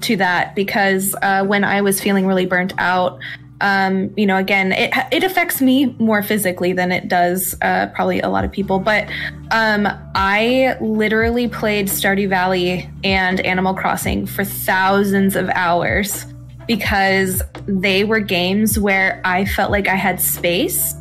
to 0.00 0.16
that 0.16 0.56
because 0.56 1.14
uh, 1.22 1.44
when 1.44 1.62
I 1.62 1.80
was 1.80 2.00
feeling 2.00 2.26
really 2.26 2.46
burnt 2.46 2.72
out, 2.78 3.20
um, 3.60 4.12
you 4.16 4.26
know, 4.26 4.36
again, 4.36 4.72
it 4.72 4.92
it 5.10 5.24
affects 5.24 5.60
me 5.60 5.86
more 5.98 6.22
physically 6.22 6.72
than 6.72 6.92
it 6.92 7.08
does 7.08 7.56
uh, 7.62 7.86
probably 7.94 8.20
a 8.20 8.28
lot 8.28 8.44
of 8.44 8.52
people. 8.52 8.78
But 8.78 9.08
um, 9.50 9.88
I 10.14 10.76
literally 10.80 11.48
played 11.48 11.86
Stardew 11.86 12.28
Valley 12.28 12.88
and 13.02 13.40
Animal 13.40 13.74
Crossing 13.74 14.26
for 14.26 14.44
thousands 14.44 15.34
of 15.34 15.48
hours 15.50 16.24
because 16.66 17.42
they 17.66 18.04
were 18.04 18.20
games 18.20 18.78
where 18.78 19.20
I 19.24 19.46
felt 19.46 19.70
like 19.70 19.88
I 19.88 19.94
had 19.94 20.20
space 20.20 20.94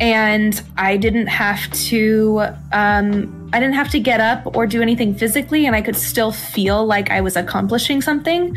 and 0.00 0.60
I 0.76 0.96
didn't 0.96 1.26
have 1.26 1.70
to 1.72 2.42
um, 2.72 3.50
I 3.52 3.60
didn't 3.60 3.74
have 3.74 3.90
to 3.90 4.00
get 4.00 4.20
up 4.20 4.56
or 4.56 4.66
do 4.66 4.80
anything 4.80 5.14
physically, 5.14 5.66
and 5.66 5.74
I 5.74 5.82
could 5.82 5.96
still 5.96 6.32
feel 6.32 6.86
like 6.86 7.10
I 7.10 7.20
was 7.20 7.36
accomplishing 7.36 8.00
something. 8.00 8.56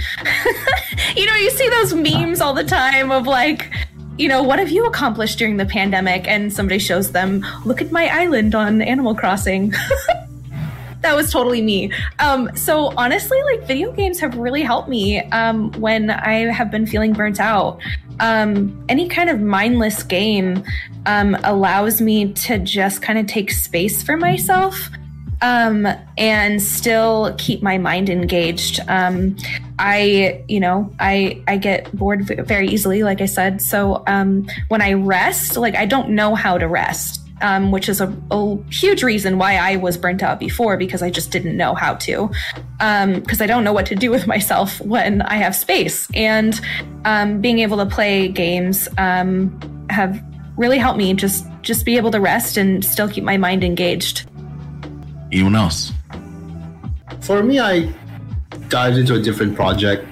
you 1.16 1.26
know, 1.26 1.36
you 1.36 1.50
see 1.50 1.68
those 1.70 1.94
memes 1.94 2.42
all 2.42 2.54
the 2.54 2.64
time 2.64 3.12
of 3.12 3.26
like, 3.26 3.72
you 4.18 4.28
know, 4.28 4.44
what 4.44 4.60
have 4.60 4.70
you 4.70 4.86
accomplished 4.86 5.40
during 5.40 5.58
the 5.58 5.66
pandemic? 5.66 6.28
And 6.28 6.54
somebody 6.54 6.78
shows 6.78 7.12
them, 7.12 7.46
look 7.66 7.82
at 7.82 7.92
my 7.92 8.08
island 8.08 8.54
on 8.54 8.82
Animal 8.82 9.16
Crossing. 9.16 9.74
that 11.04 11.16
was 11.16 11.32
totally 11.32 11.62
me. 11.62 11.92
Um, 12.20 12.50
so 12.56 12.94
honestly, 12.98 13.42
like 13.44 13.68
video 13.68 13.92
games 13.92 14.20
have 14.20 14.36
really 14.38 14.64
helped 14.64 14.90
me 14.90 15.20
um, 15.30 15.72
when 15.74 16.10
I 16.10 16.52
have 16.52 16.72
been 16.72 16.86
feeling 16.88 17.14
burnt 17.14 17.40
out. 17.40 17.80
Um, 18.20 18.86
any 18.90 19.08
kind 19.08 19.30
of 19.30 19.40
mindless 19.40 20.02
game 20.04 20.64
um, 21.06 21.38
allows 21.44 22.02
me 22.02 22.34
to 22.34 22.58
just 22.60 23.02
kind 23.02 23.20
of 23.20 23.28
take 23.28 23.52
space 23.52 24.02
for 24.02 24.18
myself 24.18 24.90
um, 25.42 25.86
and 26.18 26.62
still 26.62 27.36
keep 27.38 27.62
my 27.62 27.78
mind 27.78 28.10
engaged. 28.10 28.80
Um, 28.88 29.36
I, 29.78 30.44
you 30.48 30.62
know, 30.62 30.90
I 31.00 31.44
I 31.48 31.58
get 31.58 31.94
bored 31.96 32.26
very 32.48 32.70
easily, 32.70 33.04
like 33.04 33.20
I 33.20 33.26
said. 33.26 33.62
So 33.62 34.04
when 34.70 34.82
I 34.82 34.94
rest, 34.94 35.58
like 35.58 35.76
I 35.76 35.86
don't 35.86 36.10
know 36.12 36.34
how 36.34 36.58
to 36.58 36.68
rest. 36.68 37.23
Um, 37.42 37.72
which 37.72 37.90
is 37.90 38.00
a, 38.00 38.16
a, 38.32 38.58
huge 38.70 39.04
reason 39.04 39.38
why 39.38 39.58
I 39.58 39.76
was 39.76 39.98
burnt 39.98 40.24
out 40.24 40.40
before 40.40 40.78
because 40.78 41.02
I 41.02 41.10
just 41.10 41.32
didn't 41.32 41.58
know 41.58 41.74
how 41.74 41.96
to. 41.96 42.30
Because 42.78 43.42
um, 43.42 43.44
I 43.44 43.48
don't 43.48 43.64
know 43.64 43.74
what 43.74 43.88
to 43.88 43.96
do 43.96 44.12
with 44.12 44.28
myself 44.36 44.80
when 44.80 45.24
I 45.24 45.36
have 45.36 45.56
space. 45.56 46.08
And 46.14 46.62
um, 47.06 47.42
being 47.42 47.60
able 47.60 47.78
to 47.78 47.86
play 47.86 48.30
games 48.30 48.88
um, 48.98 49.60
have 49.90 50.24
really 50.58 50.78
helped 50.78 50.98
me 50.98 51.14
just 51.14 51.46
just 51.64 51.86
be 51.86 51.98
able 51.98 52.12
to 52.12 52.20
rest 52.20 52.58
and 52.58 52.84
still 52.86 53.10
keep 53.10 53.24
my 53.24 53.38
mind 53.38 53.64
engaged. 53.64 54.30
Anyone 55.32 55.56
else? 55.56 55.92
For 57.22 57.42
me, 57.42 57.60
I 57.60 57.92
dived 58.68 58.98
into 58.98 59.16
a 59.16 59.20
different 59.20 59.56
project. 59.56 60.06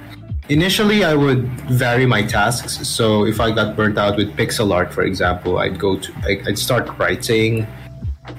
Initially, 0.49 1.03
I 1.03 1.13
would 1.13 1.47
vary 1.69 2.05
my 2.05 2.23
tasks. 2.23 2.87
So 2.87 3.25
if 3.25 3.39
I 3.39 3.51
got 3.51 3.75
burnt 3.75 3.97
out 3.97 4.17
with 4.17 4.35
pixel 4.35 4.73
art, 4.73 4.93
for 4.93 5.03
example, 5.03 5.59
I'd 5.59 5.79
go 5.79 5.97
to 5.97 6.13
I'd 6.25 6.57
start 6.57 6.89
writing. 6.97 7.67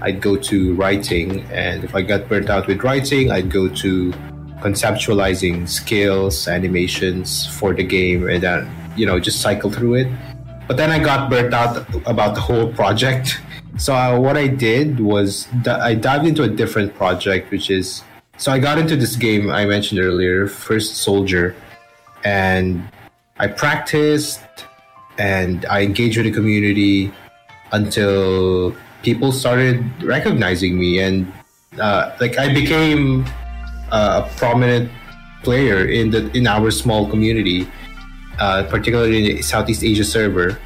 I'd 0.00 0.20
go 0.20 0.36
to 0.36 0.74
writing, 0.74 1.42
and 1.50 1.84
if 1.84 1.94
I 1.94 2.02
got 2.02 2.28
burnt 2.28 2.50
out 2.50 2.66
with 2.66 2.82
writing, 2.82 3.30
I'd 3.30 3.50
go 3.50 3.68
to 3.68 4.12
conceptualizing 4.60 5.68
skills, 5.68 6.46
animations 6.48 7.46
for 7.58 7.74
the 7.74 7.82
game, 7.82 8.28
and 8.28 8.42
then 8.42 8.70
you 8.96 9.06
know 9.06 9.18
just 9.18 9.40
cycle 9.40 9.70
through 9.70 9.94
it. 9.94 10.08
But 10.68 10.76
then 10.76 10.90
I 10.90 10.98
got 10.98 11.30
burnt 11.30 11.54
out 11.54 11.86
about 12.06 12.34
the 12.34 12.40
whole 12.40 12.72
project. 12.72 13.40
So 13.78 14.20
what 14.20 14.36
I 14.36 14.48
did 14.48 15.00
was 15.00 15.48
I 15.66 15.94
dived 15.94 16.26
into 16.26 16.42
a 16.42 16.48
different 16.48 16.94
project, 16.94 17.50
which 17.50 17.70
is 17.70 18.02
so 18.36 18.52
I 18.52 18.58
got 18.58 18.78
into 18.78 18.96
this 18.96 19.16
game 19.16 19.50
I 19.50 19.66
mentioned 19.66 20.00
earlier, 20.00 20.46
First 20.46 20.96
Soldier, 20.96 21.54
and 22.24 22.88
I 23.38 23.48
practiced 23.48 24.40
and 25.18 25.64
I 25.66 25.82
engaged 25.82 26.16
with 26.16 26.26
the 26.26 26.32
community 26.32 27.12
until 27.72 28.74
people 29.02 29.32
started 29.32 29.84
recognizing 30.02 30.78
me 30.78 31.00
and 31.00 31.32
uh, 31.80 32.14
like 32.20 32.38
I 32.38 32.52
became 32.52 33.24
a 33.90 34.28
prominent 34.36 34.90
player 35.42 35.86
in 35.86 36.10
the 36.10 36.30
in 36.36 36.46
our 36.46 36.70
small 36.70 37.08
community 37.08 37.66
uh, 38.38 38.64
particularly 38.64 39.18
in 39.18 39.36
the 39.36 39.42
Southeast 39.42 39.84
Asia 39.84 40.04
server. 40.04 40.58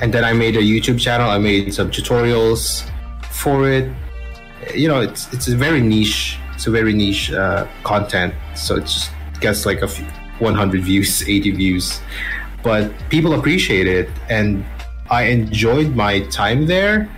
And 0.00 0.12
then 0.12 0.24
I 0.24 0.32
made 0.32 0.56
a 0.56 0.60
YouTube 0.60 0.98
channel. 0.98 1.30
I 1.30 1.38
made 1.38 1.72
some 1.72 1.90
tutorials 1.90 2.88
for 3.30 3.68
it. 3.68 3.90
You 4.74 4.88
know, 4.88 5.00
it's 5.00 5.32
it's 5.32 5.48
a 5.48 5.56
very 5.56 5.80
niche. 5.80 6.38
It's 6.54 6.66
a 6.66 6.70
very 6.70 6.92
niche 6.92 7.32
uh, 7.32 7.66
content. 7.84 8.34
So 8.54 8.76
it 8.76 8.82
just 8.82 9.10
gets 9.40 9.66
like 9.66 9.82
a 9.82 9.88
few, 9.88 10.06
100 10.42 10.82
views, 10.82 11.22
80 11.26 11.50
views, 11.52 12.00
but 12.62 12.90
people 13.08 13.34
appreciate 13.34 13.86
it, 13.86 14.10
and 14.28 14.64
I 15.10 15.24
enjoyed 15.24 15.94
my 15.94 16.20
time 16.26 16.66
there. 16.66 17.08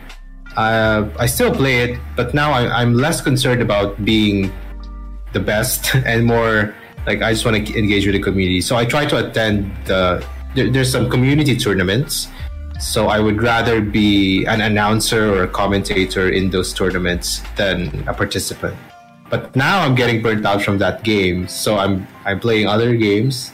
Uh, 0.56 1.08
I 1.18 1.26
still 1.26 1.52
play 1.52 1.82
it, 1.82 1.98
but 2.16 2.34
now 2.34 2.52
I, 2.52 2.80
I'm 2.80 2.94
less 2.94 3.20
concerned 3.20 3.60
about 3.60 4.04
being 4.04 4.52
the 5.32 5.40
best 5.40 5.94
and 6.06 6.24
more 6.24 6.74
like 7.06 7.22
I 7.22 7.32
just 7.32 7.44
want 7.44 7.66
to 7.66 7.78
engage 7.78 8.06
with 8.06 8.14
the 8.14 8.22
community. 8.22 8.60
So 8.60 8.76
I 8.76 8.84
try 8.84 9.04
to 9.06 9.28
attend 9.28 9.74
the. 9.84 10.24
There, 10.54 10.70
there's 10.70 10.90
some 10.90 11.10
community 11.10 11.56
tournaments. 11.56 12.28
So 12.80 13.08
I 13.08 13.20
would 13.20 13.42
rather 13.42 13.80
be 13.80 14.44
an 14.46 14.60
announcer 14.60 15.32
or 15.32 15.44
a 15.44 15.48
commentator 15.48 16.30
in 16.30 16.50
those 16.50 16.72
tournaments 16.72 17.42
than 17.56 18.04
a 18.08 18.14
participant. 18.14 18.76
But 19.34 19.56
now 19.56 19.82
I'm 19.82 19.96
getting 19.96 20.22
burnt 20.22 20.46
out 20.46 20.62
from 20.62 20.78
that 20.78 21.02
game, 21.02 21.48
so 21.48 21.76
I'm 21.76 22.06
I'm 22.24 22.38
playing 22.38 22.68
other 22.68 22.94
games. 22.94 23.50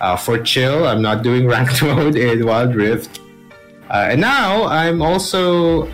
Uh, 0.00 0.16
for 0.16 0.40
chill, 0.40 0.88
I'm 0.88 1.02
not 1.02 1.22
doing 1.22 1.46
ranked 1.46 1.82
mode 1.82 2.16
in 2.16 2.46
Wild 2.46 2.74
Rift, 2.74 3.20
uh, 3.90 4.08
and 4.08 4.22
now 4.22 4.64
I'm 4.64 5.02
also 5.02 5.84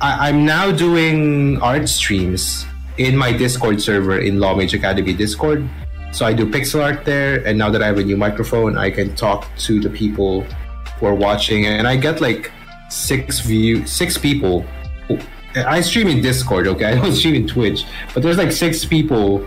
I, 0.00 0.26
I'm 0.26 0.44
now 0.44 0.72
doing 0.72 1.62
art 1.62 1.88
streams 1.88 2.66
in 2.96 3.16
my 3.16 3.30
Discord 3.30 3.80
server 3.80 4.18
in 4.18 4.40
Lawmage 4.40 4.74
Academy 4.74 5.14
Discord. 5.14 5.62
So 6.10 6.26
I 6.26 6.32
do 6.32 6.44
pixel 6.44 6.82
art 6.82 7.04
there, 7.04 7.46
and 7.46 7.56
now 7.56 7.70
that 7.70 7.84
I 7.84 7.86
have 7.86 7.98
a 7.98 8.02
new 8.02 8.16
microphone, 8.16 8.76
I 8.76 8.90
can 8.90 9.14
talk 9.14 9.46
to 9.68 9.78
the 9.78 9.90
people 9.90 10.42
who 10.98 11.06
are 11.06 11.14
watching, 11.14 11.66
and 11.66 11.86
I 11.86 11.94
get 11.94 12.20
like 12.20 12.50
six 12.90 13.38
view, 13.38 13.86
six 13.86 14.18
people. 14.18 14.66
I 15.66 15.80
stream 15.80 16.08
in 16.08 16.20
Discord, 16.20 16.66
okay? 16.68 16.86
I 16.86 16.94
don't 16.96 17.12
stream 17.20 17.34
in 17.34 17.46
Twitch, 17.46 17.84
but 18.14 18.22
there's 18.22 18.38
like 18.38 18.52
six 18.52 18.84
people 18.84 19.38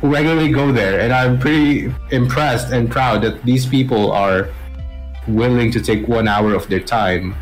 who 0.00 0.12
regularly 0.12 0.50
go 0.50 0.72
there, 0.72 1.00
and 1.00 1.12
I'm 1.12 1.38
pretty 1.38 1.92
impressed 2.10 2.72
and 2.72 2.90
proud 2.90 3.22
that 3.22 3.42
these 3.44 3.66
people 3.66 4.12
are 4.12 4.48
willing 5.28 5.70
to 5.72 5.80
take 5.80 6.08
one 6.08 6.26
hour 6.26 6.54
of 6.54 6.68
their 6.68 6.80
time 6.80 7.34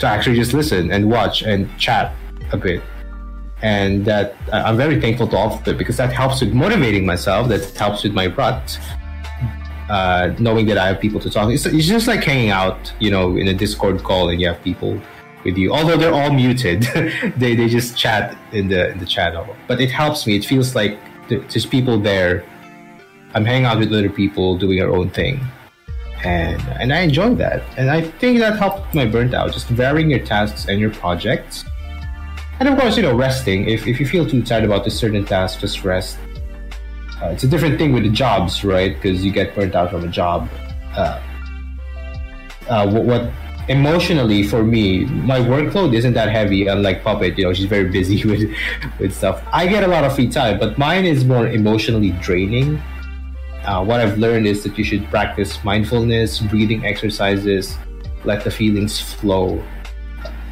to 0.00 0.06
actually 0.06 0.36
just 0.36 0.54
listen 0.54 0.90
and 0.90 1.10
watch 1.10 1.42
and 1.42 1.68
chat 1.78 2.14
a 2.52 2.56
bit 2.56 2.82
and 3.64 4.04
that 4.04 4.36
I'm 4.52 4.76
very 4.76 5.00
thankful 5.00 5.26
to 5.28 5.36
all 5.36 5.54
of 5.54 5.66
it 5.66 5.78
because 5.78 5.96
that 5.96 6.12
helps 6.12 6.42
with 6.42 6.52
motivating 6.52 7.06
myself. 7.06 7.48
That 7.48 7.64
helps 7.76 8.04
with 8.04 8.12
my 8.12 8.26
rut. 8.26 8.78
Uh, 9.88 10.34
knowing 10.38 10.66
that 10.66 10.78
I 10.78 10.86
have 10.88 11.00
people 11.00 11.20
to 11.20 11.30
talk, 11.30 11.50
it's, 11.50 11.66
it's 11.66 11.86
just 11.86 12.06
like 12.06 12.24
hanging 12.24 12.50
out, 12.50 12.92
you 13.00 13.10
know, 13.10 13.36
in 13.36 13.48
a 13.48 13.54
Discord 13.54 14.02
call 14.02 14.30
and 14.30 14.40
you 14.40 14.48
have 14.48 14.62
people 14.62 15.00
with 15.44 15.56
you. 15.56 15.72
Although 15.72 15.96
they're 15.96 16.14
all 16.14 16.32
muted, 16.32 16.82
they 17.36 17.54
they 17.54 17.68
just 17.68 17.96
chat 17.96 18.36
in 18.52 18.68
the 18.68 18.90
in 18.90 18.98
the 18.98 19.06
channel. 19.06 19.46
But 19.68 19.80
it 19.80 19.90
helps 19.90 20.26
me. 20.26 20.36
It 20.36 20.44
feels 20.44 20.74
like 20.74 20.98
there's 21.28 21.66
people 21.66 21.98
there. 21.98 22.44
I'm 23.34 23.44
hanging 23.44 23.66
out 23.66 23.78
with 23.78 23.92
other 23.92 24.10
people 24.10 24.56
doing 24.56 24.78
their 24.78 24.90
own 24.90 25.10
thing, 25.10 25.40
and 26.24 26.60
and 26.80 26.92
I 26.92 27.00
enjoy 27.00 27.34
that. 27.36 27.62
And 27.76 27.90
I 27.90 28.02
think 28.02 28.38
that 28.38 28.58
helped 28.58 28.94
my 28.94 29.06
burnt 29.06 29.34
out. 29.34 29.52
Just 29.52 29.68
varying 29.68 30.10
your 30.10 30.24
tasks 30.24 30.66
and 30.68 30.80
your 30.80 30.90
projects 30.90 31.64
and 32.60 32.68
of 32.68 32.78
course, 32.78 32.96
you 32.96 33.02
know, 33.02 33.14
resting. 33.14 33.68
If 33.68 33.86
if 33.86 33.98
you 33.98 34.06
feel 34.06 34.28
too 34.28 34.42
tired 34.42 34.64
about 34.64 34.86
a 34.86 34.90
certain 34.90 35.24
task, 35.24 35.60
just 35.60 35.84
rest. 35.84 36.18
Uh, 37.20 37.26
it's 37.26 37.42
a 37.42 37.48
different 37.48 37.78
thing 37.78 37.92
with 37.92 38.04
the 38.04 38.10
jobs, 38.10 38.64
right? 38.64 38.94
Because 38.94 39.24
you 39.24 39.32
get 39.32 39.54
burnt 39.54 39.74
out 39.74 39.90
from 39.90 40.04
a 40.04 40.08
job. 40.08 40.48
Uh, 40.96 41.20
uh, 42.68 42.88
what, 42.90 43.04
what 43.04 43.30
emotionally 43.68 44.42
for 44.42 44.62
me, 44.62 45.04
my 45.04 45.38
workload 45.40 45.94
isn't 45.94 46.14
that 46.14 46.28
heavy. 46.28 46.66
Unlike 46.66 47.02
Puppet, 47.02 47.38
you 47.38 47.44
know, 47.44 47.52
she's 47.52 47.66
very 47.66 47.88
busy 47.88 48.24
with 48.28 48.50
with 48.98 49.14
stuff. 49.14 49.42
I 49.52 49.66
get 49.66 49.84
a 49.84 49.88
lot 49.88 50.04
of 50.04 50.14
free 50.14 50.28
time, 50.28 50.58
but 50.58 50.78
mine 50.78 51.04
is 51.04 51.24
more 51.24 51.46
emotionally 51.46 52.12
draining. 52.20 52.80
Uh, 53.64 53.82
what 53.82 54.00
I've 54.00 54.18
learned 54.18 54.46
is 54.46 54.62
that 54.64 54.76
you 54.76 54.84
should 54.84 55.08
practice 55.08 55.64
mindfulness, 55.64 56.40
breathing 56.40 56.84
exercises, 56.84 57.78
let 58.24 58.44
the 58.44 58.50
feelings 58.50 59.00
flow, 59.00 59.62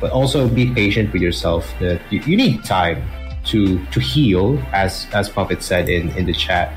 but 0.00 0.10
also 0.10 0.48
be 0.48 0.72
patient 0.72 1.12
with 1.12 1.20
yourself. 1.20 1.68
That 1.80 2.00
you, 2.10 2.20
you 2.20 2.36
need 2.36 2.64
time 2.64 3.04
to 3.52 3.84
to 3.86 4.00
heal, 4.00 4.58
as 4.72 5.06
as 5.12 5.28
Puppet 5.28 5.62
said 5.62 5.88
in 5.88 6.08
in 6.16 6.24
the 6.24 6.32
chat. 6.32 6.72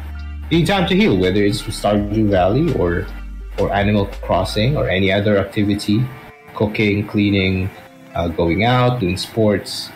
You 0.51 0.59
need 0.59 0.67
time 0.67 0.87
to 0.89 0.95
heal, 0.95 1.17
whether 1.17 1.41
it's 1.41 1.61
Stardew 1.63 2.29
Valley 2.29 2.73
or 2.75 3.07
or 3.57 3.71
Animal 3.71 4.07
Crossing 4.21 4.75
or 4.75 4.89
any 4.89 5.09
other 5.11 5.37
activity 5.37 6.03
cooking, 6.55 7.07
cleaning, 7.07 7.69
uh, 8.15 8.27
going 8.29 8.63
out, 8.63 8.99
doing 8.99 9.17
sports, 9.17 9.89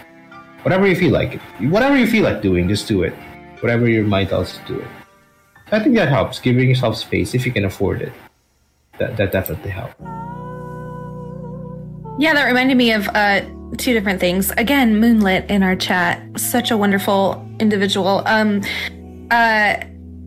whatever 0.64 0.88
you 0.88 0.96
feel 0.96 1.12
like. 1.12 1.40
Whatever 1.72 1.98
you 1.98 2.08
feel 2.08 2.24
like 2.24 2.42
doing, 2.42 2.68
just 2.68 2.88
do 2.88 3.04
it. 3.04 3.14
Whatever 3.62 3.88
your 3.90 4.06
mind 4.06 4.30
tells 4.30 4.54
you 4.54 4.60
to 4.62 4.74
do 4.74 4.80
it. 4.80 4.88
I 5.72 5.80
think 5.80 5.96
that 5.96 6.10
helps. 6.10 6.40
Giving 6.40 6.68
yourself 6.68 6.98
space 6.98 7.34
if 7.34 7.46
you 7.46 7.52
can 7.52 7.66
afford 7.66 8.02
it. 8.02 8.14
That 8.98 9.18
that 9.18 9.32
definitely 9.32 9.72
helps. 9.72 9.96
Yeah, 12.20 12.34
that 12.34 12.46
reminded 12.46 12.76
me 12.76 12.92
of 12.92 13.08
uh, 13.10 13.42
two 13.78 13.94
different 13.94 14.20
things. 14.20 14.52
Again, 14.58 15.00
Moonlit 15.00 15.50
in 15.50 15.64
our 15.64 15.76
chat, 15.76 16.22
such 16.38 16.70
a 16.70 16.78
wonderful 16.78 17.48
individual. 17.60 18.24
Um, 18.26 18.62
uh, 19.32 19.76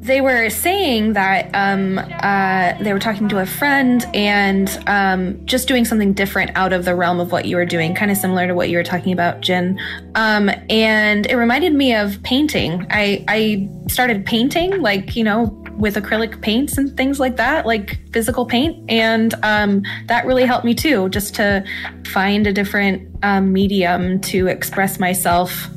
they 0.03 0.20
were 0.20 0.50
saying 0.50 1.12
that 1.12 1.48
um, 1.55 1.96
uh, 1.98 2.74
they 2.82 2.92
were 2.92 2.98
talking 2.98 3.28
to 3.28 3.38
a 3.38 3.46
friend 3.46 4.05
and 4.12 4.82
um, 4.88 5.46
just 5.46 5.68
doing 5.68 5.84
something 5.84 6.12
different 6.12 6.50
out 6.57 6.72
of 6.72 6.84
the 6.84 6.94
realm 6.96 7.20
of 7.20 7.30
what 7.30 7.44
you 7.44 7.55
were 7.55 7.64
doing, 7.64 7.94
kind 7.94 8.11
of 8.11 8.16
similar 8.16 8.48
to 8.48 8.55
what 8.55 8.68
you 8.68 8.76
were 8.76 8.82
talking 8.82 9.12
about, 9.12 9.40
Jin. 9.42 9.78
Um, 10.16 10.50
and 10.68 11.26
it 11.26 11.36
reminded 11.36 11.72
me 11.72 11.94
of 11.94 12.20
painting. 12.24 12.84
I, 12.90 13.24
I 13.28 13.70
started 13.86 14.26
painting, 14.26 14.82
like, 14.82 15.14
you 15.14 15.22
know, 15.22 15.57
with 15.76 15.94
acrylic 15.94 16.42
paints 16.42 16.76
and 16.76 16.96
things 16.96 17.20
like 17.20 17.36
that, 17.36 17.64
like 17.64 18.00
physical 18.12 18.44
paint. 18.44 18.84
And 18.90 19.34
um, 19.44 19.84
that 20.09 20.26
really 20.26 20.44
helped 20.44 20.64
me 20.64 20.74
too, 20.74 21.11
just 21.11 21.36
to 21.36 21.64
find 22.07 22.48
a 22.48 22.53
different 22.53 23.09
um, 23.22 23.53
medium 23.53 24.20
to 24.22 24.48
express 24.48 24.98
myself 24.98 25.68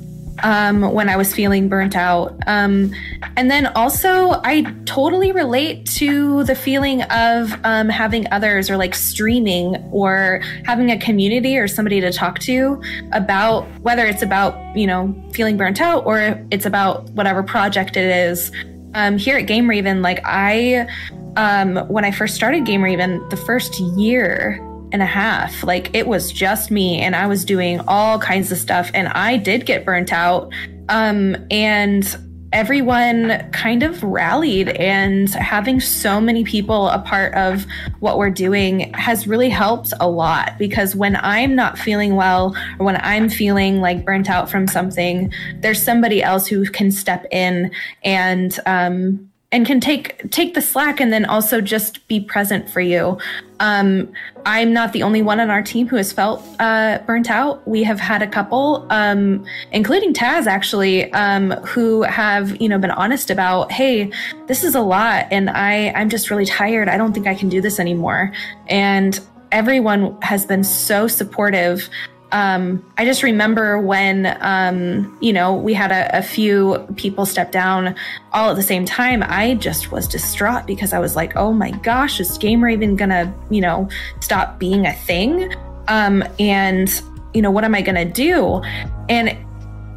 um, 0.44 0.82
when 0.94 1.10
I 1.10 1.18
was 1.18 1.34
feeling 1.34 1.70
burnt 1.70 1.96
out. 1.96 2.38
Um, 2.48 2.94
and 3.38 3.50
then 3.50 3.68
also, 3.68 4.42
I 4.44 4.64
totally 4.86 5.32
relate 5.32 5.86
to 5.98 6.44
the 6.44 6.56
feeling 6.56 7.04
of 7.04 7.54
um, 7.64 7.90
having 7.90 8.28
others 8.32 8.70
or 8.70 8.78
like 8.78 8.96
streaming 8.96 9.76
or 9.92 10.42
having 10.66 10.92
a 10.92 11.00
community 11.00 11.58
or 11.58 11.68
somebody 11.68 12.02
to 12.02 12.12
talk 12.12 12.40
to 12.40 12.82
about 13.12 13.64
whether 13.82 14.06
it's 14.06 14.22
about, 14.22 14.76
you 14.76 14.88
know, 14.88 15.14
feeling 15.34 15.58
burnt 15.58 15.82
out 15.82 16.06
or 16.06 16.46
it's 16.52 16.66
about 16.66 17.10
whatever 17.12 17.44
project 17.44 17.98
it 17.98 18.06
is. 18.06 18.52
Um, 18.94 19.18
here 19.18 19.38
at 19.38 19.48
Game 19.48 19.70
Raven, 19.70 20.02
like 20.02 20.22
I, 20.24 20.88
um, 21.36 21.76
when 21.90 22.06
I 22.06 22.12
first 22.12 22.36
started 22.36 22.66
Game 22.66 22.82
Raven, 22.82 23.28
the 23.30 23.38
first 23.38 23.80
year 23.80 24.62
and 24.92 25.02
a 25.02 25.06
half. 25.06 25.64
Like 25.64 25.94
it 25.94 26.08
was 26.08 26.32
just 26.32 26.72
me 26.72 27.02
and 27.02 27.16
I 27.16 27.28
was 27.28 27.46
doing 27.46 27.80
all 27.88 28.20
kinds 28.20 28.52
of 28.52 28.58
stuff 28.58 28.92
and 28.94 29.08
I 29.10 29.38
did 29.38 29.66
get 29.66 29.86
burnt 29.86 30.14
out. 30.14 30.54
Um, 30.90 31.36
and 31.50 32.18
everyone 32.56 33.50
kind 33.52 33.84
of 33.84 34.02
rallied 34.02 34.70
and 34.70 35.30
having 35.32 35.82
so 35.82 36.22
many 36.22 36.46
people 36.46 36.88
a 36.88 37.00
part 37.00 37.34
of 37.34 37.66
what 38.00 38.18
we're 38.18 38.30
doing 38.30 38.94
has 38.94 39.28
really 39.28 39.50
helped 39.50 39.92
a 40.00 40.08
lot 40.08 40.58
because 40.58 40.96
when 40.96 41.18
I'm 41.18 41.54
not 41.54 41.78
feeling 41.78 42.16
well 42.16 42.56
or 42.80 42.86
when 42.86 42.96
I'm 43.02 43.28
feeling 43.28 43.82
like 43.82 44.06
burnt 44.06 44.30
out 44.30 44.50
from 44.50 44.68
something, 44.68 45.34
there's 45.60 45.84
somebody 45.84 46.24
else 46.24 46.48
who 46.48 46.64
can 46.64 46.92
step 46.92 47.26
in 47.30 47.72
and 48.06 48.58
um, 48.66 49.30
and 49.56 49.66
can 49.66 49.80
take 49.80 50.30
take 50.32 50.54
the 50.54 50.62
slack 50.62 51.00
and 51.00 51.14
then 51.14 51.24
also 51.24 51.62
just 51.62 52.06
be 52.10 52.20
present 52.20 52.70
for 52.70 52.82
you. 52.82 53.18
Um, 53.62 54.12
I'm 54.46 54.74
not 54.74 54.92
the 54.92 55.02
only 55.02 55.22
one 55.22 55.40
on 55.40 55.50
our 55.50 55.64
team 55.64 55.88
who 55.88 55.96
has 55.96 56.12
felt 56.12 56.44
uh, 56.60 57.00
burnt 57.08 57.32
out. 57.32 57.66
We 57.66 57.82
have 57.84 57.98
had 57.98 58.22
a 58.22 58.28
couple, 58.28 58.86
um, 58.90 59.46
including 59.72 60.14
Taz 60.14 60.46
actually, 60.46 61.10
um, 61.14 61.52
who 61.64 62.02
have 62.02 62.60
you 62.62 62.68
know 62.68 62.78
been 62.78 62.92
honest 62.92 63.30
about, 63.30 63.72
hey, 63.72 64.12
this 64.48 64.66
is 64.66 64.76
a 64.76 64.82
lot, 64.82 65.28
and 65.32 65.50
I 65.50 65.92
I'm 65.92 66.10
just 66.10 66.30
really 66.30 66.46
tired. 66.46 66.90
I 66.90 66.98
don't 66.98 67.14
think 67.14 67.26
I 67.26 67.34
can 67.34 67.48
do 67.48 67.62
this 67.62 67.80
anymore. 67.80 68.34
And 68.68 69.18
everyone 69.54 70.22
has 70.22 70.46
been 70.46 70.66
so 70.66 71.08
supportive 71.08 71.90
um, 72.32 72.84
I 72.98 73.06
just 73.06 73.24
remember 73.24 73.80
when, 73.80 74.38
um, 74.42 75.18
you 75.22 75.32
know, 75.32 75.56
we 75.56 75.74
had 75.74 75.92
a, 75.92 76.18
a, 76.18 76.22
few 76.22 76.86
people 76.96 77.26
step 77.26 77.52
down 77.52 77.96
all 78.34 78.50
at 78.50 78.56
the 78.56 78.64
same 78.64 78.84
time. 78.84 79.24
I 79.26 79.56
just 79.56 79.92
was 79.92 80.08
distraught 80.08 80.66
because 80.66 80.92
I 80.92 81.00
was 81.00 81.16
like, 81.16 81.36
oh 81.36 81.54
my 81.54 81.72
gosh, 81.72 82.20
is 82.20 82.38
Game 82.38 82.64
Raven 82.64 82.96
gonna, 82.96 83.34
you 83.50 83.62
know, 83.62 83.88
stop 84.22 84.60
being 84.60 84.86
a 84.86 84.94
thing? 84.94 85.54
Um, 85.88 86.24
and, 86.40 86.90
you 87.34 87.42
know, 87.42 87.52
what 87.52 87.64
am 87.64 87.76
I 87.76 87.82
gonna 87.82 88.12
do? 88.12 88.62
And 89.08 89.38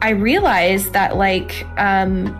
I 0.02 0.10
realized 0.10 0.92
that, 0.92 1.16
like, 1.16 1.66
um, 1.78 2.38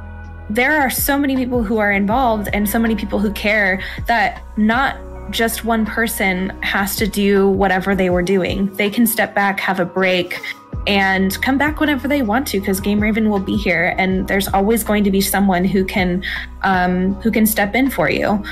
there 0.51 0.81
are 0.81 0.91
so 0.91 1.19
many 1.19 1.35
people 1.35 1.63
who 1.63 1.79
are 1.79 1.93
involved 1.93 2.49
and 2.53 2.69
so 2.69 2.79
many 2.79 2.95
people 2.95 3.19
who 3.19 3.33
care 3.33 3.83
that 4.07 4.43
not 4.57 4.97
just 5.31 5.65
one 5.65 5.85
person 5.87 6.51
has 6.63 6.97
to 6.97 7.07
do 7.07 7.49
whatever 7.49 7.95
they 7.95 8.11
were 8.11 8.23
doing. 8.23 8.73
They 8.75 8.91
can 8.91 9.07
step 9.07 9.35
back, 9.35 9.61
have 9.61 9.81
a 9.81 9.85
break, 9.85 10.41
and 10.87 11.41
come 11.43 11.59
back 11.59 11.81
whenever 11.81 12.09
they 12.09 12.23
want 12.23 12.47
to 12.49 12.61
because 12.61 12.81
Game 12.81 13.01
Raven 13.01 13.29
will 13.29 13.41
be 13.41 13.57
here, 13.57 13.95
and 13.99 14.27
there's 14.27 14.49
always 14.49 14.83
going 14.83 15.05
to 15.05 15.11
be 15.11 15.21
someone 15.21 15.65
who 15.65 15.85
can 15.85 16.25
um, 16.63 17.15
who 17.15 17.31
can 17.31 17.47
step 17.47 17.75
in 17.75 17.91
for 17.91 18.11
you. 18.11 18.43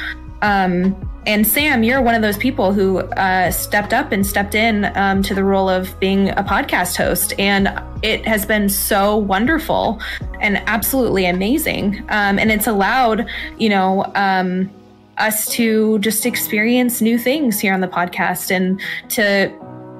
Um, 0.42 0.94
and 1.26 1.44
Sam, 1.44 1.82
you're 1.82 2.00
one 2.00 2.14
of 2.14 2.22
those 2.22 2.36
people 2.36 2.72
who 2.72 2.98
uh, 2.98 3.50
stepped 3.50 3.92
up 3.92 4.12
and 4.12 4.24
stepped 4.24 4.54
in 4.54 4.84
um, 4.96 5.22
to 5.24 5.34
the 5.34 5.42
role 5.42 5.68
of 5.68 5.98
being 5.98 6.28
a 6.30 6.44
podcast 6.44 6.96
host, 6.96 7.32
and 7.38 7.68
it 8.02 8.24
has 8.26 8.46
been 8.46 8.68
so 8.68 9.16
wonderful 9.16 10.00
and 10.40 10.62
absolutely 10.66 11.26
amazing. 11.26 11.98
Um, 12.10 12.38
and 12.38 12.52
it's 12.52 12.66
allowed, 12.66 13.26
you 13.58 13.68
know 13.68 14.04
um, 14.14 14.70
us 15.18 15.46
to 15.52 15.98
just 16.00 16.26
experience 16.26 17.00
new 17.00 17.18
things 17.18 17.58
here 17.60 17.72
on 17.72 17.80
the 17.80 17.88
podcast 17.88 18.50
and 18.50 18.80
to 19.10 19.52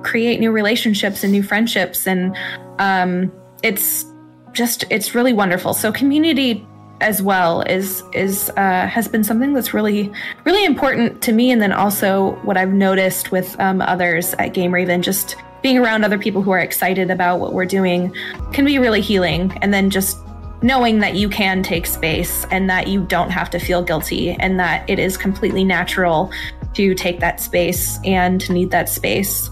create 0.02 0.40
new 0.40 0.52
relationships 0.52 1.24
and 1.24 1.32
new 1.32 1.42
friendships. 1.42 2.06
And 2.06 2.36
um, 2.78 3.32
it's 3.62 4.04
just 4.52 4.84
it's 4.90 5.14
really 5.14 5.32
wonderful. 5.32 5.74
So 5.74 5.92
community 5.92 6.66
as 7.00 7.20
well 7.20 7.60
is 7.62 8.02
is 8.14 8.50
uh, 8.56 8.86
has 8.86 9.06
been 9.08 9.22
something 9.22 9.52
that's 9.52 9.74
really 9.74 10.10
really 10.44 10.64
important 10.64 11.22
to 11.22 11.32
me. 11.32 11.50
And 11.50 11.60
then 11.60 11.72
also 11.72 12.36
what 12.42 12.56
i've 12.56 12.72
noticed 12.72 13.32
with 13.32 13.58
um, 13.60 13.82
others 13.82 14.34
at 14.38 14.54
game 14.54 14.72
raven 14.72 15.02
just 15.02 15.36
being 15.62 15.78
around 15.78 16.04
other 16.04 16.18
people 16.18 16.42
who 16.42 16.52
are 16.52 16.60
excited 16.60 17.10
about 17.10 17.40
what 17.40 17.52
we're 17.52 17.66
doing 17.66 18.14
can 18.52 18.64
be 18.64 18.78
really 18.78 19.00
healing. 19.00 19.52
And 19.62 19.74
then 19.74 19.90
just 19.90 20.16
knowing 20.62 21.00
that 21.00 21.14
you 21.14 21.28
can 21.28 21.62
take 21.62 21.86
space 21.86 22.46
and 22.50 22.68
that 22.70 22.88
you 22.88 23.04
don't 23.04 23.30
have 23.30 23.50
to 23.50 23.58
feel 23.58 23.82
guilty 23.82 24.30
and 24.30 24.58
that 24.58 24.88
it 24.88 24.98
is 24.98 25.16
completely 25.16 25.64
natural 25.64 26.30
to 26.74 26.94
take 26.94 27.20
that 27.20 27.40
space 27.40 27.98
and 28.04 28.40
to 28.40 28.52
need 28.52 28.70
that 28.70 28.88
space. 28.88 29.48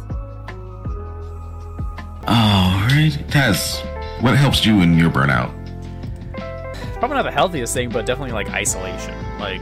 All 2.26 2.70
right. 2.88 3.12
Taz, 3.28 3.84
what 4.22 4.36
helps 4.36 4.64
you 4.64 4.80
in 4.80 4.98
your 4.98 5.10
burnout? 5.10 5.52
Probably 6.98 7.16
not 7.16 7.24
the 7.24 7.32
healthiest 7.32 7.74
thing, 7.74 7.90
but 7.90 8.06
definitely 8.06 8.32
like 8.32 8.48
isolation. 8.50 9.14
Like, 9.38 9.60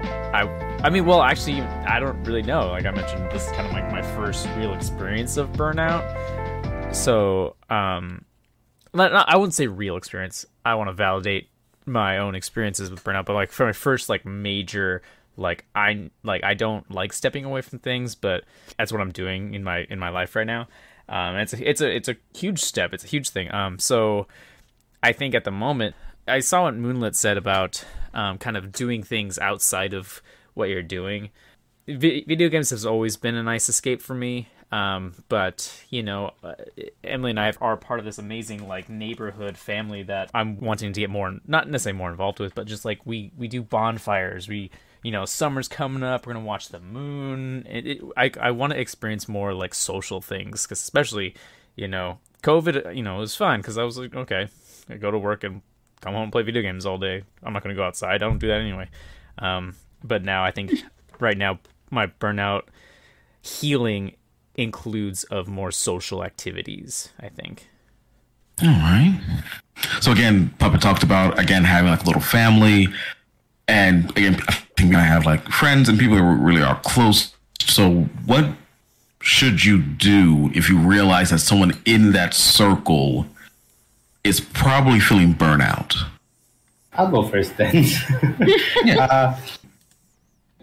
I, 0.00 0.42
I 0.82 0.90
mean, 0.90 1.04
well, 1.04 1.22
actually, 1.22 1.60
I 1.60 2.00
don't 2.00 2.22
really 2.24 2.42
know. 2.42 2.68
Like 2.68 2.86
I 2.86 2.90
mentioned, 2.90 3.30
this 3.30 3.46
is 3.46 3.52
kind 3.52 3.66
of 3.66 3.72
like 3.72 3.90
my 3.90 4.00
first 4.00 4.48
real 4.56 4.72
experience 4.72 5.36
of 5.36 5.50
burnout. 5.52 6.94
So, 6.94 7.56
um, 7.68 8.24
not, 8.94 9.28
I 9.28 9.36
wouldn't 9.36 9.54
say 9.54 9.66
real 9.66 9.96
experience. 9.96 10.46
I 10.64 10.74
want 10.76 10.88
to 10.88 10.94
validate 10.94 11.48
my 11.86 12.18
own 12.18 12.34
experiences 12.34 12.90
with 12.90 13.04
burnout, 13.04 13.26
but 13.26 13.34
like 13.34 13.52
for 13.52 13.66
my 13.66 13.72
first 13.72 14.08
like 14.08 14.24
major 14.24 15.02
like 15.36 15.64
I 15.74 16.10
like 16.22 16.44
I 16.44 16.54
don't 16.54 16.88
like 16.90 17.12
stepping 17.12 17.44
away 17.44 17.60
from 17.60 17.78
things, 17.80 18.14
but 18.14 18.44
that's 18.78 18.92
what 18.92 19.00
I'm 19.00 19.12
doing 19.12 19.54
in 19.54 19.64
my 19.64 19.86
in 19.90 19.98
my 19.98 20.10
life 20.10 20.36
right 20.36 20.46
now. 20.46 20.68
Um, 21.08 21.36
it's 21.36 21.52
a 21.52 21.68
it's 21.68 21.80
a 21.80 21.94
it's 21.94 22.08
a 22.08 22.16
huge 22.34 22.60
step. 22.60 22.94
It's 22.94 23.04
a 23.04 23.08
huge 23.08 23.30
thing. 23.30 23.52
Um, 23.52 23.78
so 23.78 24.26
I 25.02 25.12
think 25.12 25.34
at 25.34 25.44
the 25.44 25.50
moment 25.50 25.94
I 26.26 26.40
saw 26.40 26.62
what 26.62 26.74
Moonlit 26.74 27.16
said 27.16 27.36
about 27.36 27.84
um, 28.14 28.38
kind 28.38 28.56
of 28.56 28.72
doing 28.72 29.02
things 29.02 29.38
outside 29.38 29.92
of 29.92 30.22
what 30.54 30.68
you're 30.68 30.82
doing. 30.82 31.30
V- 31.86 32.24
video 32.26 32.48
games 32.48 32.70
has 32.70 32.86
always 32.86 33.16
been 33.16 33.34
a 33.34 33.42
nice 33.42 33.68
escape 33.68 34.00
for 34.00 34.14
me. 34.14 34.48
Um, 34.74 35.14
but 35.28 35.72
you 35.88 36.02
know, 36.02 36.32
uh, 36.42 36.54
Emily 37.04 37.30
and 37.30 37.38
I 37.38 37.52
are 37.60 37.76
part 37.76 38.00
of 38.00 38.04
this 38.04 38.18
amazing 38.18 38.66
like 38.66 38.88
neighborhood 38.88 39.56
family 39.56 40.02
that 40.02 40.32
I'm 40.34 40.58
wanting 40.58 40.92
to 40.92 41.00
get 41.00 41.10
more, 41.10 41.38
not 41.46 41.68
necessarily 41.70 41.96
more 41.96 42.10
involved 42.10 42.40
with, 42.40 42.56
but 42.56 42.66
just 42.66 42.84
like 42.84 42.98
we 43.04 43.30
we 43.38 43.46
do 43.46 43.62
bonfires. 43.62 44.48
We 44.48 44.72
you 45.04 45.12
know, 45.12 45.26
summer's 45.26 45.68
coming 45.68 46.02
up. 46.02 46.26
We're 46.26 46.32
gonna 46.32 46.44
watch 46.44 46.70
the 46.70 46.80
moon. 46.80 47.64
It, 47.70 47.86
it, 47.86 48.02
I 48.16 48.32
I 48.40 48.50
want 48.50 48.72
to 48.72 48.80
experience 48.80 49.28
more 49.28 49.54
like 49.54 49.74
social 49.74 50.20
things, 50.20 50.64
because 50.64 50.80
especially 50.80 51.36
you 51.76 51.86
know, 51.86 52.18
COVID. 52.42 52.96
You 52.96 53.04
know, 53.04 53.18
it 53.18 53.20
was 53.20 53.36
fine 53.36 53.60
because 53.60 53.78
I 53.78 53.84
was 53.84 53.96
like, 53.96 54.12
okay, 54.16 54.48
I 54.90 54.96
go 54.96 55.12
to 55.12 55.18
work 55.18 55.44
and 55.44 55.62
come 56.00 56.14
home 56.14 56.24
and 56.24 56.32
play 56.32 56.42
video 56.42 56.62
games 56.62 56.84
all 56.84 56.98
day. 56.98 57.22
I'm 57.44 57.52
not 57.52 57.62
gonna 57.62 57.76
go 57.76 57.84
outside. 57.84 58.12
I 58.12 58.18
don't 58.18 58.38
do 58.38 58.48
that 58.48 58.60
anyway. 58.60 58.88
Um, 59.38 59.76
but 60.02 60.24
now 60.24 60.42
I 60.42 60.50
think 60.50 60.72
right 61.20 61.38
now 61.38 61.60
my 61.92 62.08
burnout 62.08 62.62
healing 63.40 64.16
includes 64.54 65.24
of 65.24 65.48
more 65.48 65.70
social 65.70 66.24
activities, 66.24 67.10
I 67.20 67.28
think. 67.28 67.68
All 68.62 68.68
right. 68.68 69.20
So 70.00 70.12
again, 70.12 70.54
Puppet 70.58 70.80
talked 70.80 71.02
about 71.02 71.38
again 71.38 71.64
having 71.64 71.90
like 71.90 72.02
a 72.02 72.06
little 72.06 72.22
family, 72.22 72.88
and 73.66 74.10
again, 74.10 74.40
I 74.48 74.52
think 74.76 74.94
I 74.94 75.00
have 75.00 75.26
like 75.26 75.48
friends 75.48 75.88
and 75.88 75.98
people 75.98 76.16
who 76.16 76.36
really 76.36 76.62
are 76.62 76.80
close. 76.82 77.34
So 77.60 78.02
what 78.26 78.48
should 79.20 79.64
you 79.64 79.80
do 79.80 80.50
if 80.54 80.68
you 80.68 80.78
realize 80.78 81.30
that 81.30 81.38
someone 81.38 81.72
in 81.84 82.12
that 82.12 82.34
circle 82.34 83.26
is 84.22 84.40
probably 84.40 85.00
feeling 85.00 85.34
burnout? 85.34 85.96
I'll 86.92 87.10
go 87.10 87.24
first 87.24 87.56
then. 87.56 87.72
yeah. 88.84 89.04
uh, 89.04 89.36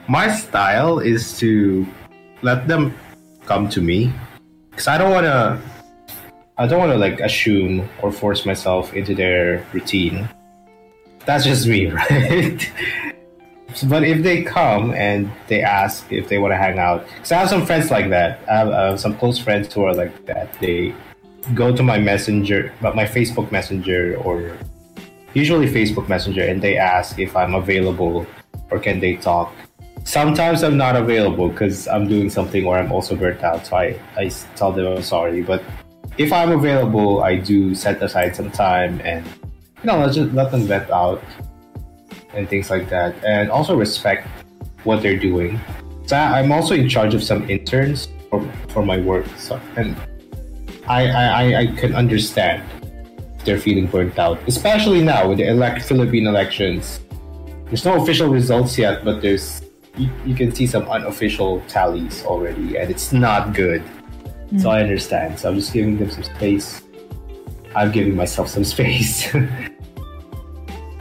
my 0.08 0.34
style 0.34 1.00
is 1.00 1.38
to 1.40 1.86
let 2.42 2.68
them 2.68 2.94
come 3.52 3.68
to 3.68 3.82
me 3.82 4.14
because 4.70 4.88
I 4.88 4.98
don't 4.98 5.12
want 5.12 5.26
to. 5.26 5.60
I 6.58 6.68
don't 6.68 6.80
want 6.80 6.92
to 6.96 6.98
like 6.98 7.20
assume 7.20 7.90
or 8.02 8.12
force 8.12 8.46
myself 8.46 8.94
into 8.94 9.14
their 9.14 9.66
routine. 9.74 10.30
That's 11.26 11.44
just 11.44 11.68
me, 11.68 11.88
right? 12.02 12.60
but 13.92 14.04
if 14.04 14.24
they 14.24 14.44
come 14.44 14.94
and 14.94 15.32
they 15.48 15.62
ask 15.64 16.12
if 16.12 16.30
they 16.30 16.38
want 16.38 16.52
to 16.56 16.60
hang 16.66 16.78
out, 16.80 17.00
because 17.08 17.32
I 17.32 17.40
have 17.40 17.50
some 17.50 17.66
friends 17.66 17.92
like 17.92 18.10
that. 18.10 18.40
I 18.50 18.54
have 18.62 18.70
uh, 18.70 18.98
some 18.98 19.14
close 19.18 19.38
friends 19.38 19.74
who 19.74 19.84
are 19.84 19.96
like 20.04 20.16
that. 20.28 20.48
They 20.64 20.96
go 21.54 21.76
to 21.76 21.84
my 21.84 21.98
messenger, 21.98 22.72
but 22.82 22.96
my 22.96 23.06
Facebook 23.06 23.52
Messenger 23.52 24.16
or 24.24 24.56
usually 25.34 25.68
Facebook 25.68 26.08
Messenger, 26.08 26.44
and 26.52 26.62
they 26.62 26.78
ask 26.78 27.20
if 27.20 27.36
I'm 27.36 27.56
available 27.56 28.26
or 28.70 28.80
can 28.80 29.00
they 29.02 29.16
talk 29.18 29.52
sometimes 30.04 30.64
I'm 30.64 30.78
not 30.78 30.96
available 30.96 31.50
because 31.50 31.88
I'm 31.88 32.08
doing 32.08 32.30
something 32.30 32.66
or 32.66 32.78
I'm 32.78 32.92
also 32.92 33.16
burnt 33.16 33.44
out. 33.44 33.66
So 33.66 33.78
I, 33.78 34.00
I 34.18 34.30
tell 34.56 34.72
them 34.72 34.88
I'm 34.88 35.04
sorry. 35.04 35.42
But 35.42 35.64
if 36.18 36.32
I'm 36.34 36.52
available, 36.52 37.24
I 37.24 37.36
do 37.36 37.74
set 37.76 38.02
aside 38.02 38.36
some 38.36 38.52
time 38.52 39.02
and 39.02 39.26
you 39.26 39.86
know 39.86 40.00
let 40.00 40.14
just 40.14 40.34
let 40.34 40.52
them 40.52 40.64
vent 40.64 40.90
out 40.92 41.24
and 42.34 42.48
things 42.48 42.70
like 42.70 42.90
that, 42.90 43.16
and 43.26 43.52
also 43.52 43.76
respect 43.76 44.28
what 44.84 45.02
they're 45.02 45.20
doing. 45.20 45.60
So 46.06 46.16
I'm 46.16 46.52
also 46.52 46.76
in 46.76 46.88
charge 46.88 47.14
of 47.14 47.24
some 47.24 47.50
interns 47.50 48.08
for, 48.30 48.42
for 48.70 48.86
my 48.86 49.00
work, 49.00 49.26
so, 49.38 49.60
and 49.76 49.96
I, 50.88 51.08
I 51.08 51.60
I 51.60 51.66
can 51.68 51.94
understand 51.94 52.64
if 53.38 53.46
they're 53.46 53.60
feeling 53.60 53.88
burnt 53.88 54.18
out, 54.18 54.40
especially 54.48 55.04
now 55.04 55.28
with 55.30 55.40
the 55.40 55.48
elect 55.48 55.84
Philippine 55.84 56.28
elections. 56.28 57.02
There's 57.66 57.86
no 57.86 58.02
official 58.02 58.30
results 58.30 58.78
yet, 58.78 59.04
but 59.06 59.22
there's 59.22 59.62
you, 59.98 60.10
you 60.26 60.36
can 60.36 60.54
see 60.54 60.68
some 60.68 60.88
unofficial 60.90 61.62
tallies 61.68 62.24
already, 62.26 62.78
and 62.78 62.90
it's 62.90 63.12
not 63.12 63.54
good. 63.54 63.84
Mm. 64.52 64.62
So 64.62 64.70
I 64.70 64.82
understand. 64.82 65.40
So 65.40 65.50
I'm 65.50 65.56
just 65.56 65.74
giving 65.74 65.98
them 65.98 66.10
some 66.10 66.24
space. 66.24 66.82
I'm 67.76 67.92
giving 67.92 68.16
myself 68.16 68.50
some 68.50 68.64
space. 68.76 69.34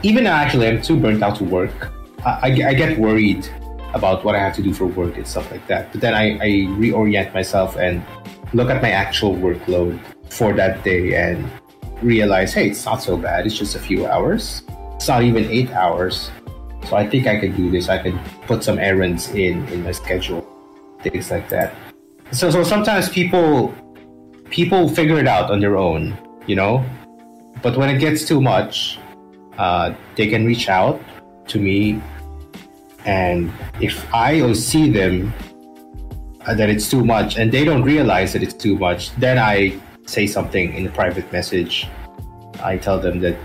Even 0.03 0.25
actually, 0.25 0.67
I'm 0.67 0.81
too 0.81 0.99
burnt 0.99 1.23
out 1.23 1.35
to 1.37 1.43
work. 1.43 1.91
I, 2.25 2.29
I, 2.29 2.69
I, 2.69 2.73
get 2.73 2.97
worried 2.97 3.47
about 3.93 4.23
what 4.23 4.35
I 4.35 4.39
have 4.39 4.55
to 4.55 4.63
do 4.63 4.73
for 4.73 4.85
work 4.85 5.17
and 5.17 5.27
stuff 5.27 5.51
like 5.51 5.65
that. 5.67 5.91
But 5.91 6.01
then 6.01 6.13
I, 6.13 6.37
I 6.37 6.49
reorient 6.79 7.33
myself 7.33 7.77
and 7.77 8.03
look 8.53 8.69
at 8.69 8.81
my 8.81 8.91
actual 8.91 9.35
workload 9.35 9.99
for 10.29 10.53
that 10.53 10.83
day 10.83 11.15
and 11.15 11.49
realize, 12.01 12.53
hey, 12.53 12.69
it's 12.69 12.85
not 12.85 13.01
so 13.01 13.17
bad. 13.17 13.45
It's 13.45 13.57
just 13.57 13.75
a 13.75 13.79
few 13.79 14.07
hours. 14.07 14.63
It's 14.95 15.07
not 15.07 15.23
even 15.23 15.45
eight 15.45 15.71
hours. 15.71 16.31
So 16.85 16.97
I 16.97 17.07
think 17.07 17.27
I 17.27 17.39
can 17.39 17.55
do 17.55 17.69
this. 17.69 17.89
I 17.89 17.97
can 17.97 18.19
put 18.47 18.63
some 18.63 18.79
errands 18.79 19.29
in 19.29 19.67
in 19.69 19.83
my 19.83 19.91
schedule, 19.91 20.45
things 21.01 21.31
like 21.31 21.49
that. 21.49 21.73
So 22.31 22.49
so 22.49 22.63
sometimes 22.63 23.09
people 23.09 23.73
people 24.49 24.89
figure 24.89 25.17
it 25.19 25.27
out 25.27 25.51
on 25.51 25.59
their 25.59 25.77
own, 25.77 26.17
you 26.47 26.55
know. 26.55 26.83
But 27.61 27.77
when 27.77 27.89
it 27.89 27.99
gets 27.99 28.25
too 28.25 28.41
much, 28.41 28.99
uh, 29.57 29.93
they 30.15 30.27
can 30.27 30.45
reach 30.45 30.67
out 30.67 30.99
to 31.47 31.59
me, 31.59 32.01
and 33.05 33.51
if 33.79 34.05
I 34.13 34.51
see 34.53 34.89
them 34.89 35.33
uh, 36.45 36.55
that 36.55 36.69
it's 36.69 36.89
too 36.89 37.05
much, 37.05 37.37
and 37.37 37.51
they 37.51 37.63
don't 37.63 37.83
realize 37.83 38.33
that 38.33 38.41
it's 38.41 38.53
too 38.53 38.77
much, 38.77 39.13
then 39.15 39.37
I 39.37 39.79
say 40.05 40.25
something 40.27 40.73
in 40.73 40.87
a 40.87 40.89
private 40.89 41.31
message. 41.31 41.87
I 42.63 42.77
tell 42.77 42.99
them 42.99 43.19
that, 43.21 43.35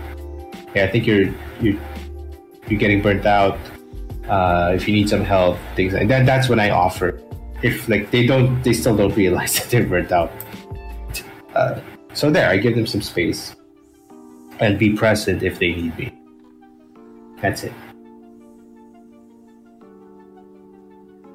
hey, 0.73 0.83
I 0.83 0.87
think 0.87 1.05
you're 1.05 1.29
you're 1.61 1.79
you're 2.69 2.79
getting 2.79 3.01
burnt 3.01 3.25
out, 3.25 3.57
uh, 4.29 4.73
if 4.75 4.87
you 4.87 4.93
need 4.93 5.09
some 5.09 5.23
help, 5.23 5.57
things 5.75 5.93
like 5.93 6.07
that. 6.09 6.25
That's 6.25 6.49
when 6.49 6.59
I 6.59 6.69
offer. 6.69 7.21
If 7.61 7.87
like 7.89 8.11
they 8.11 8.25
don't, 8.27 8.61
they 8.63 8.73
still 8.73 8.95
don't 8.95 9.15
realize 9.23 9.55
that 9.55 9.69
they're 9.69 9.85
burnt 9.85 10.11
out. 10.11 10.31
Uh, 11.55 11.79
so 12.13 12.29
there, 12.29 12.49
I 12.49 12.57
give 12.57 12.75
them 12.75 12.85
some 12.85 13.01
space 13.01 13.55
and 14.59 14.77
be 14.77 14.93
present 14.93 15.43
if 15.43 15.59
they 15.59 15.73
need 15.73 15.97
me. 15.97 16.13
That's 17.41 17.63
it. 17.63 17.73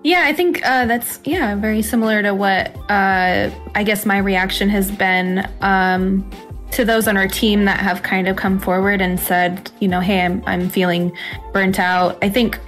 Yeah, 0.05 0.24
I 0.24 0.33
think 0.33 0.66
uh, 0.66 0.87
that's 0.87 1.20
yeah 1.24 1.55
very 1.55 1.80
similar 1.80 2.22
to 2.22 2.35
what 2.35 2.76
uh, 2.91 3.51
I 3.74 3.85
guess 3.85 4.05
my 4.05 4.18
reaction 4.18 4.68
has 4.68 4.91
been 4.91 5.49
um, 5.61 6.28
to 6.73 6.85
those 6.85 7.07
on 7.07 7.16
our 7.16 7.29
team 7.29 7.64
that 7.66 7.81
have 7.81 8.03
kind 8.03 8.29
of 8.29 8.37
come 8.37 8.59
forward 8.59 9.01
and 9.01 9.18
said, 9.20 9.70
you 9.81 9.89
know, 9.89 10.01
hey, 10.01 10.23
I'm, 10.23 10.43
I'm 10.47 10.68
feeling 10.68 11.16
burnt 11.53 11.79
out. 11.79 12.18
I 12.23 12.29
think 12.29 12.59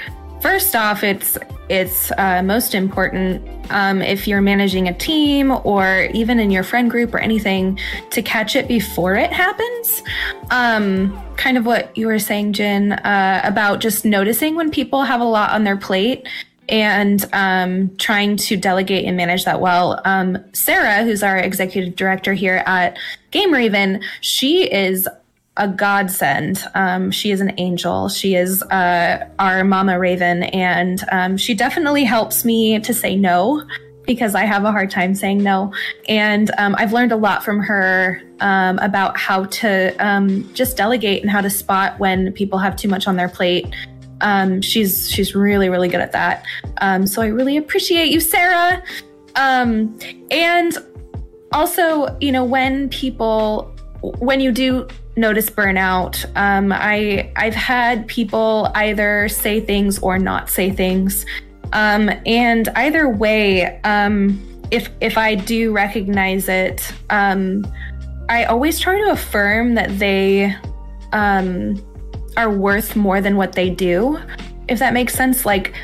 first 0.41 0.77
off, 0.77 1.03
it's 1.03 1.39
it's 1.71 2.13
uh, 2.19 2.43
most 2.43 2.75
important 2.75 3.43
um, 3.71 4.03
if 4.03 4.29
you're 4.29 4.43
managing 4.43 4.89
a 4.89 4.93
team 4.93 5.51
or 5.65 6.09
even 6.13 6.39
in 6.39 6.51
your 6.51 6.63
friend 6.63 6.91
group 6.91 7.15
or 7.15 7.19
anything 7.19 7.79
to 8.11 8.21
catch 8.21 8.55
it 8.55 8.69
before 8.69 9.15
it 9.15 9.33
happens. 9.33 10.03
Um, 10.51 11.19
kind 11.37 11.57
of 11.57 11.65
what 11.65 11.97
you 11.97 12.07
were 12.07 12.19
saying, 12.19 12.53
Jen, 12.53 12.93
uh, 12.93 13.41
about 13.43 13.81
just 13.81 14.05
noticing 14.05 14.55
when 14.55 14.71
people 14.71 15.05
have 15.05 15.23
a 15.23 15.25
lot 15.25 15.53
on 15.53 15.65
their 15.65 15.79
plate 15.79 16.29
and 16.69 17.25
um, 17.33 17.95
trying 17.97 18.37
to 18.37 18.57
delegate 18.57 19.05
and 19.07 19.17
manage 19.17 19.45
that 19.45 19.61
well. 19.61 20.01
Um, 20.05 20.39
Sarah, 20.53 21.05
who's 21.05 21.23
our 21.23 21.39
executive 21.39 21.97
director 21.97 22.35
here 22.35 22.63
at 22.67 22.99
Game 23.35 23.53
Raven, 23.53 24.01
she 24.21 24.73
is 24.73 25.09
a 25.57 25.67
godsend. 25.67 26.65
Um, 26.77 27.11
she 27.11 27.33
is 27.33 27.41
an 27.41 27.53
angel. 27.59 28.09
She 28.09 28.37
is 28.37 28.63
uh, 28.63 29.29
our 29.41 29.65
mama 29.65 29.99
raven, 29.99 30.45
and 30.45 31.03
um, 31.11 31.37
she 31.37 31.53
definitely 31.53 32.05
helps 32.05 32.45
me 32.45 32.79
to 32.79 32.95
say 32.95 33.17
no 33.17 33.67
because 34.07 34.37
I 34.37 34.45
have 34.45 34.63
a 34.63 34.71
hard 34.71 34.89
time 34.89 35.17
saying 35.17 35.43
no. 35.43 35.73
And 36.09 36.53
um, 36.59 36.77
I've 36.79 36.93
learned 36.93 37.11
a 37.11 37.17
lot 37.17 37.43
from 37.43 37.59
her 37.59 38.23
um, 38.39 38.79
about 38.79 39.19
how 39.19 39.47
to 39.47 39.97
um, 39.99 40.49
just 40.55 40.77
delegate 40.77 41.21
and 41.23 41.29
how 41.29 41.41
to 41.41 41.51
spot 41.51 41.99
when 41.99 42.33
people 42.35 42.61
have 42.61 42.77
too 42.77 42.87
much 42.87 43.09
on 43.09 43.17
their 43.17 43.29
plate 43.29 43.67
um, 44.21 44.63
she's 44.63 45.11
she's 45.11 45.35
really 45.35 45.69
really 45.69 45.89
good 45.89 46.01
at 46.01 46.13
that. 46.13 46.45
So 47.09 47.21
I 47.21 47.27
really 47.27 47.57
appreciate 47.57 48.13
you, 48.13 48.21
Sarah. 48.21 48.81
And 49.35 50.79
also, 51.55 52.17
you 52.21 52.33
know, 52.33 52.45
when 52.45 52.89
people 52.91 53.71
when 54.19 54.41
you 54.41 54.53
do 54.53 54.87
notice 55.17 55.49
burnout, 55.49 56.25
um, 56.37 56.73
I 56.73 57.33
I've 57.37 57.55
had 57.55 58.07
people 58.09 58.71
either 58.75 59.29
say 59.29 59.61
things 59.61 59.99
or 60.01 60.19
not 60.19 60.51
say 60.51 60.71
things, 60.71 61.25
um, 61.73 62.11
and 62.27 62.69
either 62.71 63.09
way, 63.09 63.81
um, 63.83 64.43
if 64.71 64.91
if 65.01 65.17
I 65.17 65.37
do 65.37 65.73
recognize 65.73 66.49
it, 66.49 66.93
um, 67.09 67.65
I 68.29 68.45
always 68.45 68.79
try 68.79 69.01
to 69.01 69.11
affirm 69.11 69.75
that 69.75 69.99
they 69.99 70.55
um, 71.13 71.83
are 72.37 72.51
worth 72.51 72.97
more 72.97 73.21
than 73.21 73.37
what 73.37 73.53
they 73.53 73.71
do, 73.71 74.19
if 74.69 74.79
that 74.81 74.93
makes 74.93 75.15
sense. 75.15 75.47
Like, 75.47 75.75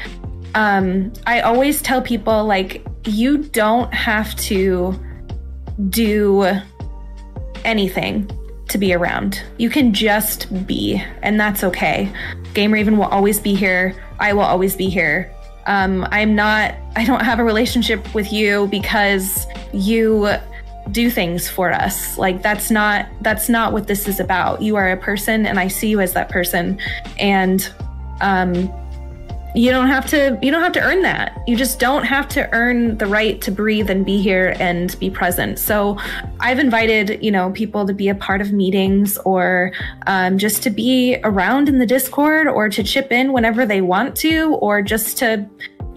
um, 0.55 1.13
I 1.27 1.41
always 1.41 1.81
tell 1.81 2.03
people, 2.03 2.45
like, 2.45 2.85
you 3.07 3.39
don't 3.39 3.93
have 3.95 4.35
to 4.37 4.99
do 5.89 6.61
anything 7.65 8.31
to 8.69 8.79
be 8.79 8.95
around. 8.95 9.43
You 9.59 9.69
can 9.71 9.93
just 9.93 10.67
be, 10.67 11.03
and 11.23 11.41
that's 11.41 11.65
okay. 11.65 12.13
Game 12.55 12.73
Raven 12.73 12.99
will 12.99 13.07
always 13.07 13.41
be 13.41 13.55
here. 13.55 13.95
I 14.19 14.33
will 14.33 14.43
always 14.43 14.77
be 14.77 14.89
here. 14.89 15.33
Um, 15.67 16.07
I'm 16.11 16.35
not, 16.35 16.75
I 16.97 17.05
don't 17.05 17.25
have 17.25 17.39
a 17.39 17.45
relationship 17.45 18.15
with 18.15 18.33
you 18.33 18.69
because 18.69 19.47
you 19.73 20.31
do 20.91 21.11
things 21.11 21.49
for 21.49 21.73
us. 21.73 22.17
Like 22.17 22.43
that's 22.43 22.71
not, 22.71 23.07
that's 23.21 23.49
not 23.49 23.73
what 23.73 23.87
this 23.87 24.09
is 24.09 24.21
about. 24.21 24.63
You 24.63 24.77
are 24.77 24.91
a 24.91 24.97
person 24.97 25.47
and 25.47 25.59
I 25.59 25.69
see 25.69 25.89
you 25.89 26.01
as 26.01 26.13
that 26.15 26.29
person. 26.29 26.79
And, 27.19 27.69
um, 28.21 28.73
you 29.55 29.71
don't 29.71 29.89
have 29.89 30.07
to 30.11 30.39
you 30.43 30.51
don't 30.51 30.63
have 30.63 30.73
to 30.73 30.81
earn 30.81 31.03
that. 31.03 31.43
You 31.47 31.57
just 31.57 31.79
don't 31.79 32.05
have 32.05 32.29
to 32.29 32.49
earn 32.53 32.99
the 32.99 33.07
right 33.07 33.41
to 33.43 33.51
breathe 33.51 33.91
and 33.91 34.05
be 34.05 34.21
here 34.21 34.55
and 34.59 34.99
be 34.99 35.11
present. 35.11 35.59
So 35.59 35.99
i've 36.41 36.59
invited 36.59 37.23
you 37.23 37.31
know 37.31 37.51
people 37.51 37.87
to 37.87 37.93
be 37.93 38.09
a 38.09 38.15
part 38.15 38.41
of 38.41 38.53
meetings 38.53 39.19
or 39.19 39.73
um, 40.07 40.39
just 40.39 40.63
to 40.63 40.71
be 40.71 41.19
around 41.25 41.69
in 41.69 41.79
the 41.79 41.87
discord 41.87 42.47
or 42.47 42.69
to 42.69 42.83
chip 42.83 43.13
in 43.13 43.33
whenever 43.33 43.67
they 43.67 43.81
want 43.81 44.17
to 44.17 44.55
or 44.57 44.83
just 44.83 45.19
to 45.19 45.49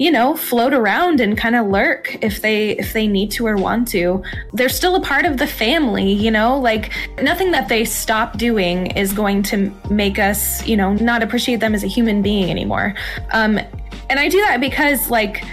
you 0.04 0.12
know 0.12 0.36
float 0.36 0.74
around 0.74 1.20
and 1.20 1.38
kind 1.38 1.56
of 1.56 1.68
lurk 1.68 2.18
if 2.22 2.42
they 2.42 2.72
if 2.72 2.94
they 2.94 3.08
need 3.08 3.32
to 3.32 3.48
or 3.48 3.56
want 3.56 3.88
to. 3.90 4.22
They're 4.54 4.70
still 4.70 4.96
a 4.96 5.02
part 5.02 5.26
of 5.26 5.38
the 5.38 5.48
family 5.48 6.12
you 6.14 6.32
know? 6.32 6.60
Like 6.60 6.92
nothing 7.22 7.52
that 7.52 7.68
they 7.70 7.86
stop 7.86 8.38
doing 8.38 8.88
is 8.88 9.14
going 9.14 9.44
to 9.44 9.72
make 9.90 10.20
us 10.20 10.66
you 10.68 10.78
know 10.78 10.94
not 10.94 11.24
appreciate 11.24 11.60
them 11.60 11.74
as 11.74 11.84
a 11.84 11.88
human 11.88 12.22
being 12.22 12.50
anymore. 12.50 12.96
Um 13.32 13.60
and 14.10 14.20
i 14.20 14.28
do 14.28 14.40
that 14.42 14.60
because 14.60 15.10
like 15.10 15.44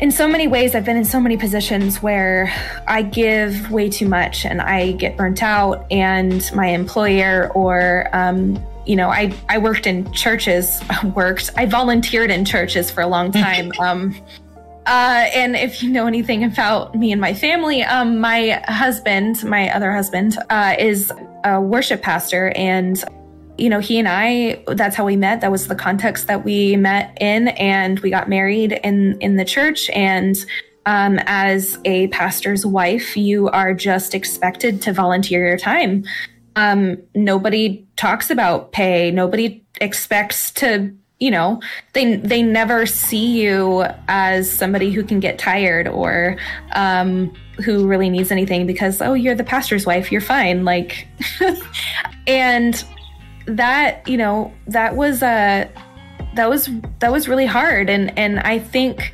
in 0.00 0.10
so 0.10 0.26
many 0.26 0.48
ways 0.48 0.74
i've 0.74 0.84
been 0.84 0.96
in 0.96 1.04
so 1.04 1.20
many 1.20 1.36
positions 1.36 2.02
where 2.02 2.52
i 2.88 3.02
give 3.02 3.70
way 3.70 3.88
too 3.88 4.08
much 4.08 4.44
and 4.44 4.60
i 4.60 4.92
get 4.92 5.16
burnt 5.16 5.42
out 5.42 5.86
and 5.90 6.50
my 6.54 6.66
employer 6.66 7.50
or 7.54 8.08
um, 8.12 8.54
you 8.86 8.96
know, 8.96 9.08
I, 9.10 9.32
I 9.48 9.58
worked 9.58 9.86
in 9.86 10.10
churches, 10.12 10.82
worked, 11.14 11.50
I 11.56 11.66
volunteered 11.66 12.30
in 12.30 12.44
churches 12.44 12.90
for 12.90 13.00
a 13.00 13.06
long 13.06 13.32
time. 13.32 13.72
um, 13.78 14.14
uh, 14.86 15.28
and 15.32 15.54
if 15.54 15.82
you 15.82 15.90
know 15.90 16.06
anything 16.06 16.42
about 16.42 16.94
me 16.96 17.12
and 17.12 17.20
my 17.20 17.34
family, 17.34 17.84
um, 17.84 18.18
my 18.18 18.62
husband, 18.66 19.44
my 19.44 19.70
other 19.70 19.92
husband, 19.92 20.36
uh, 20.50 20.74
is 20.76 21.12
a 21.44 21.60
worship 21.60 22.02
pastor. 22.02 22.52
And, 22.56 23.02
you 23.58 23.68
know, 23.68 23.78
he 23.78 24.00
and 24.00 24.08
I, 24.08 24.64
that's 24.74 24.96
how 24.96 25.04
we 25.04 25.14
met. 25.14 25.40
That 25.40 25.52
was 25.52 25.68
the 25.68 25.76
context 25.76 26.26
that 26.26 26.44
we 26.44 26.74
met 26.76 27.16
in. 27.20 27.48
And 27.48 28.00
we 28.00 28.10
got 28.10 28.28
married 28.28 28.80
in, 28.82 29.20
in 29.20 29.36
the 29.36 29.44
church. 29.44 29.88
And 29.90 30.36
um, 30.84 31.20
as 31.26 31.78
a 31.84 32.08
pastor's 32.08 32.66
wife, 32.66 33.16
you 33.16 33.48
are 33.50 33.74
just 33.74 34.16
expected 34.16 34.82
to 34.82 34.92
volunteer 34.92 35.46
your 35.46 35.58
time 35.58 36.04
um, 36.56 36.98
nobody 37.14 37.86
talks 37.96 38.30
about 38.30 38.72
pay. 38.72 39.10
Nobody 39.10 39.64
expects 39.80 40.50
to, 40.52 40.94
you 41.18 41.30
know, 41.30 41.60
they 41.92 42.16
they 42.16 42.42
never 42.42 42.86
see 42.86 43.40
you 43.40 43.84
as 44.08 44.50
somebody 44.50 44.90
who 44.92 45.02
can 45.02 45.20
get 45.20 45.38
tired 45.38 45.88
or 45.88 46.36
um, 46.72 47.32
who 47.64 47.86
really 47.86 48.10
needs 48.10 48.30
anything 48.30 48.66
because 48.66 49.00
oh, 49.00 49.14
you're 49.14 49.34
the 49.34 49.44
pastor's 49.44 49.86
wife, 49.86 50.10
you're 50.12 50.20
fine. 50.20 50.64
Like, 50.64 51.06
and 52.26 52.84
that 53.46 54.06
you 54.06 54.16
know 54.16 54.52
that 54.66 54.96
was 54.96 55.22
a 55.22 55.26
uh, 55.26 55.80
that 56.34 56.48
was 56.48 56.68
that 57.00 57.12
was 57.12 57.28
really 57.28 57.46
hard, 57.46 57.88
and 57.88 58.16
and 58.18 58.40
I 58.40 58.58
think 58.58 59.12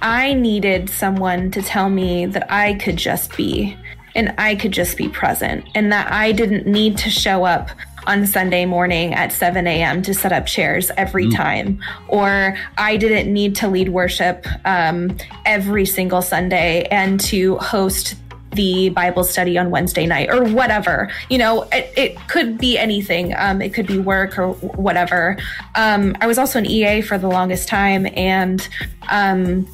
I 0.00 0.34
needed 0.34 0.90
someone 0.90 1.50
to 1.52 1.62
tell 1.62 1.88
me 1.88 2.26
that 2.26 2.50
I 2.52 2.74
could 2.74 2.96
just 2.96 3.36
be 3.36 3.76
and 4.14 4.34
I 4.38 4.54
could 4.54 4.72
just 4.72 4.96
be 4.96 5.08
present 5.08 5.66
and 5.74 5.92
that 5.92 6.10
I 6.12 6.32
didn't 6.32 6.66
need 6.66 6.98
to 6.98 7.10
show 7.10 7.44
up 7.44 7.70
on 8.06 8.26
Sunday 8.26 8.64
morning 8.64 9.14
at 9.14 9.32
7 9.32 9.66
a.m. 9.66 10.02
to 10.02 10.14
set 10.14 10.32
up 10.32 10.46
chairs 10.46 10.90
every 10.96 11.26
mm. 11.26 11.36
time, 11.36 11.82
or 12.08 12.56
I 12.76 12.96
didn't 12.96 13.32
need 13.32 13.54
to 13.56 13.68
lead 13.68 13.90
worship 13.90 14.46
um, 14.64 15.16
every 15.44 15.86
single 15.86 16.22
Sunday 16.22 16.82
and 16.90 17.20
to 17.20 17.58
host 17.58 18.16
the 18.52 18.90
Bible 18.90 19.24
study 19.24 19.56
on 19.56 19.70
Wednesday 19.70 20.06
night 20.06 20.30
or 20.30 20.44
whatever. 20.44 21.10
You 21.30 21.38
know, 21.38 21.62
it, 21.72 21.92
it 21.96 22.28
could 22.28 22.58
be 22.58 22.76
anything. 22.78 23.34
Um, 23.36 23.62
it 23.62 23.72
could 23.72 23.86
be 23.86 23.98
work 23.98 24.38
or 24.38 24.52
whatever. 24.52 25.38
Um, 25.74 26.16
I 26.20 26.26
was 26.26 26.38
also 26.38 26.58
an 26.58 26.66
EA 26.66 27.00
for 27.00 27.18
the 27.18 27.28
longest 27.28 27.68
time 27.68 28.06
and 28.14 28.66
um, 29.10 29.66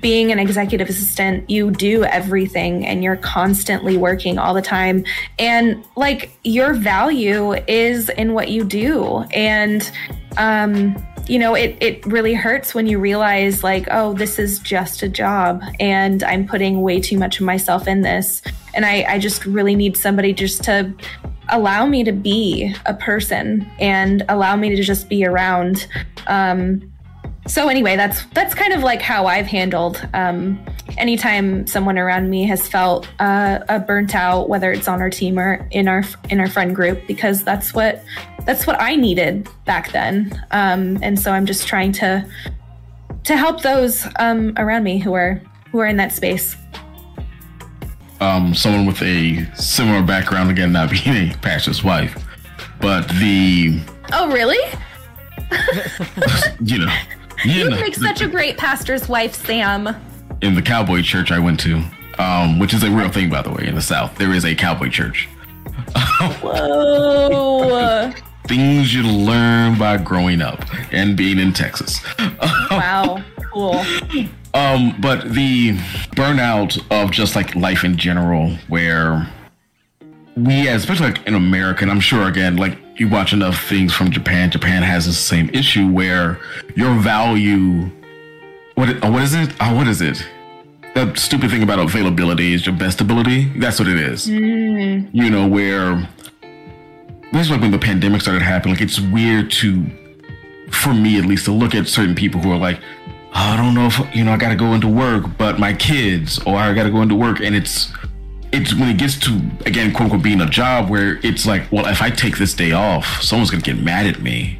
being 0.00 0.32
an 0.32 0.38
executive 0.38 0.88
assistant, 0.88 1.48
you 1.48 1.70
do 1.70 2.04
everything 2.04 2.86
and 2.86 3.04
you're 3.04 3.16
constantly 3.16 3.96
working 3.96 4.38
all 4.38 4.54
the 4.54 4.62
time. 4.62 5.04
And 5.38 5.84
like 5.96 6.30
your 6.44 6.74
value 6.74 7.52
is 7.68 8.08
in 8.10 8.34
what 8.34 8.48
you 8.50 8.64
do. 8.64 9.24
And, 9.32 9.90
um, 10.36 10.96
you 11.26 11.38
know, 11.38 11.54
it, 11.54 11.76
it 11.80 12.04
really 12.04 12.34
hurts 12.34 12.74
when 12.74 12.86
you 12.86 12.98
realize, 12.98 13.64
like, 13.64 13.86
oh, 13.90 14.12
this 14.12 14.38
is 14.38 14.58
just 14.58 15.02
a 15.02 15.08
job 15.08 15.62
and 15.80 16.22
I'm 16.22 16.46
putting 16.46 16.82
way 16.82 17.00
too 17.00 17.18
much 17.18 17.40
of 17.40 17.46
myself 17.46 17.88
in 17.88 18.02
this. 18.02 18.42
And 18.74 18.84
I, 18.84 19.04
I 19.08 19.18
just 19.18 19.46
really 19.46 19.74
need 19.74 19.96
somebody 19.96 20.32
just 20.32 20.62
to 20.64 20.92
allow 21.50 21.86
me 21.86 22.04
to 22.04 22.12
be 22.12 22.74
a 22.86 22.94
person 22.94 23.70
and 23.78 24.24
allow 24.28 24.56
me 24.56 24.74
to 24.74 24.82
just 24.82 25.08
be 25.08 25.24
around. 25.24 25.86
Um, 26.26 26.90
so 27.46 27.68
anyway, 27.68 27.96
that's 27.96 28.24
that's 28.26 28.54
kind 28.54 28.72
of 28.72 28.82
like 28.82 29.02
how 29.02 29.26
I've 29.26 29.46
handled 29.46 30.06
um, 30.14 30.64
anytime 30.96 31.66
someone 31.66 31.98
around 31.98 32.30
me 32.30 32.44
has 32.44 32.66
felt 32.66 33.06
uh, 33.18 33.60
a 33.68 33.78
burnt 33.78 34.14
out, 34.14 34.48
whether 34.48 34.72
it's 34.72 34.88
on 34.88 35.02
our 35.02 35.10
team 35.10 35.38
or 35.38 35.66
in 35.70 35.86
our 35.86 36.04
in 36.30 36.40
our 36.40 36.48
friend 36.48 36.74
group, 36.74 37.06
because 37.06 37.44
that's 37.44 37.74
what 37.74 38.02
that's 38.46 38.66
what 38.66 38.80
I 38.80 38.96
needed 38.96 39.46
back 39.66 39.92
then. 39.92 40.42
Um, 40.52 40.98
and 41.02 41.20
so 41.20 41.32
I'm 41.32 41.44
just 41.44 41.68
trying 41.68 41.92
to 41.92 42.26
to 43.24 43.36
help 43.36 43.62
those 43.62 44.06
um, 44.18 44.54
around 44.56 44.84
me 44.84 44.98
who 44.98 45.12
are 45.12 45.40
who 45.70 45.80
are 45.80 45.86
in 45.86 45.98
that 45.98 46.12
space. 46.12 46.56
Um, 48.20 48.54
someone 48.54 48.86
with 48.86 49.02
a 49.02 49.44
similar 49.54 50.02
background, 50.02 50.50
again, 50.50 50.72
not 50.72 50.90
being 51.04 51.30
a 51.30 51.36
pastor's 51.42 51.84
wife, 51.84 52.24
but 52.80 53.06
the 53.20 53.80
oh 54.14 54.32
really? 54.32 54.58
you 56.60 56.78
know 56.78 56.92
you 57.44 57.70
make 57.70 57.94
such 57.94 58.20
a 58.20 58.28
great 58.28 58.56
pastor's 58.56 59.08
wife, 59.08 59.34
Sam. 59.34 59.88
In 60.42 60.54
the 60.54 60.62
cowboy 60.62 61.02
church 61.02 61.30
I 61.30 61.38
went 61.38 61.60
to, 61.60 61.82
um, 62.18 62.58
which 62.58 62.74
is 62.74 62.82
a 62.82 62.90
real 62.90 63.08
thing, 63.08 63.30
by 63.30 63.42
the 63.42 63.50
way, 63.50 63.66
in 63.66 63.74
the 63.74 63.82
South, 63.82 64.16
there 64.16 64.32
is 64.32 64.44
a 64.44 64.54
cowboy 64.54 64.88
church. 64.88 65.28
Whoa. 66.40 68.12
Things 68.46 68.94
you 68.94 69.02
learn 69.02 69.78
by 69.78 69.96
growing 69.96 70.42
up 70.42 70.62
and 70.92 71.16
being 71.16 71.38
in 71.38 71.52
Texas. 71.52 72.00
wow. 72.70 73.22
Cool. 73.52 73.82
Um, 74.52 74.94
but 75.00 75.32
the 75.32 75.72
burnout 76.14 76.78
of 76.90 77.10
just 77.10 77.36
like 77.36 77.54
life 77.54 77.84
in 77.84 77.96
general, 77.96 78.50
where 78.68 79.30
we, 80.36 80.68
especially 80.68 81.12
like 81.12 81.26
in 81.26 81.34
America, 81.34 81.82
and 81.82 81.90
I'm 81.90 82.00
sure 82.00 82.28
again, 82.28 82.56
like 82.56 82.78
you 82.96 83.08
watch 83.08 83.32
enough 83.32 83.64
things 83.64 83.92
from 83.92 84.10
Japan, 84.10 84.50
Japan 84.50 84.82
has 84.82 85.06
the 85.06 85.12
same 85.12 85.50
issue 85.50 85.90
where 85.90 86.38
your 86.76 86.94
value, 87.00 87.90
what 88.74 89.02
what 89.04 89.22
is 89.22 89.34
it? 89.34 89.52
Oh, 89.60 89.74
what 89.74 89.88
is 89.88 90.00
it? 90.00 90.24
The 90.94 91.12
stupid 91.16 91.50
thing 91.50 91.62
about 91.62 91.80
availability 91.80 92.54
is 92.54 92.66
your 92.66 92.74
best 92.76 93.00
ability. 93.00 93.52
That's 93.58 93.80
what 93.80 93.88
it 93.88 93.98
is. 93.98 94.26
Mm. 94.28 95.10
You 95.12 95.30
know 95.30 95.46
where. 95.48 96.08
This 97.32 97.46
is 97.46 97.50
like 97.50 97.60
when 97.60 97.72
the 97.72 97.78
pandemic 97.78 98.20
started 98.20 98.42
happening. 98.42 98.76
Like 98.76 98.82
it's 98.82 99.00
weird 99.00 99.50
to, 99.52 99.84
for 100.70 100.94
me 100.94 101.18
at 101.18 101.24
least, 101.24 101.46
to 101.46 101.52
look 101.52 101.74
at 101.74 101.88
certain 101.88 102.14
people 102.14 102.40
who 102.40 102.52
are 102.52 102.58
like, 102.58 102.78
I 103.32 103.56
don't 103.56 103.74
know 103.74 103.86
if 103.86 104.14
you 104.14 104.24
know 104.24 104.32
I 104.32 104.36
got 104.36 104.50
to 104.50 104.54
go 104.54 104.72
into 104.72 104.86
work, 104.86 105.36
but 105.36 105.58
my 105.58 105.72
kids, 105.72 106.38
or 106.46 106.56
I 106.56 106.72
got 106.74 106.84
to 106.84 106.90
go 106.90 107.02
into 107.02 107.16
work, 107.16 107.40
and 107.40 107.56
it's 107.56 107.92
it's 108.54 108.72
when 108.72 108.88
it 108.88 108.98
gets 108.98 109.18
to 109.18 109.30
again 109.66 109.92
quote 109.92 110.04
unquote 110.04 110.22
being 110.22 110.40
a 110.40 110.46
job 110.48 110.88
where 110.88 111.18
it's 111.24 111.44
like 111.44 111.70
well 111.72 111.86
if 111.86 112.00
i 112.00 112.08
take 112.08 112.38
this 112.38 112.54
day 112.54 112.72
off 112.72 113.20
someone's 113.20 113.50
gonna 113.50 113.62
get 113.62 113.78
mad 113.78 114.06
at 114.06 114.20
me. 114.22 114.58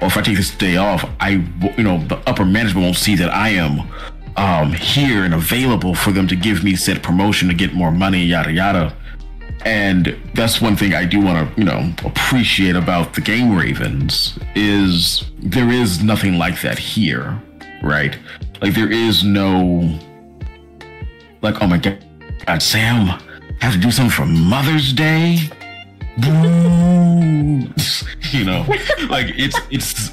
Or 0.00 0.06
if 0.06 0.16
i 0.16 0.22
take 0.22 0.36
this 0.36 0.54
day 0.54 0.76
off 0.76 1.08
i 1.20 1.30
you 1.76 1.82
know 1.82 1.98
the 2.06 2.18
upper 2.28 2.44
management 2.44 2.84
won't 2.84 2.96
see 2.96 3.16
that 3.16 3.30
i 3.30 3.48
am 3.50 3.80
um, 4.34 4.72
here 4.72 5.24
and 5.24 5.34
available 5.34 5.94
for 5.94 6.10
them 6.10 6.26
to 6.28 6.36
give 6.36 6.64
me 6.64 6.74
said 6.74 7.02
promotion 7.02 7.48
to 7.48 7.54
get 7.54 7.74
more 7.74 7.92
money 7.92 8.24
yada 8.24 8.50
yada. 8.50 8.96
And 9.64 10.18
that's 10.34 10.60
one 10.60 10.76
thing 10.76 10.94
i 10.94 11.04
do 11.04 11.20
want 11.20 11.54
to 11.54 11.60
you 11.60 11.64
know 11.64 11.92
appreciate 12.04 12.76
about 12.76 13.14
the 13.14 13.20
game 13.20 13.56
ravens 13.56 14.38
is 14.54 15.24
there 15.38 15.70
is 15.70 16.02
nothing 16.02 16.36
like 16.38 16.60
that 16.62 16.78
here 16.78 17.40
right? 17.82 18.16
Like 18.60 18.74
there 18.74 18.90
is 18.90 19.24
no 19.24 19.98
like 21.42 21.60
oh 21.60 21.66
my 21.66 21.78
god 21.78 22.04
God, 22.46 22.60
Sam, 22.60 23.06
have 23.60 23.74
to 23.74 23.78
do 23.78 23.90
something 23.90 24.10
for 24.10 24.26
Mother's 24.26 24.92
Day. 24.92 25.38
you 28.32 28.44
know, 28.44 28.66
like 29.08 29.32
it's 29.36 29.58
it's 29.70 30.10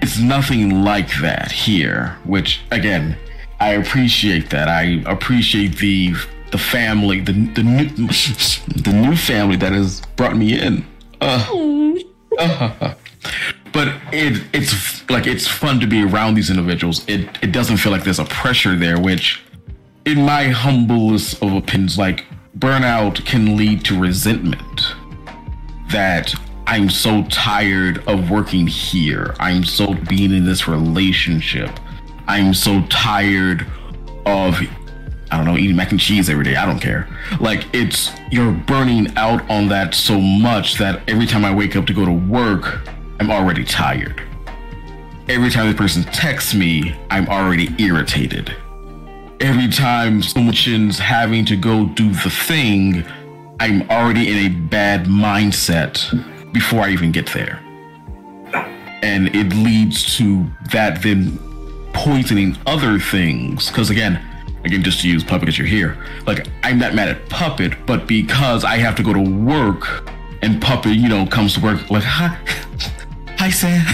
it's 0.00 0.18
nothing 0.18 0.82
like 0.82 1.08
that 1.20 1.52
here. 1.52 2.16
Which 2.24 2.62
again, 2.70 3.16
I 3.60 3.72
appreciate 3.72 4.50
that. 4.50 4.68
I 4.68 5.02
appreciate 5.06 5.76
the 5.78 6.14
the 6.50 6.58
family, 6.58 7.20
the 7.20 7.32
the 7.32 7.62
new 7.62 7.88
the 7.88 8.92
new 8.94 9.16
family 9.16 9.56
that 9.56 9.72
has 9.72 10.00
brought 10.16 10.36
me 10.36 10.58
in. 10.58 10.86
Uh, 11.20 11.94
uh, 12.38 12.72
but 12.80 12.98
but 13.72 13.88
it 14.12 14.42
it's 14.54 15.08
like 15.10 15.26
it's 15.26 15.46
fun 15.46 15.80
to 15.80 15.86
be 15.86 16.02
around 16.02 16.34
these 16.34 16.48
individuals. 16.48 17.06
It 17.08 17.28
it 17.42 17.52
doesn't 17.52 17.76
feel 17.76 17.92
like 17.92 18.04
there's 18.04 18.20
a 18.20 18.24
pressure 18.24 18.74
there, 18.74 18.98
which 18.98 19.42
in 20.04 20.22
my 20.22 20.44
humblest 20.44 21.42
of 21.42 21.52
opinions, 21.52 21.98
like 21.98 22.24
burnout 22.58 23.24
can 23.24 23.56
lead 23.56 23.84
to 23.86 23.98
resentment. 23.98 24.94
That 25.90 26.34
I'm 26.66 26.90
so 26.90 27.24
tired 27.24 28.06
of 28.06 28.30
working 28.30 28.66
here. 28.66 29.34
I'm 29.38 29.64
so 29.64 29.94
being 29.94 30.32
in 30.32 30.44
this 30.44 30.68
relationship. 30.68 31.70
I'm 32.26 32.52
so 32.52 32.82
tired 32.88 33.66
of 34.26 34.60
I 35.30 35.36
don't 35.36 35.44
know, 35.44 35.58
eating 35.58 35.76
mac 35.76 35.90
and 35.90 36.00
cheese 36.00 36.30
every 36.30 36.44
day. 36.44 36.56
I 36.56 36.64
don't 36.64 36.78
care. 36.78 37.06
Like 37.40 37.66
it's 37.74 38.10
you're 38.30 38.52
burning 38.52 39.14
out 39.16 39.48
on 39.50 39.68
that 39.68 39.94
so 39.94 40.20
much 40.20 40.76
that 40.76 41.02
every 41.08 41.26
time 41.26 41.44
I 41.44 41.54
wake 41.54 41.76
up 41.76 41.86
to 41.86 41.92
go 41.92 42.04
to 42.04 42.12
work, 42.12 42.80
I'm 43.20 43.30
already 43.30 43.64
tired. 43.64 44.22
Every 45.28 45.50
time 45.50 45.68
the 45.68 45.76
person 45.76 46.02
texts 46.04 46.54
me, 46.54 46.96
I'm 47.10 47.28
already 47.28 47.74
irritated. 47.78 48.56
Every 49.40 49.68
time 49.68 50.20
someone's 50.20 50.98
having 50.98 51.44
to 51.44 51.56
go 51.56 51.86
do 51.86 52.10
the 52.10 52.30
thing, 52.30 53.04
I'm 53.60 53.88
already 53.88 54.28
in 54.30 54.46
a 54.46 54.48
bad 54.48 55.06
mindset 55.06 56.52
before 56.52 56.80
I 56.80 56.90
even 56.90 57.12
get 57.12 57.26
there. 57.32 57.60
And 59.02 59.28
it 59.36 59.54
leads 59.54 60.16
to 60.16 60.44
that 60.72 61.02
then 61.02 61.38
poisoning 61.92 62.56
other 62.66 62.98
things. 62.98 63.68
Because 63.68 63.90
again, 63.90 64.20
again, 64.64 64.82
just 64.82 65.02
to 65.02 65.08
use 65.08 65.22
Puppet 65.22 65.42
because 65.42 65.56
you're 65.56 65.68
here, 65.68 66.04
like 66.26 66.48
I'm 66.64 66.80
not 66.80 66.94
mad 66.94 67.08
at 67.08 67.28
Puppet, 67.28 67.86
but 67.86 68.08
because 68.08 68.64
I 68.64 68.78
have 68.78 68.96
to 68.96 69.04
go 69.04 69.12
to 69.12 69.20
work 69.20 70.10
and 70.42 70.60
Puppet, 70.60 70.96
you 70.96 71.08
know, 71.08 71.24
comes 71.26 71.54
to 71.54 71.60
work 71.60 71.88
like, 71.90 72.02
hi, 72.02 72.26
hi 73.38 73.50
Sam. 73.50 73.86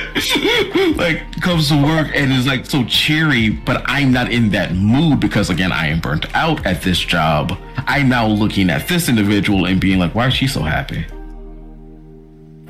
like 0.96 1.40
comes 1.40 1.68
to 1.68 1.82
work 1.82 2.08
and 2.14 2.32
is 2.32 2.46
like 2.46 2.66
so 2.66 2.84
cheery, 2.84 3.50
but 3.50 3.82
I'm 3.86 4.12
not 4.12 4.30
in 4.30 4.50
that 4.50 4.74
mood 4.74 5.20
because 5.20 5.50
again 5.50 5.72
I 5.72 5.88
am 5.88 6.00
burnt 6.00 6.34
out 6.34 6.64
at 6.66 6.82
this 6.82 6.98
job. 6.98 7.58
I'm 7.78 8.08
now 8.08 8.26
looking 8.26 8.70
at 8.70 8.86
this 8.88 9.08
individual 9.08 9.66
and 9.66 9.80
being 9.80 9.98
like, 9.98 10.14
why 10.14 10.28
is 10.28 10.34
she 10.34 10.46
so 10.46 10.62
happy? 10.62 11.04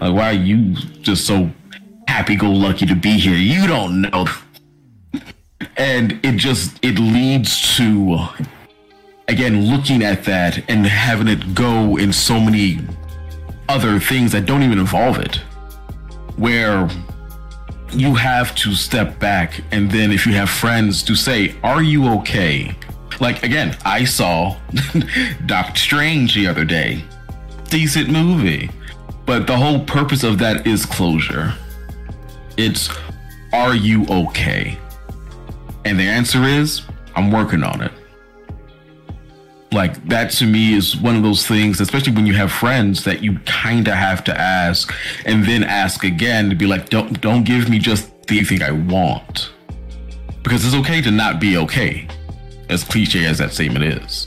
Like 0.00 0.14
why 0.14 0.30
are 0.30 0.32
you 0.32 0.74
just 1.02 1.26
so 1.26 1.50
happy 2.06 2.36
go 2.36 2.50
lucky 2.50 2.86
to 2.86 2.94
be 2.94 3.18
here? 3.18 3.36
You 3.36 3.66
don't 3.66 4.02
know. 4.02 4.26
and 5.76 6.20
it 6.24 6.36
just 6.36 6.78
it 6.84 6.98
leads 6.98 7.76
to 7.76 8.18
again 9.28 9.66
looking 9.66 10.02
at 10.02 10.24
that 10.24 10.62
and 10.70 10.86
having 10.86 11.28
it 11.28 11.54
go 11.54 11.96
in 11.96 12.12
so 12.12 12.38
many 12.38 12.78
other 13.68 13.98
things 13.98 14.32
that 14.32 14.46
don't 14.46 14.62
even 14.62 14.78
involve 14.78 15.18
it 15.18 15.40
where 16.36 16.88
you 17.94 18.14
have 18.14 18.54
to 18.56 18.74
step 18.74 19.18
back 19.18 19.62
and 19.70 19.90
then 19.90 20.10
if 20.10 20.26
you 20.26 20.32
have 20.32 20.50
friends 20.50 21.02
to 21.02 21.14
say 21.14 21.54
are 21.62 21.82
you 21.82 22.08
okay? 22.08 22.74
Like 23.20 23.42
again 23.42 23.76
i 23.84 24.04
saw 24.04 24.56
doctor 25.46 25.78
strange 25.80 26.34
the 26.34 26.46
other 26.46 26.64
day. 26.64 27.04
Decent 27.70 28.10
movie. 28.10 28.70
But 29.24 29.46
the 29.46 29.56
whole 29.56 29.80
purpose 29.84 30.24
of 30.24 30.38
that 30.38 30.66
is 30.66 30.84
closure. 30.84 31.54
It's 32.56 32.90
are 33.52 33.74
you 33.74 34.06
okay? 34.08 34.78
And 35.84 35.98
the 35.98 36.04
answer 36.04 36.44
is 36.44 36.82
i'm 37.14 37.30
working 37.30 37.62
on 37.62 37.82
it 37.82 37.92
like 39.72 40.06
that 40.08 40.30
to 40.30 40.46
me 40.46 40.74
is 40.74 40.96
one 40.96 41.16
of 41.16 41.22
those 41.22 41.46
things 41.46 41.80
especially 41.80 42.12
when 42.12 42.26
you 42.26 42.34
have 42.34 42.52
friends 42.52 43.04
that 43.04 43.22
you 43.22 43.38
kind 43.40 43.88
of 43.88 43.94
have 43.94 44.22
to 44.24 44.38
ask 44.38 44.92
and 45.24 45.44
then 45.44 45.62
ask 45.64 46.04
again 46.04 46.50
to 46.50 46.56
be 46.56 46.66
like 46.66 46.88
don't 46.88 47.20
don't 47.20 47.44
give 47.44 47.68
me 47.68 47.78
just 47.78 48.12
the 48.26 48.44
thing 48.44 48.62
i 48.62 48.70
want. 48.70 49.52
Because 50.42 50.64
it's 50.64 50.74
okay 50.74 51.00
to 51.02 51.10
not 51.10 51.40
be 51.40 51.56
okay 51.58 52.08
as 52.68 52.82
cliche 52.84 53.26
as 53.26 53.38
that 53.38 53.52
statement 53.52 53.84
is. 53.84 54.26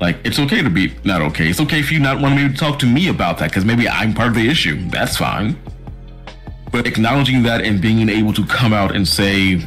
Like 0.00 0.16
it's 0.24 0.38
okay 0.38 0.62
to 0.62 0.70
be 0.70 0.94
not 1.04 1.22
okay. 1.22 1.48
It's 1.48 1.60
okay 1.60 1.78
if 1.78 1.92
you 1.92 2.00
not 2.00 2.20
want 2.20 2.36
me 2.36 2.48
to 2.48 2.54
talk 2.54 2.78
to 2.80 2.86
me 2.86 3.08
about 3.08 3.38
that 3.38 3.50
because 3.50 3.64
maybe 3.64 3.88
i'm 3.88 4.14
part 4.14 4.28
of 4.28 4.34
the 4.34 4.48
issue. 4.48 4.88
That's 4.88 5.16
fine. 5.16 5.58
But 6.72 6.86
acknowledging 6.86 7.42
that 7.44 7.62
and 7.62 7.80
being 7.80 8.08
able 8.08 8.32
to 8.34 8.46
come 8.46 8.72
out 8.72 8.94
and 8.94 9.06
say 9.06 9.60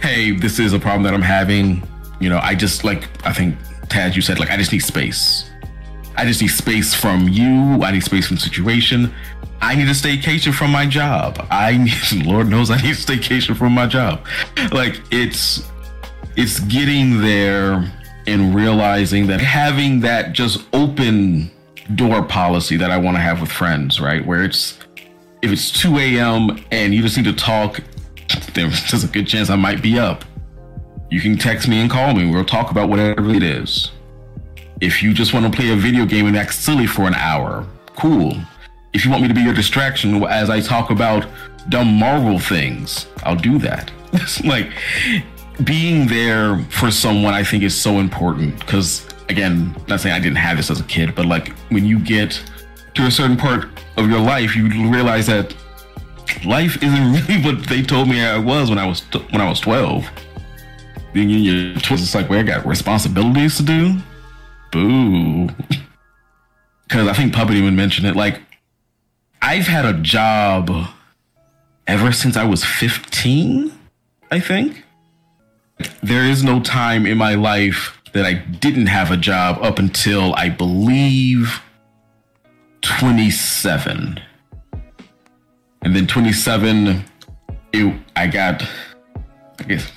hey 0.00 0.30
this 0.30 0.58
is 0.58 0.74
a 0.74 0.78
problem 0.78 1.02
that 1.02 1.14
i'm 1.14 1.22
having 1.22 1.82
you 2.20 2.28
know, 2.28 2.38
I 2.42 2.54
just 2.54 2.84
like 2.84 3.08
I 3.26 3.32
think 3.32 3.56
Tad, 3.88 4.16
you 4.16 4.22
said 4.22 4.38
like 4.38 4.50
I 4.50 4.56
just 4.56 4.72
need 4.72 4.80
space. 4.80 5.50
I 6.16 6.24
just 6.24 6.40
need 6.40 6.48
space 6.48 6.94
from 6.94 7.28
you. 7.28 7.82
I 7.82 7.90
need 7.92 8.02
space 8.02 8.26
from 8.26 8.38
situation. 8.38 9.12
I 9.60 9.74
need 9.74 9.88
a 9.88 9.92
staycation 9.92 10.54
from 10.54 10.70
my 10.70 10.86
job. 10.86 11.46
I 11.50 11.76
need, 12.12 12.26
Lord 12.26 12.48
knows, 12.48 12.70
I 12.70 12.76
need 12.76 12.92
a 12.92 12.94
staycation 12.94 13.56
from 13.56 13.72
my 13.72 13.86
job. 13.86 14.26
Like 14.72 15.00
it's, 15.10 15.68
it's 16.36 16.60
getting 16.60 17.20
there 17.20 17.92
and 18.26 18.54
realizing 18.54 19.26
that 19.28 19.40
having 19.40 20.00
that 20.00 20.32
just 20.32 20.66
open 20.72 21.50
door 21.94 22.22
policy 22.22 22.76
that 22.76 22.90
I 22.90 22.98
want 22.98 23.16
to 23.16 23.20
have 23.20 23.40
with 23.40 23.50
friends, 23.50 24.00
right? 24.00 24.24
Where 24.24 24.44
it's, 24.44 24.78
if 25.42 25.52
it's 25.52 25.70
2 25.80 25.98
a.m. 25.98 26.64
and 26.70 26.94
you 26.94 27.02
just 27.02 27.16
need 27.16 27.26
to 27.26 27.32
talk, 27.32 27.80
there's 28.54 29.04
a 29.04 29.08
good 29.08 29.26
chance 29.26 29.50
I 29.50 29.56
might 29.56 29.82
be 29.82 29.98
up. 29.98 30.24
You 31.08 31.20
can 31.20 31.36
text 31.36 31.68
me 31.68 31.80
and 31.80 31.90
call 31.90 32.14
me. 32.14 32.28
We'll 32.28 32.44
talk 32.44 32.70
about 32.70 32.88
whatever 32.88 33.30
it 33.30 33.42
is. 33.42 33.92
If 34.80 35.02
you 35.02 35.14
just 35.14 35.32
want 35.32 35.50
to 35.50 35.56
play 35.56 35.70
a 35.70 35.76
video 35.76 36.04
game 36.04 36.26
and 36.26 36.36
act 36.36 36.54
silly 36.54 36.86
for 36.86 37.02
an 37.02 37.14
hour, 37.14 37.64
cool. 37.94 38.36
If 38.92 39.04
you 39.04 39.10
want 39.10 39.22
me 39.22 39.28
to 39.28 39.34
be 39.34 39.42
your 39.42 39.54
distraction 39.54 40.22
as 40.24 40.50
I 40.50 40.60
talk 40.60 40.90
about 40.90 41.26
dumb 41.68 41.94
Marvel 41.98 42.38
things, 42.38 43.06
I'll 43.22 43.36
do 43.36 43.58
that. 43.60 43.92
like 44.44 44.70
being 45.62 46.08
there 46.08 46.58
for 46.70 46.90
someone, 46.90 47.34
I 47.34 47.44
think 47.44 47.62
is 47.62 47.80
so 47.80 48.00
important 48.00 48.58
because, 48.58 49.06
again, 49.28 49.76
not 49.86 50.00
saying 50.00 50.14
I 50.14 50.18
didn't 50.18 50.38
have 50.38 50.56
this 50.56 50.70
as 50.70 50.80
a 50.80 50.84
kid, 50.84 51.14
but 51.14 51.26
like 51.26 51.56
when 51.68 51.84
you 51.84 52.00
get 52.00 52.42
to 52.94 53.06
a 53.06 53.10
certain 53.10 53.36
part 53.36 53.68
of 53.96 54.08
your 54.10 54.20
life, 54.20 54.56
you 54.56 54.68
realize 54.90 55.26
that 55.28 55.54
life 56.44 56.82
isn't 56.82 57.12
really 57.28 57.42
what 57.42 57.64
they 57.68 57.82
told 57.82 58.08
me 58.08 58.20
I 58.22 58.38
was 58.38 58.70
when 58.70 58.78
I 58.78 58.86
was 58.86 59.02
when 59.30 59.40
I 59.40 59.48
was 59.48 59.60
twelve 59.60 60.04
being 61.16 61.30
in 61.30 61.42
your 61.42 61.72
twenties, 61.80 62.02
it's 62.04 62.14
like, 62.14 62.28
well, 62.28 62.38
I 62.38 62.42
got 62.42 62.66
responsibilities 62.66 63.56
to 63.56 63.62
do. 63.62 63.96
Boo. 64.70 65.48
Because 66.88 67.08
I 67.08 67.14
think 67.14 67.34
Puppet 67.34 67.56
even 67.56 67.74
mentioned 67.74 68.06
it. 68.06 68.14
Like, 68.14 68.40
I've 69.42 69.66
had 69.66 69.84
a 69.84 69.94
job 69.94 70.70
ever 71.88 72.12
since 72.12 72.36
I 72.36 72.44
was 72.44 72.64
15, 72.64 73.72
I 74.30 74.38
think. 74.38 74.84
There 76.04 76.22
is 76.22 76.44
no 76.44 76.60
time 76.60 77.04
in 77.04 77.18
my 77.18 77.34
life 77.34 78.00
that 78.12 78.24
I 78.24 78.34
didn't 78.34 78.86
have 78.86 79.10
a 79.10 79.16
job 79.16 79.58
up 79.62 79.80
until 79.80 80.32
I 80.36 80.48
believe 80.48 81.60
27. 82.82 84.20
And 85.82 85.96
then 85.96 86.06
27, 86.06 87.04
it, 87.72 88.00
I 88.14 88.28
got, 88.28 88.62
I 89.58 89.62
guess, 89.64 89.90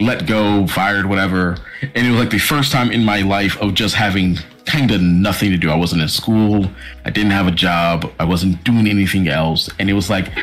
let 0.00 0.26
go, 0.26 0.66
fired, 0.66 1.06
whatever. 1.06 1.56
And 1.82 2.06
it 2.06 2.10
was 2.10 2.18
like 2.18 2.30
the 2.30 2.38
first 2.38 2.72
time 2.72 2.90
in 2.90 3.04
my 3.04 3.20
life 3.20 3.60
of 3.60 3.74
just 3.74 3.94
having 3.94 4.38
kind 4.64 4.90
of 4.90 5.00
nothing 5.00 5.50
to 5.50 5.56
do. 5.56 5.70
I 5.70 5.76
wasn't 5.76 6.02
in 6.02 6.08
school. 6.08 6.70
I 7.04 7.10
didn't 7.10 7.32
have 7.32 7.46
a 7.46 7.52
job. 7.52 8.10
I 8.18 8.24
wasn't 8.24 8.64
doing 8.64 8.88
anything 8.88 9.28
else. 9.28 9.68
And 9.78 9.90
it 9.90 9.92
was 9.92 10.08
like 10.08 10.34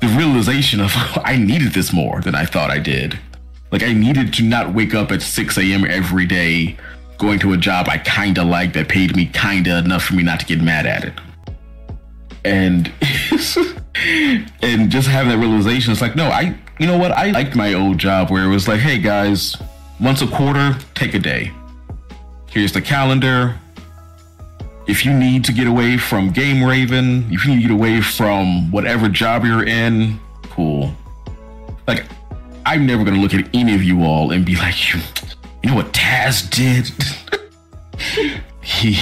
the 0.00 0.06
realization 0.08 0.80
of 0.80 0.92
I 1.24 1.36
needed 1.36 1.72
this 1.72 1.92
more 1.92 2.20
than 2.20 2.34
I 2.34 2.44
thought 2.44 2.70
I 2.70 2.78
did. 2.78 3.18
Like 3.72 3.82
I 3.82 3.92
needed 3.92 4.32
to 4.34 4.42
not 4.42 4.74
wake 4.74 4.94
up 4.94 5.12
at 5.12 5.22
6 5.22 5.58
a.m. 5.58 5.84
every 5.84 6.26
day 6.26 6.76
going 7.18 7.38
to 7.38 7.52
a 7.52 7.56
job 7.56 7.86
I 7.88 7.98
kind 7.98 8.38
of 8.38 8.46
liked 8.46 8.74
that 8.74 8.88
paid 8.88 9.14
me 9.14 9.26
kind 9.26 9.66
of 9.66 9.84
enough 9.84 10.04
for 10.04 10.14
me 10.14 10.22
not 10.22 10.40
to 10.40 10.46
get 10.46 10.60
mad 10.60 10.86
at 10.86 11.04
it. 11.04 11.14
And 12.44 12.90
and 14.62 14.90
just 14.90 15.06
having 15.06 15.30
that 15.30 15.38
realization, 15.38 15.92
it's 15.92 16.00
like, 16.00 16.16
no, 16.16 16.28
I 16.28 16.56
you 16.80 16.86
know 16.86 16.96
what? 16.96 17.12
I 17.12 17.30
liked 17.30 17.54
my 17.54 17.74
old 17.74 17.98
job 17.98 18.30
where 18.30 18.42
it 18.42 18.48
was 18.48 18.66
like, 18.66 18.80
hey 18.80 18.98
guys, 18.98 19.54
once 20.00 20.22
a 20.22 20.26
quarter, 20.26 20.78
take 20.94 21.12
a 21.12 21.18
day. 21.18 21.52
Here's 22.48 22.72
the 22.72 22.80
calendar. 22.80 23.60
If 24.86 25.04
you 25.04 25.12
need 25.12 25.44
to 25.44 25.52
get 25.52 25.66
away 25.66 25.98
from 25.98 26.30
Game 26.30 26.64
Raven, 26.64 27.30
if 27.30 27.44
you 27.44 27.54
need 27.54 27.62
to 27.62 27.68
get 27.68 27.70
away 27.70 28.00
from 28.00 28.70
whatever 28.72 29.10
job 29.10 29.44
you're 29.44 29.62
in, 29.62 30.18
cool. 30.44 30.90
Like, 31.86 32.06
I'm 32.64 32.86
never 32.86 33.04
gonna 33.04 33.20
look 33.20 33.34
at 33.34 33.46
any 33.54 33.74
of 33.74 33.82
you 33.82 34.02
all 34.02 34.30
and 34.32 34.46
be 34.46 34.56
like, 34.56 34.94
you, 34.94 35.00
you 35.62 35.70
know 35.70 35.76
what 35.76 35.92
Taz 35.92 36.48
did? 36.48 36.90
he 38.62 38.92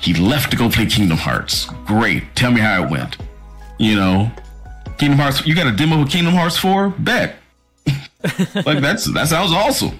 he 0.00 0.12
left 0.14 0.50
to 0.50 0.56
go 0.56 0.68
play 0.68 0.86
Kingdom 0.86 1.18
Hearts. 1.18 1.66
Great. 1.86 2.34
Tell 2.34 2.50
me 2.50 2.60
how 2.60 2.82
it 2.82 2.90
went. 2.90 3.16
You 3.78 3.94
know, 3.94 4.32
Kingdom 4.98 5.18
Hearts. 5.18 5.46
You 5.46 5.54
got 5.54 5.66
a 5.66 5.72
demo 5.72 6.02
of 6.02 6.08
Kingdom 6.08 6.34
Hearts 6.34 6.56
4? 6.56 6.90
Bet. 6.98 7.36
like 8.64 8.80
that's 8.80 9.04
that 9.12 9.28
sounds 9.28 9.52
awesome. 9.52 9.98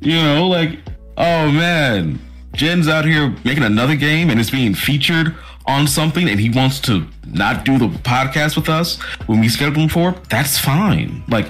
You 0.00 0.14
know, 0.14 0.48
like 0.48 0.78
oh 1.16 1.50
man, 1.50 2.18
Jen's 2.52 2.88
out 2.88 3.04
here 3.04 3.34
making 3.44 3.64
another 3.64 3.96
game 3.96 4.30
and 4.30 4.40
it's 4.40 4.50
being 4.50 4.74
featured 4.74 5.34
on 5.66 5.86
something 5.86 6.28
and 6.28 6.40
he 6.40 6.50
wants 6.50 6.80
to 6.80 7.06
not 7.26 7.64
do 7.64 7.78
the 7.78 7.88
podcast 7.88 8.56
with 8.56 8.68
us 8.68 8.98
when 9.26 9.40
we 9.40 9.48
schedule 9.48 9.82
him 9.82 9.88
for, 9.88 10.12
that's 10.28 10.58
fine. 10.58 11.22
Like, 11.28 11.48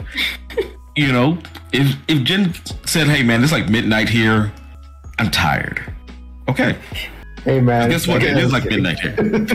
you 0.96 1.12
know, 1.12 1.38
if 1.72 1.96
if 2.08 2.24
Jen 2.24 2.54
said, 2.84 3.06
"Hey 3.06 3.22
man, 3.22 3.42
it's 3.42 3.52
like 3.52 3.68
midnight 3.68 4.08
here. 4.08 4.52
I'm 5.18 5.30
tired." 5.30 5.80
Okay. 6.48 6.76
Hey 7.44 7.60
man, 7.60 7.88
Guess 7.90 8.06
what? 8.06 8.22
It 8.22 8.36
is 8.36 8.52
like 8.52 8.64
midnight 8.66 9.00
here. 9.00 9.16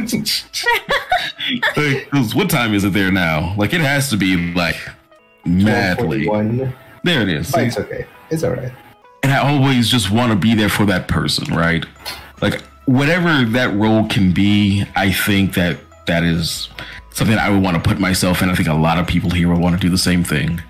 Because 1.75 2.33
what 2.33 2.49
time 2.49 2.73
is 2.73 2.83
it 2.83 2.93
there 2.93 3.11
now? 3.11 3.53
Like 3.55 3.73
it 3.73 3.81
has 3.81 4.09
to 4.09 4.17
be 4.17 4.53
like 4.53 4.77
madly. 5.45 6.27
141. 6.27 6.73
There 7.03 7.21
it 7.21 7.29
is. 7.29 7.53
Oh, 7.55 7.59
it's 7.59 7.77
okay. 7.77 8.05
It's 8.31 8.43
all 8.43 8.51
right. 8.51 8.71
and 9.21 9.31
I 9.31 9.37
always 9.37 9.89
just 9.89 10.09
want 10.09 10.31
to 10.31 10.35
be 10.37 10.55
there 10.55 10.69
for 10.69 10.85
that 10.85 11.07
person, 11.07 11.53
right? 11.53 11.85
Like 12.41 12.61
whatever 12.85 13.45
that 13.51 13.73
role 13.75 14.07
can 14.07 14.33
be, 14.33 14.85
I 14.95 15.11
think 15.11 15.53
that 15.53 15.77
that 16.07 16.23
is 16.23 16.69
something 17.11 17.37
I 17.37 17.49
would 17.49 17.61
want 17.61 17.81
to 17.81 17.87
put 17.87 17.99
myself 17.99 18.41
in. 18.41 18.49
I 18.49 18.55
think 18.55 18.67
a 18.67 18.73
lot 18.73 18.97
of 18.97 19.05
people 19.05 19.29
here 19.29 19.49
will 19.49 19.59
want 19.59 19.75
to 19.75 19.81
do 19.81 19.89
the 19.89 19.97
same 19.97 20.23
thing. 20.23 20.61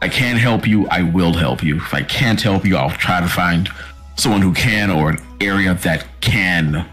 I 0.00 0.08
can't 0.08 0.38
help 0.38 0.66
you, 0.66 0.88
I 0.88 1.02
will 1.02 1.34
help 1.34 1.62
you. 1.62 1.76
If 1.76 1.92
I 1.94 2.02
can't 2.02 2.40
help 2.40 2.64
you, 2.64 2.76
I'll 2.76 2.90
try 2.90 3.20
to 3.20 3.28
find 3.28 3.68
someone 4.16 4.42
who 4.42 4.52
can 4.52 4.90
or 4.90 5.10
an 5.10 5.18
area 5.40 5.74
that 5.74 6.06
can 6.20 6.88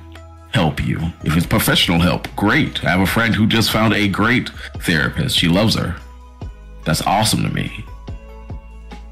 help 0.53 0.83
you. 0.83 0.99
If 1.23 1.37
it's 1.37 1.45
professional 1.45 1.99
help, 1.99 2.33
great. 2.35 2.83
I 2.83 2.89
have 2.89 3.01
a 3.01 3.05
friend 3.05 3.35
who 3.35 3.47
just 3.47 3.71
found 3.71 3.93
a 3.93 4.07
great 4.07 4.49
therapist. 4.79 5.37
She 5.37 5.47
loves 5.47 5.75
her. 5.75 5.95
That's 6.85 7.01
awesome 7.03 7.43
to 7.43 7.49
me. 7.49 7.85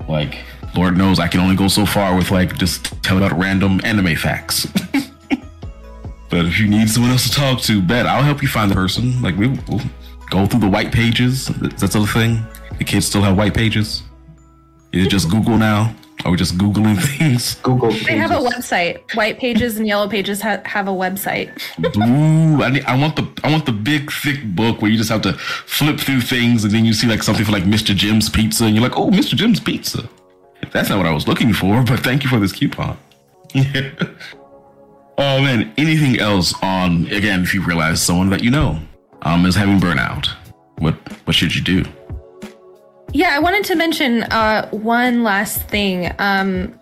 Like, 0.08 0.40
Lord 0.76 0.98
knows 0.98 1.20
I 1.20 1.28
can 1.28 1.40
only 1.40 1.56
go 1.56 1.68
so 1.68 1.86
far 1.86 2.16
with 2.16 2.32
like 2.32 2.58
just 2.58 3.02
telling 3.04 3.24
out 3.24 3.38
random 3.38 3.82
anime 3.84 4.16
facts. 4.16 4.66
but 6.30 6.46
if 6.46 6.60
you 6.60 6.68
need 6.68 6.90
someone 6.90 7.12
else 7.12 7.30
to 7.30 7.36
talk 7.36 7.62
to, 7.62 7.82
bet 7.82 8.06
I'll 8.06 8.24
help 8.24 8.42
you 8.42 8.48
find 8.48 8.72
the 8.72 8.76
person. 8.76 9.22
Like 9.22 9.36
we 9.36 9.48
will 9.48 9.82
go 10.30 10.46
through 10.46 10.62
the 10.62 10.70
white 10.70 10.92
pages. 10.92 11.48
That's 11.48 11.94
the 11.94 12.06
thing. 12.06 12.44
The 12.78 12.84
kids 12.84 13.08
still 13.08 13.22
have 13.22 13.38
white 13.38 13.54
pages. 13.54 14.04
Is 14.92 15.08
it 15.08 15.10
just 15.10 15.30
Google 15.30 15.58
now? 15.58 15.94
Are 16.26 16.32
we 16.32 16.38
just 16.38 16.58
Googling 16.58 17.02
things? 17.18 17.56
Google. 17.56 17.92
They 17.92 18.18
have 18.18 18.32
a 18.32 18.36
website. 18.36 19.16
White 19.16 19.38
Pages 19.40 19.78
and 19.78 19.88
Yellow 19.88 20.10
Pages 20.10 20.42
ha- 20.42 20.62
have 20.66 20.88
a 20.88 20.92
website. 20.92 21.50
Ooh, 21.98 22.64
I, 22.64 22.70
need, 22.70 22.86
I 22.86 22.98
want 22.98 23.16
the 23.16 23.30
I 23.44 23.52
want 23.52 23.66
the 23.66 23.72
big 23.72 24.12
thick 24.12 24.44
book 24.56 24.82
where 24.82 24.92
you 24.92 24.98
just 24.98 25.10
have 25.10 25.22
to 25.22 25.34
flip 25.34 26.00
through 26.00 26.22
things 26.22 26.64
and 26.64 26.74
then 26.74 26.86
you 26.86 26.94
see 26.94 27.08
like 27.08 27.24
something 27.24 27.46
for 27.46 27.52
like 27.52 27.64
Mr. 27.64 27.96
Jim's 27.96 28.30
Pizza 28.30 28.66
and 28.66 28.76
you're 28.76 28.84
like, 28.84 28.98
oh, 28.98 29.10
Mr. 29.10 29.36
Jim's 29.36 29.60
Pizza. 29.60 30.10
That's 30.72 30.90
not 30.90 30.98
what 30.98 31.08
I 31.08 31.14
was 31.14 31.28
looking 31.28 31.54
for, 31.54 31.84
but 31.84 32.00
thank 32.00 32.24
you 32.24 32.30
for 32.30 32.40
this 32.40 32.52
coupon. 32.52 32.98
oh 33.56 35.42
man, 35.42 35.74
anything 35.78 36.20
else 36.20 36.54
on 36.62 37.08
again? 37.08 37.44
If 37.44 37.54
you 37.54 37.64
realize 37.64 38.02
someone 38.02 38.30
that 38.32 38.44
you 38.44 38.52
know 38.52 38.80
um 39.22 39.46
is 39.46 39.56
having 39.56 39.80
burnout, 39.80 40.28
what 40.80 40.96
what 41.26 41.36
should 41.36 41.56
you 41.56 41.62
do? 41.62 41.86
Yeah, 43.14 43.30
I 43.34 43.40
wanted 43.40 43.64
to 43.66 43.76
mention 43.76 44.24
uh, 44.24 44.70
one 44.70 45.24
last 45.24 45.64
thing. 45.64 46.14
Um, 46.20 46.78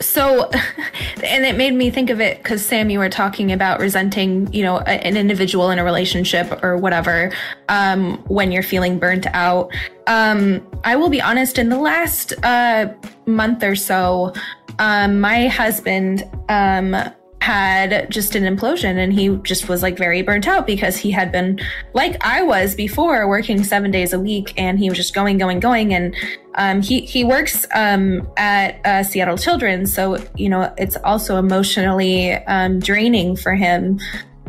so, 0.00 0.50
and 1.22 1.44
it 1.44 1.56
made 1.56 1.74
me 1.74 1.90
think 1.90 2.10
of 2.10 2.20
it 2.20 2.42
because 2.42 2.64
Sam, 2.64 2.90
you 2.90 2.98
were 2.98 3.08
talking 3.08 3.52
about 3.52 3.80
resenting, 3.80 4.52
you 4.52 4.62
know, 4.62 4.78
a, 4.78 5.06
an 5.06 5.16
individual 5.16 5.70
in 5.70 5.78
a 5.78 5.84
relationship 5.84 6.62
or 6.62 6.76
whatever 6.76 7.32
um, 7.68 8.18
when 8.26 8.50
you're 8.50 8.62
feeling 8.62 8.98
burnt 8.98 9.26
out. 9.28 9.72
Um, 10.06 10.66
I 10.84 10.96
will 10.96 11.08
be 11.08 11.20
honest. 11.20 11.58
In 11.58 11.68
the 11.68 11.78
last 11.78 12.32
uh, 12.42 12.92
month 13.26 13.62
or 13.62 13.76
so, 13.76 14.32
um, 14.78 15.20
my 15.20 15.46
husband 15.46 16.28
um, 16.48 16.96
had 17.42 18.08
just 18.08 18.36
an 18.36 18.44
implosion 18.44 18.98
and 18.98 19.12
he 19.12 19.36
just 19.38 19.68
was 19.68 19.82
like 19.82 19.98
very 19.98 20.22
burnt 20.22 20.46
out 20.46 20.64
because 20.64 20.96
he 20.96 21.10
had 21.10 21.32
been 21.32 21.58
like 21.92 22.16
I 22.24 22.42
was 22.42 22.76
before 22.76 23.26
working 23.28 23.64
seven 23.64 23.90
days 23.90 24.12
a 24.12 24.20
week 24.20 24.54
and 24.56 24.78
he 24.78 24.88
was 24.88 24.96
just 24.96 25.12
going, 25.12 25.38
going, 25.38 25.58
going. 25.58 25.92
And 25.92 26.14
um, 26.54 26.82
he, 26.82 27.00
he 27.00 27.24
works 27.24 27.66
um, 27.74 28.30
at 28.36 28.80
uh, 28.86 29.02
Seattle 29.02 29.36
Children's. 29.36 29.92
So, 29.92 30.18
you 30.36 30.48
know, 30.48 30.72
it's 30.78 30.96
also 30.98 31.36
emotionally 31.36 32.32
um, 32.32 32.78
draining 32.78 33.34
for 33.34 33.56
him. 33.56 33.98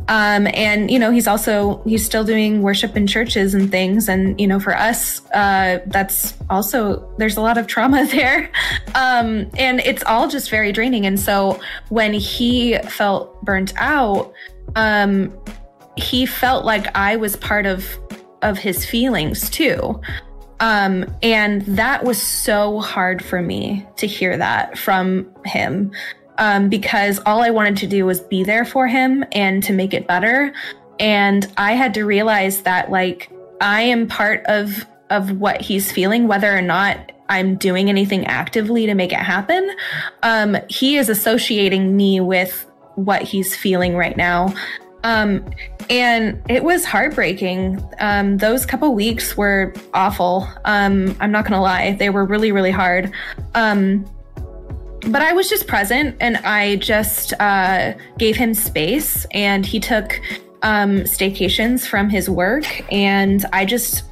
Um, 0.10 0.48
and 0.54 0.92
you 0.92 1.00
know, 1.00 1.12
he's 1.12 1.28
also 1.28 1.82
he's 1.84 2.06
still 2.06 2.24
doing 2.24 2.62
worship 2.62 2.98
in 2.98 3.08
churches 3.08 3.54
and 3.54 3.72
things. 3.72 4.10
And 4.10 4.40
you 4.40 4.48
know, 4.48 4.60
for 4.60 4.76
us, 4.76 5.22
uh, 5.32 5.80
that's 5.88 6.34
also 6.50 7.10
there's 7.18 7.38
a 7.38 7.42
lot 7.42 7.58
of 7.58 7.68
trauma 7.68 8.06
there, 8.12 8.52
um, 8.96 9.50
and 9.58 9.80
it's 9.82 10.04
all 10.04 10.28
just 10.28 10.50
very 10.50 10.72
draining. 10.72 11.06
And 11.06 11.20
so 11.20 11.60
when 11.90 12.14
he 12.14 12.78
felt 12.80 13.42
burnt 13.44 13.74
out, 13.78 14.34
um, 14.76 15.34
he 15.96 16.26
felt 16.26 16.66
like 16.66 16.94
I 16.96 17.16
was 17.16 17.36
part 17.36 17.66
of 17.66 17.88
of 18.42 18.58
his 18.58 18.86
feelings 18.86 19.50
too. 19.50 20.02
Um, 20.60 21.14
and 21.22 21.62
that 21.64 22.06
was 22.06 22.22
so 22.22 22.80
hard 22.80 23.24
for 23.24 23.42
me 23.42 23.86
to 23.98 24.08
hear 24.08 24.38
that 24.38 24.78
from 24.78 25.30
him 25.46 25.92
um, 26.38 26.70
because 26.70 27.20
all 27.26 27.42
I 27.42 27.50
wanted 27.50 27.78
to 27.78 27.88
do 27.88 28.06
was 28.06 28.20
be 28.20 28.44
there 28.44 28.66
for 28.66 28.88
him 28.88 29.24
and 29.32 29.64
to 29.64 29.74
make 29.74 29.94
it 29.94 30.08
better. 30.08 30.54
And 31.00 31.52
I 31.58 31.74
had 31.74 31.94
to 31.96 32.04
realize 32.04 32.62
that 32.64 32.92
like 32.92 33.32
I 33.62 33.82
am 33.82 34.08
part 34.08 34.44
of 34.46 34.86
of 35.10 35.40
what 35.40 35.62
he's 35.62 35.92
feeling, 35.92 36.28
whether 36.28 36.56
or 36.56 36.62
not 36.62 37.12
I'm 37.30 37.56
doing 37.56 37.90
anything 37.90 38.26
actively 38.26 38.86
to 38.86 38.96
make 38.96 39.12
it 39.12 39.20
happen. 39.20 39.70
Um, 40.24 40.58
he 40.70 40.98
is 40.98 41.10
associating 41.10 41.96
me 41.96 42.20
with 42.20 42.66
what 42.96 43.22
he's 43.22 43.56
feeling 43.56 43.96
right 43.96 44.18
now. 44.18 44.54
Um, 45.04 45.46
and 45.90 46.42
it 46.50 46.64
was 46.64 46.86
heartbreaking. 46.86 47.84
Um, 48.00 48.38
those 48.38 48.66
couple 48.66 48.94
weeks 48.96 49.36
were 49.36 49.74
awful. 49.94 50.48
Um, 50.66 51.16
I'm 51.20 51.32
not 51.32 51.46
gonna 51.46 51.62
lie, 51.62 51.96
they 52.00 52.10
were 52.10 52.26
really, 52.26 52.52
really 52.52 52.72
hard. 52.72 53.12
Um, 53.54 54.06
but 55.08 55.22
I 55.22 55.34
was 55.34 55.50
just 55.50 55.68
present 55.68 56.16
and 56.20 56.38
I 56.38 56.78
just 56.78 57.34
uh, 57.40 57.94
gave 58.18 58.36
him 58.36 58.54
space 58.54 59.26
and 59.32 59.66
he 59.66 59.80
took 59.80 60.20
um, 60.62 61.02
staycations 61.02 61.86
from 61.86 62.10
his 62.10 62.30
work 62.30 62.66
and 62.92 63.46
I 63.52 63.66
just 63.66 64.04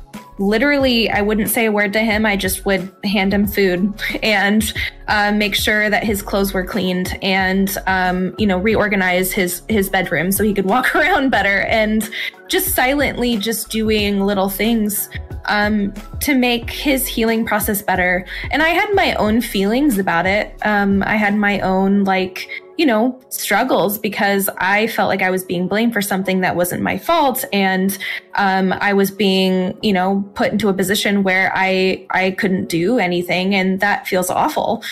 literally 0.42 1.10
I 1.10 1.22
wouldn't 1.22 1.50
say 1.50 1.66
a 1.66 1.72
word 1.72 1.94
to 1.94 2.00
him. 2.00 2.26
I 2.26 2.36
just 2.36 2.66
would 2.66 2.92
hand 3.04 3.34
him 3.34 3.48
food 3.48 3.94
and 4.24 4.74
uh, 5.08 5.32
make 5.32 5.56
sure 5.56 5.90
that 5.90 6.04
his 6.04 6.22
clothes 6.22 6.54
were 6.54 6.66
cleaned 6.66 7.18
and 7.22 7.78
um, 7.88 8.36
you 8.38 8.48
know 8.48 8.58
reorganize 8.58 9.32
his 9.32 9.62
his 9.70 9.90
bedroom 9.90 10.32
so 10.32 10.44
he 10.44 10.54
could 10.54 10.66
walk 10.76 10.96
around 10.96 11.30
better 11.30 11.62
and 11.62 12.10
just 12.48 12.76
silently 12.76 13.38
just 13.38 13.70
doing 13.70 14.20
little 14.22 14.50
things 14.50 15.10
um, 15.46 15.94
to 16.20 16.36
make 16.36 16.70
his 16.70 17.08
healing 17.08 17.46
process 17.46 17.82
better. 17.82 18.26
And 18.52 18.62
I 18.62 18.70
had 18.70 18.94
my 18.94 19.14
own 19.16 19.42
feelings 19.42 19.98
about 19.98 20.26
it. 20.26 20.54
Um, 20.64 21.04
I 21.04 21.16
had 21.16 21.36
my 21.36 21.60
own, 21.62 22.04
like, 22.04 22.48
you 22.82 22.88
know, 22.88 23.16
struggles 23.30 24.00
because 24.00 24.50
I 24.58 24.88
felt 24.88 25.08
like 25.08 25.22
I 25.22 25.30
was 25.30 25.44
being 25.44 25.68
blamed 25.68 25.94
for 25.94 26.02
something 26.02 26.42
that 26.42 26.56
wasn't 26.56 26.82
my 26.82 26.98
fault. 26.98 27.46
And 27.54 27.96
um, 28.34 28.74
I 28.74 28.92
was 28.94 29.12
being, 29.12 29.78
you 29.84 29.94
know, 29.94 30.28
put 30.34 30.52
into 30.52 30.68
a 30.68 30.74
position 30.74 31.22
where 31.22 31.52
I, 31.54 32.08
I 32.10 32.32
couldn't 32.32 32.70
do 32.70 32.98
anything. 32.98 33.54
And 33.54 33.82
that 33.82 34.08
feels 34.08 34.32
awful. 34.32 34.84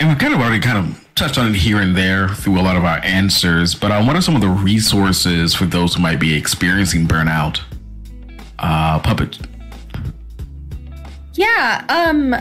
And 0.00 0.08
we 0.08 0.14
kind 0.14 0.32
of 0.32 0.40
already 0.40 0.58
kind 0.58 0.78
of 0.78 1.06
touched 1.16 1.36
on 1.36 1.50
it 1.50 1.54
here 1.54 1.82
and 1.82 1.94
there 1.94 2.30
through 2.30 2.58
a 2.58 2.62
lot 2.62 2.78
of 2.78 2.84
our 2.86 3.04
answers, 3.04 3.74
but 3.74 3.90
uh, 3.90 4.02
what 4.02 4.16
are 4.16 4.22
some 4.22 4.34
of 4.34 4.40
the 4.40 4.48
resources 4.48 5.54
for 5.54 5.66
those 5.66 5.96
who 5.96 6.00
might 6.00 6.18
be 6.18 6.34
experiencing 6.34 7.06
burnout? 7.06 7.60
Uh, 8.58 8.98
puppet. 9.00 9.38
Yeah. 11.34 11.84
Um. 11.90 12.34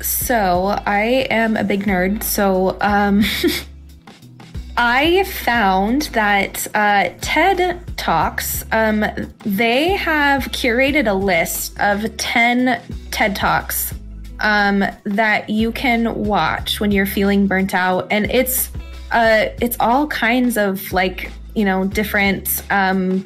So 0.00 0.78
I 0.86 1.26
am 1.30 1.56
a 1.56 1.64
big 1.64 1.84
nerd. 1.84 2.22
So 2.22 2.76
um, 2.80 3.22
I 4.76 5.24
found 5.24 6.02
that 6.12 6.66
uh, 6.74 7.10
TED 7.20 7.96
Talks. 7.96 8.64
Um, 8.70 9.04
they 9.40 9.90
have 9.90 10.44
curated 10.52 11.08
a 11.08 11.14
list 11.14 11.78
of 11.80 12.16
ten 12.16 12.80
TED 13.10 13.34
Talks 13.34 13.92
um, 14.40 14.84
that 15.04 15.50
you 15.50 15.72
can 15.72 16.14
watch 16.14 16.80
when 16.80 16.92
you're 16.92 17.06
feeling 17.06 17.46
burnt 17.46 17.74
out, 17.74 18.06
and 18.10 18.30
it's 18.30 18.70
uh, 19.10 19.46
it's 19.60 19.76
all 19.80 20.06
kinds 20.06 20.56
of 20.56 20.92
like 20.92 21.30
you 21.54 21.64
know 21.64 21.84
different 21.84 22.62
um, 22.70 23.24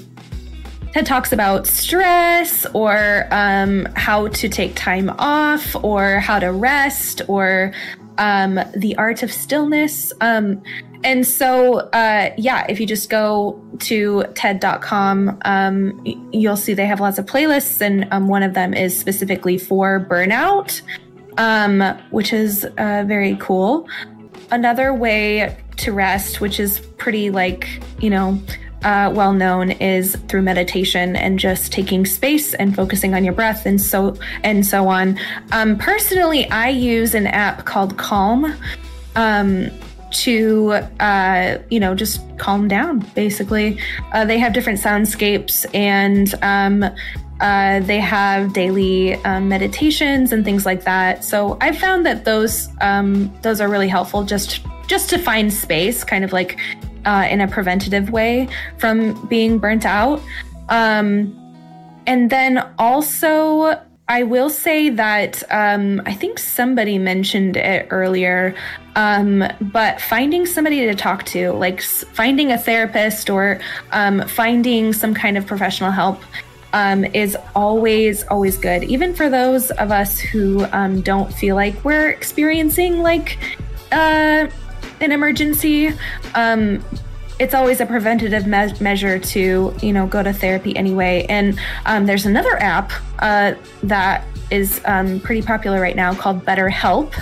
TED 0.93 1.07
talks 1.07 1.33
about 1.33 1.67
stress 1.67 2.67
or 2.75 3.27
um, 3.31 3.87
how 3.97 4.29
to 4.29 4.47
take 4.47 4.75
time 4.75 5.09
off 5.19 5.75
or 5.83 6.21
how 6.21 6.39
to 6.39 6.53
rest 6.53 7.23
or 7.29 7.73
um, 8.19 8.61
the 8.77 8.95
art 8.97 9.23
of 9.23 9.33
stillness. 9.33 10.13
Um, 10.21 10.63
and 11.03 11.27
so, 11.27 11.79
uh, 11.79 12.35
yeah, 12.37 12.67
if 12.69 12.79
you 12.79 12.87
just 12.87 13.09
go 13.09 13.59
to 13.81 14.25
TED.com, 14.35 15.39
um, 15.47 16.01
you'll 16.31 16.59
see 16.59 16.75
they 16.75 16.87
have 16.87 17.01
lots 17.01 17.19
of 17.19 17.25
playlists, 17.25 17.81
and 17.81 18.07
um, 18.13 18.29
one 18.29 18.43
of 18.43 18.53
them 18.53 18.75
is 18.75 18.97
specifically 18.97 19.57
for 19.57 20.07
burnout, 20.09 20.83
um, 21.39 21.81
which 22.11 22.35
is 22.35 22.67
uh, 22.77 23.05
very 23.07 23.37
cool. 23.41 23.89
Another 24.51 24.93
way 24.93 25.57
to 25.79 25.93
rest, 25.93 26.43
which 26.43 26.61
is 26.61 26.81
pretty 26.99 27.31
like, 27.31 27.67
you 27.99 28.11
know, 28.11 28.39
uh, 28.85 29.13
well 29.15 29.33
known 29.33 29.71
is 29.73 30.17
through 30.29 30.43
meditation 30.43 31.17
and 31.17 31.39
just 31.39 31.73
taking 31.73 32.07
space 32.07 32.55
and 32.55 32.75
focusing 32.75 33.15
on 33.15 33.25
your 33.25 33.35
breath 33.35 33.67
and 33.67 33.81
so 33.81 34.17
and 34.43 34.67
so 34.67 34.89
on. 34.89 35.19
Um, 35.53 35.79
personally, 35.79 36.49
I 36.51 36.69
use 36.69 37.15
an 37.15 37.27
app 37.27 37.65
called 37.65 37.97
Calm 37.97 38.55
um, 39.17 39.71
to 40.13 40.73
uh, 41.01 41.59
you 41.71 41.81
know 41.81 41.95
just 41.95 42.21
calm 42.39 42.69
down. 42.69 43.01
Basically, 43.15 43.79
uh, 44.13 44.25
they 44.25 44.39
have 44.39 44.53
different 44.53 44.79
soundscapes 44.79 45.67
and 45.75 46.35
um, 46.43 46.85
uh, 47.41 47.81
they 47.81 47.99
have 47.99 48.53
daily 48.53 49.15
um, 49.25 49.49
meditations 49.49 50.33
and 50.33 50.45
things 50.45 50.65
like 50.65 50.85
that. 50.85 51.25
So 51.25 51.59
I 51.61 51.73
found 51.73 52.07
that 52.07 52.25
those 52.25 52.69
um, 52.81 53.33
those 53.43 53.61
are 53.61 53.69
really 53.69 53.89
helpful 53.89 54.25
just 54.25 54.61
just 54.87 55.11
to 55.11 55.19
find 55.19 55.53
space, 55.53 56.05
kind 56.05 56.25
of 56.25 56.33
like 56.33 56.59
uh, 57.05 57.27
in 57.31 57.41
a 57.41 57.49
preventative 57.49 58.11
way 58.11 58.49
from 58.79 59.27
being 59.27 59.59
burnt 59.59 59.85
out. 59.85 60.21
Um, 60.69 61.39
and 62.07 62.31
then 62.31 62.67
also, 62.79 63.81
I 64.09 64.25
will 64.25 64.51
say 64.51 64.91
that 64.91 65.43
um, 65.51 66.03
I 66.05 66.15
think 66.15 66.39
somebody 66.39 66.99
mentioned 66.99 67.57
it 67.57 67.87
earlier, 67.91 68.55
um, 68.97 69.45
but 69.61 70.01
finding 70.01 70.45
somebody 70.47 70.81
to 70.87 70.95
talk 70.95 71.25
to, 71.27 71.53
like 71.53 71.81
finding 71.81 72.51
a 72.51 72.59
therapist 72.59 73.31
or 73.31 73.61
um, 73.93 74.27
finding 74.29 74.93
some 74.93 75.15
kind 75.15 75.37
of 75.39 75.47
professional 75.47 75.91
help. 75.91 76.21
Um, 76.75 77.05
is 77.05 77.37
always 77.55 78.25
always 78.29 78.57
good 78.57 78.83
even 78.85 79.15
for 79.15 79.29
those 79.29 79.71
of 79.73 79.93
us 79.93 80.19
who 80.19 80.65
um, 80.73 81.03
don't 81.03 81.31
feel 81.31 81.55
like 81.55 81.85
we're 81.85 82.09
experiencing 82.09 83.03
like 83.03 83.37
uh, 83.93 84.47
an 85.03 85.13
emergency 85.13 85.93
um, 86.35 86.83
it's 87.39 87.55
always 87.55 87.81
a 87.81 87.87
preventative 87.87 88.47
me- 88.47 88.73
measure 88.81 89.19
to 89.19 89.75
you 89.83 89.93
know 89.93 90.07
go 90.07 90.23
to 90.23 90.33
therapy 90.33 90.77
anyway. 90.77 91.27
And 91.29 91.59
um, 91.87 92.07
there's 92.07 92.27
another 92.27 92.57
app 92.63 92.93
uh, 93.19 93.55
that 93.83 94.25
is 94.51 94.81
um, 94.85 95.19
pretty 95.21 95.43
popular 95.43 95.81
right 95.81 95.97
now 95.97 96.15
called 96.15 96.45
betterhelp. 96.45 97.13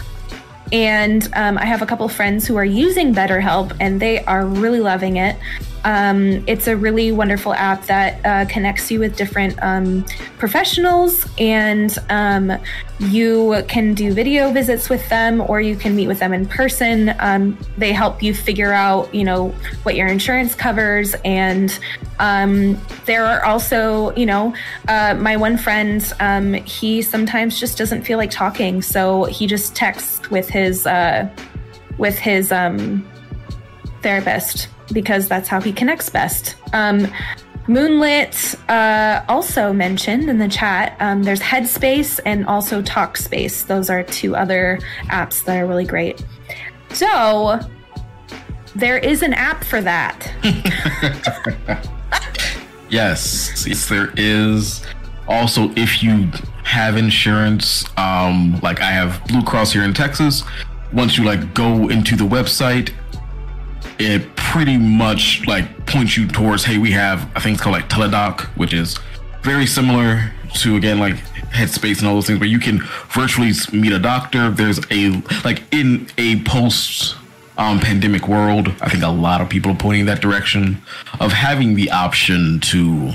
And 0.73 1.29
um, 1.35 1.59
i 1.59 1.65
have 1.65 1.83
a 1.83 1.87
couple 1.87 2.09
friends 2.09 2.47
who 2.47 2.55
are 2.57 2.65
using 2.65 3.13
betterhelp 3.13 3.77
and 3.81 4.01
they 4.01 4.25
are 4.27 4.47
really 4.47 4.79
loving 4.79 5.17
it 5.17 5.37
um, 5.85 6.45
it's 6.47 6.67
a 6.67 6.77
really 6.77 7.13
wonderful 7.13 7.55
app 7.55 7.87
that 7.87 8.25
uh, 8.25 8.51
connects 8.51 8.91
you 8.91 9.01
with 9.01 9.17
different 9.17 9.59
um, 9.63 10.05
professionals, 10.39 11.27
and 11.39 11.97
um, 12.11 12.53
you 12.99 13.63
can 13.69 13.95
do 13.95 14.13
video 14.13 14.53
visits 14.53 14.91
with 14.91 15.09
them, 15.09 15.41
or 15.41 15.61
you 15.61 15.77
can 15.77 15.97
meet 15.97 16.07
with 16.07 16.19
them 16.19 16.33
in 16.33 16.47
person. 16.47 17.15
Um, 17.19 17.57
they 17.79 17.93
help 17.93 18.23
you 18.23 18.35
figure 18.35 18.73
out, 18.73 19.15
you 19.15 19.25
know, 19.25 19.49
what 19.85 19.95
your 19.95 20.07
insurance 20.07 20.55
covers, 20.55 21.15
and 21.25 21.79
um, 22.19 22.79
there 23.07 23.25
are 23.25 23.45
also, 23.45 24.15
you 24.17 24.27
know, 24.27 24.55
uh, 24.89 25.15
my 25.15 25.37
one 25.37 25.57
friend, 25.57 26.13
um, 26.21 26.53
he 26.53 27.01
sometimes 27.01 27.59
just 27.59 27.79
doesn't 27.79 28.03
feel 28.03 28.19
like 28.19 28.31
talking, 28.31 28.83
so 28.83 29.25
he 29.25 29.47
just 29.47 29.75
texts 29.75 30.31
with 30.31 30.49
his 30.49 30.87
uh, 30.87 31.29
with 31.97 32.19
his 32.19 32.53
therapist 34.03 34.69
because 34.93 35.29
that's 35.29 35.49
how 35.49 35.61
he 35.61 35.73
connects 35.73 36.09
best. 36.09 36.57
Um, 36.73 37.11
Moonlit 37.69 38.57
uh, 38.69 39.25
also 39.29 39.73
mentioned 39.73 40.29
in 40.29 40.39
the 40.39 40.49
chat. 40.49 40.97
Um, 40.99 41.23
there's 41.23 41.41
Headspace 41.41 42.19
and 42.27 42.47
also 42.47 42.83
Talkspace. 42.83 43.67
Those 43.67 43.91
are 43.91 44.03
two 44.03 44.35
other 44.35 44.81
apps 45.05 45.45
that 45.45 45.57
are 45.57 45.67
really 45.67 45.85
great. 45.85 46.25
So 46.93 47.61
there 48.75 48.99
is 48.99 49.23
an 49.23 49.35
app 49.35 49.63
for 49.63 49.81
that. 49.83 50.33
yes, 52.91 53.65
yes, 53.67 53.89
there 53.89 54.13
is. 54.17 54.85
Also, 55.29 55.71
if 55.77 56.03
you 56.03 56.29
have 56.65 56.97
insurance, 56.97 57.85
um, 57.97 58.59
like 58.63 58.81
I 58.81 58.91
have 58.91 59.25
Blue 59.27 59.43
Cross 59.43 59.73
here 59.73 59.85
in 59.85 59.95
Texas, 59.95 60.43
once 60.93 61.17
you 61.17 61.25
like 61.25 61.55
go 61.55 61.89
into 61.89 62.17
the 62.17 62.25
website 62.25 62.93
it 64.01 64.35
pretty 64.37 64.77
much 64.77 65.47
like 65.47 65.87
points 65.87 66.17
you 66.17 66.27
towards 66.27 66.65
hey 66.65 66.79
we 66.79 66.91
have 66.91 67.31
i 67.37 67.41
think 67.41 67.55
it's 67.55 67.63
called 67.63 67.75
like 67.75 67.89
Teladoc 67.89 68.43
which 68.57 68.73
is 68.73 68.99
very 69.43 69.67
similar 69.67 70.33
to 70.55 70.77
again 70.77 70.99
like 70.99 71.17
headspace 71.51 71.99
and 71.99 72.09
all 72.09 72.15
those 72.15 72.27
things 72.27 72.39
where 72.39 72.49
you 72.49 72.59
can 72.59 72.81
virtually 73.09 73.51
meet 73.73 73.93
a 73.93 73.99
doctor. 73.99 74.51
There's 74.51 74.79
a 74.91 75.11
like 75.45 75.63
in 75.73 76.09
a 76.17 76.43
post 76.43 77.17
um, 77.59 77.79
pandemic 77.79 78.27
world 78.27 78.69
i 78.81 78.89
think 78.89 79.03
a 79.03 79.09
lot 79.09 79.43
of 79.43 79.51
people 79.51 79.71
are 79.71 79.77
pointing 79.77 80.07
that 80.07 80.23
direction 80.23 80.81
of 81.21 81.31
having 81.33 81.75
the 81.75 81.91
option 81.91 82.59
to 82.61 83.13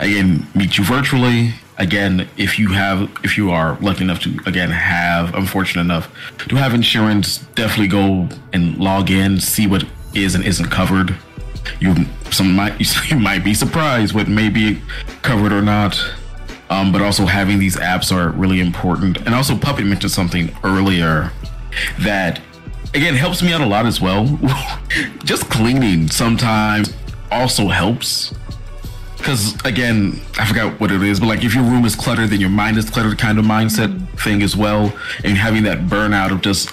again 0.00 0.44
meet 0.56 0.76
you 0.76 0.82
virtually 0.82 1.54
again 1.78 2.28
if 2.36 2.58
you 2.58 2.68
have 2.68 3.10
if 3.24 3.36
you 3.36 3.50
are 3.50 3.76
lucky 3.80 4.04
enough 4.04 4.20
to 4.20 4.38
again 4.46 4.70
have 4.70 5.34
unfortunate 5.34 5.82
enough 5.82 6.08
to 6.38 6.54
have 6.54 6.72
insurance 6.72 7.38
definitely 7.56 7.88
go 7.88 8.28
and 8.52 8.76
log 8.78 9.10
in 9.10 9.40
see 9.40 9.66
what 9.66 9.84
is 10.14 10.34
and 10.34 10.44
isn't 10.44 10.70
covered. 10.70 11.16
You 11.80 11.94
some 12.30 12.54
might 12.54 12.80
you 13.10 13.18
might 13.18 13.44
be 13.44 13.54
surprised 13.54 14.14
what 14.14 14.28
may 14.28 14.48
be 14.48 14.80
covered 15.22 15.52
or 15.52 15.62
not. 15.62 16.02
Um, 16.70 16.92
but 16.92 17.02
also 17.02 17.26
having 17.26 17.58
these 17.58 17.76
apps 17.76 18.10
are 18.10 18.30
really 18.30 18.58
important. 18.58 19.18
And 19.18 19.34
also 19.34 19.56
puppet 19.56 19.84
mentioned 19.84 20.12
something 20.12 20.54
earlier 20.64 21.30
that 22.00 22.40
again 22.94 23.14
helps 23.14 23.42
me 23.42 23.52
out 23.52 23.60
a 23.60 23.66
lot 23.66 23.86
as 23.86 24.00
well. 24.00 24.38
Just 25.24 25.50
cleaning 25.50 26.08
sometimes 26.08 26.94
also 27.30 27.68
helps 27.68 28.32
because 29.24 29.54
again, 29.64 30.20
I 30.38 30.44
forgot 30.44 30.78
what 30.78 30.92
it 30.92 31.02
is, 31.02 31.18
but 31.18 31.26
like 31.28 31.44
if 31.44 31.54
your 31.54 31.64
room 31.64 31.86
is 31.86 31.96
cluttered, 31.96 32.28
then 32.28 32.40
your 32.40 32.50
mind 32.50 32.76
is 32.76 32.90
cluttered 32.90 33.18
kind 33.18 33.38
of 33.38 33.46
mindset 33.46 33.88
mm-hmm. 33.88 34.16
thing 34.16 34.42
as 34.42 34.54
well. 34.54 34.92
And 35.24 35.38
having 35.38 35.62
that 35.62 35.86
burnout 35.86 36.30
of 36.30 36.42
just, 36.42 36.70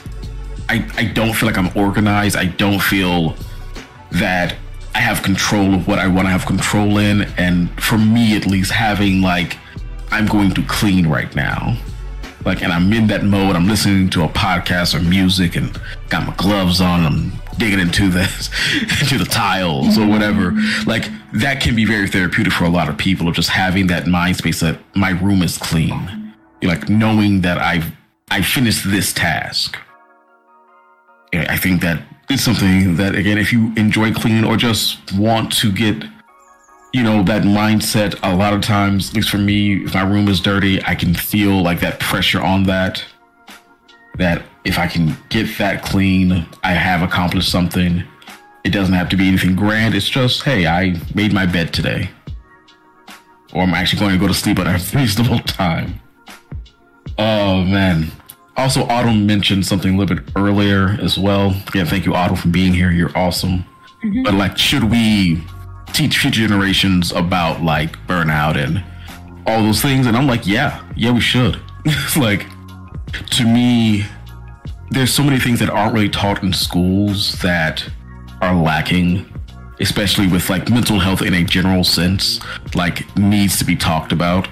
I, 0.67 0.85
I 0.97 1.05
don't 1.05 1.31
feel 1.31 1.47
like 1.47 1.57
I'm 1.57 1.71
organized. 1.77 2.35
I 2.35 2.47
don't 2.47 2.81
feel 2.81 3.37
that 4.11 4.57
I 4.93 4.99
have 4.99 5.23
control 5.23 5.73
of 5.73 5.87
what 5.87 5.97
I 5.97 6.09
want 6.09 6.27
to 6.27 6.29
have 6.29 6.45
control 6.45 6.97
in. 6.97 7.21
And 7.37 7.71
for 7.81 7.97
me, 7.97 8.35
at 8.35 8.45
least, 8.45 8.71
having 8.71 9.21
like, 9.21 9.57
I'm 10.11 10.27
going 10.27 10.53
to 10.55 10.63
clean 10.63 11.07
right 11.07 11.33
now. 11.33 11.77
Like, 12.43 12.63
and 12.63 12.73
I'm 12.73 12.91
in 12.91 13.07
that 13.07 13.23
mode. 13.23 13.55
I'm 13.55 13.69
listening 13.69 14.09
to 14.09 14.23
a 14.25 14.27
podcast 14.27 14.93
or 14.93 15.01
music 15.01 15.55
and 15.55 15.79
got 16.09 16.27
my 16.27 16.35
gloves 16.35 16.81
on. 16.81 17.05
I'm 17.05 17.31
digging 17.61 17.79
into 17.79 18.09
the 18.09 18.23
into 19.01 19.17
the 19.19 19.25
tiles 19.25 19.97
or 19.97 20.07
whatever. 20.07 20.53
Like 20.85 21.09
that 21.33 21.61
can 21.61 21.75
be 21.75 21.85
very 21.85 22.07
therapeutic 22.07 22.51
for 22.51 22.65
a 22.65 22.69
lot 22.69 22.89
of 22.89 22.97
people 22.97 23.27
of 23.27 23.35
just 23.35 23.49
having 23.49 23.87
that 23.87 24.07
mind 24.07 24.37
space 24.37 24.59
that 24.61 24.79
my 24.95 25.11
room 25.11 25.43
is 25.43 25.57
clean. 25.57 26.33
Like 26.63 26.89
knowing 26.89 27.41
that 27.41 27.59
I've 27.59 27.91
I 28.31 28.41
finished 28.41 28.89
this 28.89 29.13
task. 29.13 29.77
I 31.33 31.55
think 31.55 31.81
that 31.81 32.01
it's 32.29 32.43
something 32.43 32.95
that 32.95 33.15
again, 33.15 33.37
if 33.37 33.53
you 33.53 33.71
enjoy 33.77 34.11
cleaning 34.11 34.43
or 34.43 34.57
just 34.57 35.13
want 35.13 35.53
to 35.57 35.71
get 35.71 36.03
you 36.93 37.03
know 37.03 37.23
that 37.23 37.43
mindset 37.43 38.19
a 38.23 38.35
lot 38.35 38.53
of 38.53 38.61
times 38.61 39.09
at 39.09 39.15
least 39.15 39.29
for 39.29 39.37
me 39.37 39.85
if 39.85 39.93
my 39.93 40.01
room 40.01 40.27
is 40.27 40.41
dirty 40.41 40.83
i 40.83 40.93
can 40.93 41.13
feel 41.13 41.63
like 41.63 41.79
that 41.79 42.01
pressure 42.01 42.41
on 42.41 42.63
that 42.63 43.01
that 44.17 44.43
if 44.63 44.77
I 44.77 44.87
can 44.87 45.17
get 45.29 45.57
that 45.57 45.83
clean, 45.83 46.45
I 46.63 46.71
have 46.73 47.01
accomplished 47.01 47.49
something. 47.49 48.03
It 48.63 48.69
doesn't 48.69 48.93
have 48.93 49.09
to 49.09 49.17
be 49.17 49.27
anything 49.27 49.55
grand. 49.55 49.95
It's 49.95 50.07
just, 50.07 50.43
hey, 50.43 50.67
I 50.67 50.99
made 51.15 51.33
my 51.33 51.45
bed 51.45 51.73
today. 51.73 52.09
Or 53.53 53.63
I'm 53.63 53.73
actually 53.73 53.99
going 53.99 54.13
to 54.13 54.19
go 54.19 54.27
to 54.27 54.33
sleep 54.33 54.59
at 54.59 54.67
a 54.67 54.97
reasonable 54.97 55.39
time. 55.39 55.99
Oh, 57.17 57.63
man. 57.63 58.11
Also, 58.55 58.83
Autumn 58.83 59.25
mentioned 59.25 59.65
something 59.65 59.95
a 59.95 59.97
little 59.97 60.15
bit 60.15 60.31
earlier 60.35 60.89
as 61.01 61.17
well. 61.17 61.55
Yeah, 61.73 61.85
thank 61.85 62.05
you, 62.05 62.13
Autumn, 62.13 62.35
for 62.35 62.49
being 62.49 62.73
here. 62.73 62.91
You're 62.91 63.15
awesome. 63.17 63.65
Mm-hmm. 64.03 64.23
But, 64.23 64.35
like, 64.35 64.57
should 64.57 64.83
we 64.83 65.41
teach 65.93 66.19
future 66.19 66.47
generations 66.47 67.11
about, 67.11 67.63
like, 67.63 67.97
burnout 68.07 68.57
and 68.57 68.83
all 69.47 69.63
those 69.63 69.81
things? 69.81 70.05
And 70.05 70.15
I'm 70.15 70.27
like, 70.27 70.45
yeah, 70.45 70.83
yeah, 70.95 71.11
we 71.11 71.21
should. 71.21 71.59
It's 71.85 72.15
like, 72.15 72.45
to 73.31 73.43
me, 73.43 74.05
there's 74.91 75.13
so 75.13 75.23
many 75.23 75.39
things 75.39 75.59
that 75.59 75.69
aren't 75.69 75.93
really 75.93 76.09
taught 76.09 76.43
in 76.43 76.51
schools 76.51 77.39
that 77.41 77.89
are 78.41 78.53
lacking, 78.53 79.25
especially 79.79 80.27
with 80.27 80.49
like 80.49 80.69
mental 80.69 80.99
health 80.99 81.21
in 81.21 81.33
a 81.33 81.43
general 81.43 81.83
sense, 81.83 82.41
like 82.75 83.15
needs 83.17 83.57
to 83.57 83.65
be 83.65 83.75
talked 83.75 84.11
about. 84.11 84.49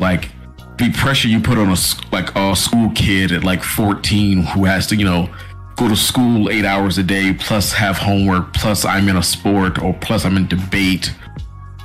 Like 0.00 0.30
the 0.78 0.92
pressure 0.92 1.28
you 1.28 1.40
put 1.40 1.56
on 1.56 1.68
a 1.68 1.76
like 2.10 2.34
a 2.34 2.56
school 2.56 2.90
kid 2.96 3.30
at 3.30 3.44
like 3.44 3.62
14 3.62 4.42
who 4.42 4.64
has 4.64 4.88
to, 4.88 4.96
you 4.96 5.04
know, 5.04 5.32
go 5.76 5.88
to 5.88 5.96
school 5.96 6.50
8 6.50 6.64
hours 6.64 6.98
a 6.98 7.04
day 7.04 7.32
plus 7.32 7.72
have 7.72 7.98
homework 7.98 8.52
plus 8.52 8.84
I'm 8.84 9.08
in 9.08 9.16
a 9.16 9.22
sport 9.22 9.80
or 9.80 9.94
plus 9.94 10.24
I'm 10.24 10.36
in 10.36 10.48
debate 10.48 11.14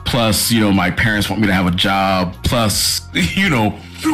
plus, 0.06 0.52
you 0.52 0.62
know, 0.62 0.72
my 0.72 0.90
parents 0.90 1.30
want 1.30 1.42
me 1.42 1.48
to 1.48 1.54
have 1.54 1.68
a 1.68 1.72
job 1.72 2.34
plus, 2.44 3.02
you 3.14 3.50
know, 3.50 3.72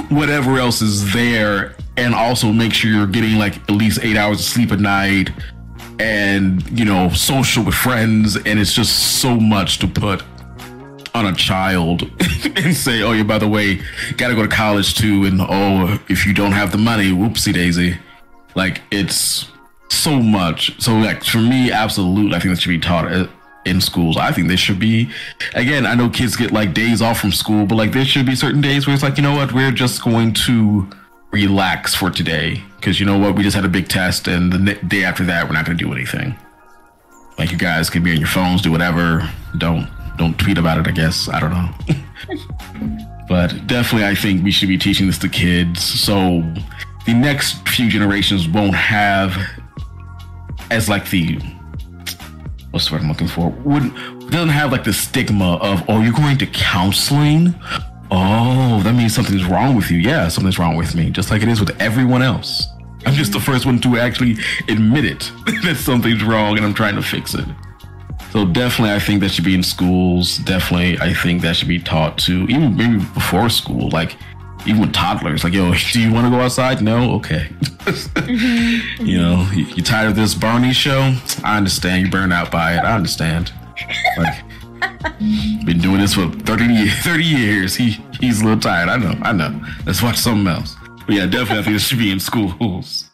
whatever 0.09 0.57
else 0.57 0.81
is 0.81 1.13
there 1.13 1.77
and 1.97 2.15
also 2.15 2.51
make 2.51 2.73
sure 2.73 2.91
you're 2.91 3.07
getting 3.07 3.37
like 3.37 3.57
at 3.57 3.71
least 3.71 3.99
eight 4.01 4.17
hours 4.17 4.39
of 4.39 4.45
sleep 4.45 4.71
a 4.71 4.77
night 4.77 5.29
and 5.99 6.67
you 6.77 6.85
know 6.85 7.09
social 7.09 7.63
with 7.63 7.75
friends 7.75 8.35
and 8.35 8.59
it's 8.59 8.73
just 8.73 9.21
so 9.21 9.35
much 9.35 9.77
to 9.79 9.87
put 9.87 10.23
on 11.13 11.27
a 11.27 11.33
child 11.33 12.01
and 12.55 12.75
say 12.75 13.03
oh 13.03 13.11
yeah 13.11 13.23
by 13.23 13.37
the 13.37 13.47
way 13.47 13.79
gotta 14.17 14.33
go 14.33 14.41
to 14.41 14.47
college 14.47 14.95
too 14.95 15.25
and 15.25 15.39
oh 15.41 15.99
if 16.09 16.25
you 16.25 16.33
don't 16.33 16.53
have 16.53 16.71
the 16.71 16.77
money 16.77 17.11
whoopsie 17.11 17.53
daisy. 17.53 17.97
Like 18.55 18.81
it's 18.91 19.47
so 19.89 20.21
much. 20.21 20.79
So 20.81 20.93
like 20.93 21.23
for 21.23 21.39
me 21.39 21.71
absolutely 21.71 22.35
i 22.35 22.39
think 22.39 22.55
that 22.55 22.61
should 22.61 22.69
be 22.69 22.79
taught 22.79 23.29
in 23.65 23.79
schools. 23.79 24.17
I 24.17 24.31
think 24.31 24.47
there 24.47 24.57
should 24.57 24.79
be 24.79 25.09
again 25.53 25.85
i 25.85 25.93
know 25.95 26.09
kids 26.09 26.35
get 26.35 26.51
like 26.51 26.73
days 26.73 27.01
off 27.01 27.19
from 27.19 27.31
school 27.31 27.65
but 27.65 27.75
like 27.75 27.91
there 27.91 28.05
should 28.05 28.25
be 28.25 28.35
certain 28.35 28.61
days 28.61 28.87
where 28.87 28.93
it's 28.93 29.03
like 29.03 29.17
you 29.17 29.23
know 29.23 29.35
what? 29.35 29.53
We're 29.53 29.71
just 29.71 30.03
going 30.03 30.33
to 30.45 30.89
relax 31.33 31.95
for 31.95 32.11
today 32.11 32.63
because 32.77 32.99
you 32.99 33.05
know 33.05 33.17
what? 33.17 33.35
We 33.35 33.43
just 33.43 33.55
had 33.55 33.65
a 33.65 33.69
big 33.69 33.89
test 33.89 34.27
and 34.27 34.53
the 34.53 34.75
day 34.75 35.03
after 35.03 35.25
that 35.25 35.47
we're 35.47 35.53
not 35.53 35.65
going 35.65 35.77
to 35.77 35.83
do 35.83 35.91
anything. 35.91 36.35
Like 37.37 37.51
you 37.51 37.57
guys 37.57 37.89
can 37.89 38.03
be 38.03 38.11
on 38.11 38.19
your 38.19 38.27
phones 38.27 38.61
do 38.61 38.71
whatever. 38.71 39.27
Don't 39.57 39.89
don't 40.17 40.37
tweet 40.37 40.59
about 40.59 40.77
it 40.77 40.87
i 40.87 40.91
guess. 40.91 41.27
I 41.27 41.39
don't 41.39 41.51
know. 41.51 41.69
But 43.29 43.67
definitely 43.67 44.05
i 44.05 44.13
think 44.13 44.43
we 44.43 44.51
should 44.51 44.67
be 44.67 44.77
teaching 44.77 45.07
this 45.07 45.17
to 45.19 45.29
kids 45.29 45.81
so 45.81 46.43
the 47.05 47.13
next 47.13 47.67
few 47.67 47.89
generations 47.89 48.49
won't 48.49 48.75
have 48.75 49.35
as 50.69 50.89
like 50.89 51.09
the 51.09 51.39
what's 52.71 52.89
the 52.89 52.93
word 52.93 53.01
i'm 53.01 53.07
looking 53.07 53.29
for? 53.29 53.49
Wouldn't 53.63 53.95
doesn't 54.29 54.49
have 54.49 54.71
like 54.73 54.83
the 54.83 54.93
stigma 54.93 55.55
of 55.55 55.83
oh 55.87 56.01
you're 56.01 56.13
going 56.13 56.37
to 56.39 56.47
counseling 56.47 57.55
Oh, 58.15 58.79
that 58.83 58.93
means 58.93 59.15
something's 59.15 59.43
wrong 59.43 59.75
with 59.75 59.89
you. 59.89 59.97
Yeah, 59.97 60.27
something's 60.27 60.59
wrong 60.59 60.75
with 60.75 60.93
me, 60.93 61.09
just 61.09 61.31
like 61.31 61.41
it 61.41 61.47
is 61.47 61.59
with 61.59 61.81
everyone 61.81 62.21
else. 62.21 62.67
I'm 63.07 63.15
just 63.15 63.33
the 63.33 63.39
first 63.39 63.65
one 63.65 63.79
to 63.79 63.97
actually 63.97 64.37
admit 64.69 65.03
it 65.03 65.31
that 65.63 65.77
something's 65.77 66.23
wrong 66.23 66.55
and 66.55 66.63
I'm 66.63 66.75
trying 66.75 66.95
to 66.95 67.01
fix 67.01 67.33
it. 67.33 67.45
So 68.31 68.45
definitely, 68.45 68.93
I 68.93 68.99
think 68.99 69.19
that 69.21 69.29
should 69.29 69.45
be 69.45 69.55
in 69.55 69.63
schools. 69.63 70.37
Definitely, 70.37 70.99
I 70.99 71.15
think 71.15 71.41
that 71.41 71.55
should 71.55 71.67
be 71.67 71.79
taught 71.79 72.19
to 72.19 72.43
even 72.49 72.77
maybe 72.77 72.97
before 73.15 73.49
school, 73.49 73.89
like 73.89 74.15
even 74.67 74.81
with 74.81 74.93
toddlers. 74.93 75.43
Like, 75.43 75.53
yo, 75.53 75.73
do 75.91 75.99
you 75.99 76.13
want 76.13 76.27
to 76.27 76.29
go 76.29 76.39
outside? 76.39 76.83
No, 76.83 77.13
okay. 77.13 77.47
mm-hmm. 77.61 79.05
You 79.05 79.17
know, 79.17 79.49
you, 79.51 79.65
you 79.65 79.81
tired 79.81 80.09
of 80.09 80.15
this 80.15 80.35
Barney 80.35 80.71
show? 80.71 81.15
I 81.43 81.57
understand. 81.57 82.05
You 82.05 82.11
burn 82.11 82.31
out 82.31 82.51
by 82.51 82.75
it. 82.75 82.79
I 82.79 82.95
understand. 82.95 83.51
Like, 84.17 84.43
been 85.65 85.79
doing 85.79 85.99
this 85.99 86.13
for 86.13 86.27
30, 86.27 86.65
years. 86.65 86.93
30 87.03 87.23
years. 87.23 87.75
He 87.75 87.91
he's 88.19 88.41
a 88.41 88.45
little 88.45 88.59
tired. 88.59 88.89
I 88.89 88.97
know. 88.97 89.17
I 89.21 89.31
know. 89.31 89.61
Let's 89.85 90.01
watch 90.01 90.17
something 90.17 90.47
else. 90.47 90.75
But 91.05 91.15
yeah, 91.15 91.25
definitely 91.25 91.59
I 91.59 91.61
think 91.63 91.75
this 91.75 91.87
should 91.87 91.99
be 91.99 92.11
in 92.11 92.19
schools. 92.19 93.09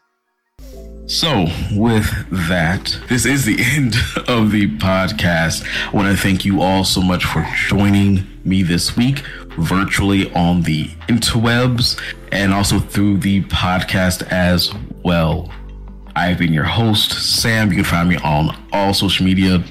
So, 1.07 1.47
with 1.71 2.07
that, 2.47 2.95
this 3.09 3.25
is 3.25 3.43
the 3.43 3.57
end 3.75 3.95
of 4.27 4.51
the 4.51 4.67
podcast. 4.77 5.65
I 5.87 5.95
want 5.95 6.15
to 6.15 6.21
thank 6.21 6.45
you 6.45 6.61
all 6.61 6.83
so 6.83 7.01
much 7.01 7.25
for 7.25 7.47
joining 7.67 8.27
me 8.45 8.61
this 8.61 8.95
week 8.95 9.23
virtually 9.57 10.31
on 10.33 10.61
the 10.61 10.85
interwebs 11.07 11.99
and 12.31 12.53
also 12.53 12.79
through 12.79 13.17
the 13.17 13.41
podcast 13.45 14.21
as 14.31 14.71
well. 15.03 15.51
I've 16.15 16.37
been 16.37 16.53
your 16.53 16.63
host, 16.63 17.11
Sam. 17.11 17.69
You 17.69 17.77
can 17.77 17.85
find 17.85 18.07
me 18.07 18.17
on 18.17 18.55
all 18.71 18.93
social 18.93 19.25
media 19.25 19.63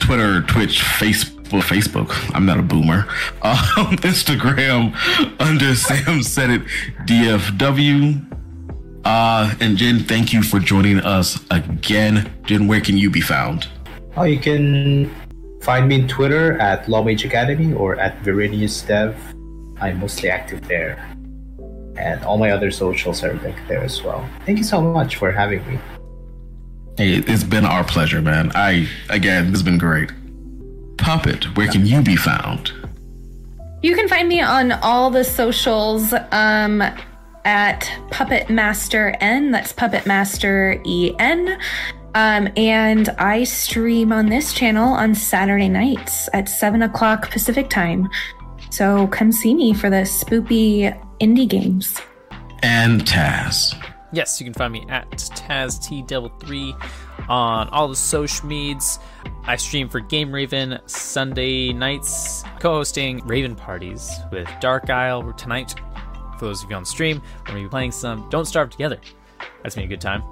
Twitter, 0.00 0.42
Twitch, 0.42 0.80
Facebook 0.80 1.39
well, 1.52 1.62
Facebook. 1.62 2.08
I'm 2.34 2.46
not 2.46 2.58
a 2.58 2.62
boomer. 2.62 3.06
Um, 3.42 3.56
Instagram 4.02 4.94
under 5.40 5.74
Sam 5.74 6.22
Said 6.22 6.50
It 6.50 6.62
DFW. 7.06 8.26
Uh, 9.04 9.54
and 9.60 9.76
Jen, 9.76 10.00
thank 10.00 10.32
you 10.32 10.42
for 10.42 10.60
joining 10.60 11.00
us 11.00 11.40
again. 11.50 12.32
Jen, 12.44 12.66
where 12.66 12.80
can 12.80 12.96
you 12.96 13.10
be 13.10 13.20
found? 13.20 13.68
Oh, 14.16 14.24
you 14.24 14.38
can 14.38 15.10
find 15.62 15.88
me 15.88 16.02
on 16.02 16.08
Twitter 16.08 16.58
at 16.60 16.86
Lawmage 16.86 17.24
Academy 17.24 17.72
or 17.72 17.96
at 17.96 18.22
Verinius 18.22 18.86
Dev. 18.86 19.16
I'm 19.80 20.00
mostly 20.00 20.28
active 20.28 20.66
there. 20.68 20.96
And 21.96 22.22
all 22.24 22.38
my 22.38 22.50
other 22.50 22.70
socials 22.70 23.24
are 23.24 23.34
linked 23.34 23.66
there 23.68 23.82
as 23.82 24.02
well. 24.02 24.28
Thank 24.46 24.58
you 24.58 24.64
so 24.64 24.80
much 24.80 25.16
for 25.16 25.32
having 25.32 25.66
me. 25.66 25.78
Hey, 26.96 27.14
it's 27.14 27.44
been 27.44 27.64
our 27.64 27.84
pleasure, 27.84 28.20
man. 28.20 28.52
I 28.54 28.88
again, 29.08 29.46
this 29.46 29.60
has 29.60 29.62
been 29.62 29.78
great. 29.78 30.10
Puppet, 31.00 31.44
where 31.56 31.66
can 31.66 31.86
you 31.86 32.02
be 32.02 32.14
found? 32.14 32.72
You 33.82 33.94
can 33.96 34.06
find 34.06 34.28
me 34.28 34.40
on 34.42 34.72
all 34.72 35.10
the 35.10 35.24
socials 35.24 36.12
um, 36.30 36.82
at 37.44 37.90
Puppet 38.10 38.50
Master 38.50 39.16
N. 39.20 39.50
That's 39.50 39.72
Puppet 39.72 40.06
Master 40.06 40.80
E 40.84 41.14
N. 41.18 41.58
Um, 42.14 42.48
and 42.56 43.08
I 43.18 43.44
stream 43.44 44.12
on 44.12 44.26
this 44.26 44.52
channel 44.52 44.92
on 44.92 45.14
Saturday 45.14 45.68
nights 45.68 46.28
at 46.34 46.48
7 46.48 46.82
o'clock 46.82 47.30
Pacific 47.30 47.70
time. 47.70 48.08
So 48.70 49.06
come 49.08 49.32
see 49.32 49.54
me 49.54 49.72
for 49.72 49.88
the 49.88 50.02
spoopy 50.02 50.96
indie 51.18 51.48
games. 51.48 51.98
And 52.62 53.02
Taz. 53.06 53.74
Yes, 54.12 54.40
you 54.40 54.44
can 54.44 54.54
find 54.54 54.72
me 54.72 54.84
at 54.88 55.08
Taz 55.12 55.82
T 55.82 56.02
Devil 56.02 56.30
3 56.40 56.74
on 57.28 57.68
all 57.68 57.88
the 57.88 57.96
social 57.96 58.46
medias. 58.46 58.98
I 59.50 59.56
stream 59.56 59.88
for 59.88 59.98
Game 59.98 60.30
Raven 60.30 60.78
Sunday 60.86 61.72
nights, 61.72 62.44
co 62.60 62.74
hosting 62.74 63.18
Raven 63.26 63.56
parties 63.56 64.08
with 64.30 64.48
Dark 64.60 64.88
Isle 64.90 65.32
tonight. 65.32 65.74
For 66.38 66.44
those 66.44 66.62
of 66.62 66.70
you 66.70 66.76
on 66.76 66.84
stream, 66.84 67.20
we're 67.20 67.46
going 67.46 67.58
to 67.58 67.64
be 67.64 67.68
playing 67.68 67.90
some 67.90 68.28
Don't 68.30 68.44
Starve 68.44 68.70
Together. 68.70 69.00
That's 69.64 69.74
been 69.74 69.82
a 69.82 69.88
good 69.88 70.00
time. 70.00 70.22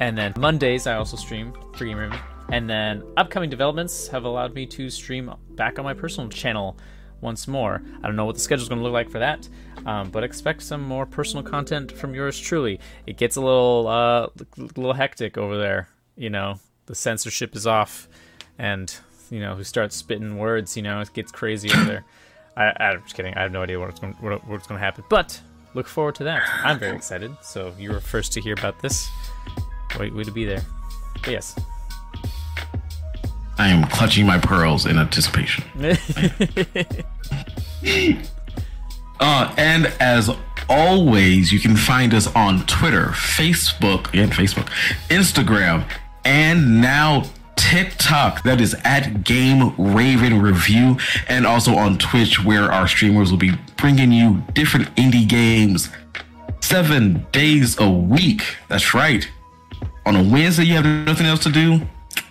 And 0.00 0.16
then 0.16 0.32
Mondays, 0.38 0.86
I 0.86 0.94
also 0.94 1.18
stream 1.18 1.52
for 1.74 1.84
Game 1.84 1.98
Raven. 1.98 2.18
And 2.48 2.68
then 2.70 3.02
upcoming 3.18 3.50
developments 3.50 4.08
have 4.08 4.24
allowed 4.24 4.54
me 4.54 4.64
to 4.68 4.88
stream 4.88 5.30
back 5.50 5.78
on 5.78 5.84
my 5.84 5.92
personal 5.92 6.30
channel 6.30 6.78
once 7.20 7.46
more. 7.46 7.82
I 8.02 8.06
don't 8.06 8.16
know 8.16 8.24
what 8.24 8.36
the 8.36 8.40
schedule's 8.40 8.70
going 8.70 8.78
to 8.78 8.84
look 8.84 8.94
like 8.94 9.10
for 9.10 9.18
that, 9.18 9.46
um, 9.84 10.10
but 10.10 10.24
expect 10.24 10.62
some 10.62 10.80
more 10.80 11.04
personal 11.04 11.44
content 11.44 11.92
from 11.92 12.14
yours 12.14 12.40
truly. 12.40 12.80
It 13.06 13.18
gets 13.18 13.36
a 13.36 13.42
little, 13.42 13.86
uh, 13.86 14.28
little 14.56 14.94
hectic 14.94 15.36
over 15.36 15.58
there 15.58 15.88
you 16.16 16.30
know 16.30 16.56
the 16.86 16.94
censorship 16.94 17.54
is 17.54 17.66
off, 17.66 18.08
and 18.58 18.94
you 19.30 19.40
know 19.40 19.54
who 19.54 19.64
starts 19.64 19.96
spitting 19.96 20.38
words, 20.38 20.76
you 20.76 20.82
know 20.82 21.00
it 21.00 21.12
gets 21.12 21.32
crazy 21.32 21.70
over 21.72 21.84
there. 21.84 22.04
I, 22.56 22.72
I'm 22.80 23.02
just 23.02 23.14
kidding. 23.14 23.34
I 23.34 23.42
have 23.42 23.52
no 23.52 23.62
idea 23.62 23.80
what's 23.80 24.00
going 24.00 24.14
what, 24.14 24.46
what's 24.46 24.66
going 24.66 24.78
to 24.78 24.84
happen, 24.84 25.04
but 25.08 25.40
look 25.74 25.86
forward 25.86 26.14
to 26.16 26.24
that. 26.24 26.42
I'm 26.64 26.78
very 26.78 26.96
excited. 26.96 27.34
So 27.42 27.72
you 27.78 27.90
were 27.90 28.00
first 28.00 28.32
to 28.34 28.40
hear 28.40 28.54
about 28.54 28.80
this. 28.82 29.08
Wait, 29.98 30.14
way 30.14 30.24
to 30.24 30.30
be 30.30 30.44
there. 30.44 30.62
But 31.22 31.30
yes. 31.30 31.58
I 33.58 33.68
am 33.68 33.84
clutching 33.88 34.26
my 34.26 34.38
pearls 34.38 34.86
in 34.86 34.98
anticipation. 34.98 35.64
uh, 39.20 39.54
and 39.56 39.86
as 40.00 40.30
always, 40.68 41.52
you 41.52 41.60
can 41.60 41.76
find 41.76 42.14
us 42.14 42.26
on 42.34 42.66
Twitter, 42.66 43.08
Facebook, 43.08 44.08
and 44.14 44.32
Facebook, 44.32 44.68
Instagram, 45.10 45.84
and 46.24 46.80
now 46.80 47.24
TikTok. 47.56 48.42
That 48.42 48.60
is 48.60 48.74
at 48.84 49.24
Game 49.24 49.74
Raven 49.76 50.40
Review, 50.40 50.98
and 51.28 51.46
also 51.46 51.74
on 51.74 51.98
Twitch, 51.98 52.44
where 52.44 52.70
our 52.70 52.86
streamers 52.86 53.30
will 53.30 53.38
be 53.38 53.52
bringing 53.76 54.12
you 54.12 54.42
different 54.54 54.94
indie 54.96 55.28
games 55.28 55.90
seven 56.60 57.26
days 57.32 57.78
a 57.78 57.90
week. 57.90 58.42
That's 58.68 58.94
right. 58.94 59.28
On 60.06 60.16
a 60.16 60.22
Wednesday, 60.22 60.64
you 60.64 60.74
have 60.74 61.06
nothing 61.06 61.26
else 61.26 61.42
to 61.44 61.50
do. 61.50 61.80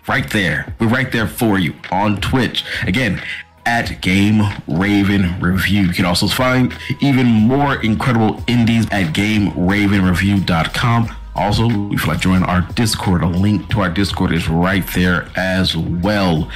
Right 0.07 0.29
there. 0.29 0.75
We're 0.79 0.87
right 0.87 1.11
there 1.11 1.27
for 1.27 1.59
you 1.59 1.73
on 1.91 2.19
Twitch. 2.21 2.65
Again, 2.85 3.21
at 3.65 4.01
Game 4.01 4.41
Raven 4.67 5.39
Review. 5.39 5.83
You 5.83 5.93
can 5.93 6.05
also 6.05 6.27
find 6.27 6.73
even 6.99 7.27
more 7.27 7.75
incredible 7.75 8.43
indies 8.47 8.85
at 8.91 9.13
GameRavenReview.com. 9.13 11.15
Also, 11.35 11.67
if 11.91 12.01
you'd 12.01 12.07
like 12.07 12.19
join 12.19 12.43
our 12.43 12.61
Discord, 12.73 13.23
a 13.23 13.27
link 13.27 13.69
to 13.69 13.81
our 13.81 13.89
Discord 13.89 14.33
is 14.33 14.47
right 14.49 14.85
there 14.93 15.29
as 15.35 15.75
well. 15.75 16.49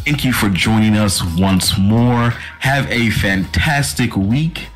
Thank 0.00 0.24
you 0.24 0.32
for 0.32 0.48
joining 0.48 0.96
us 0.96 1.22
once 1.38 1.78
more. 1.78 2.30
Have 2.60 2.90
a 2.90 3.10
fantastic 3.10 4.16
week. 4.16 4.68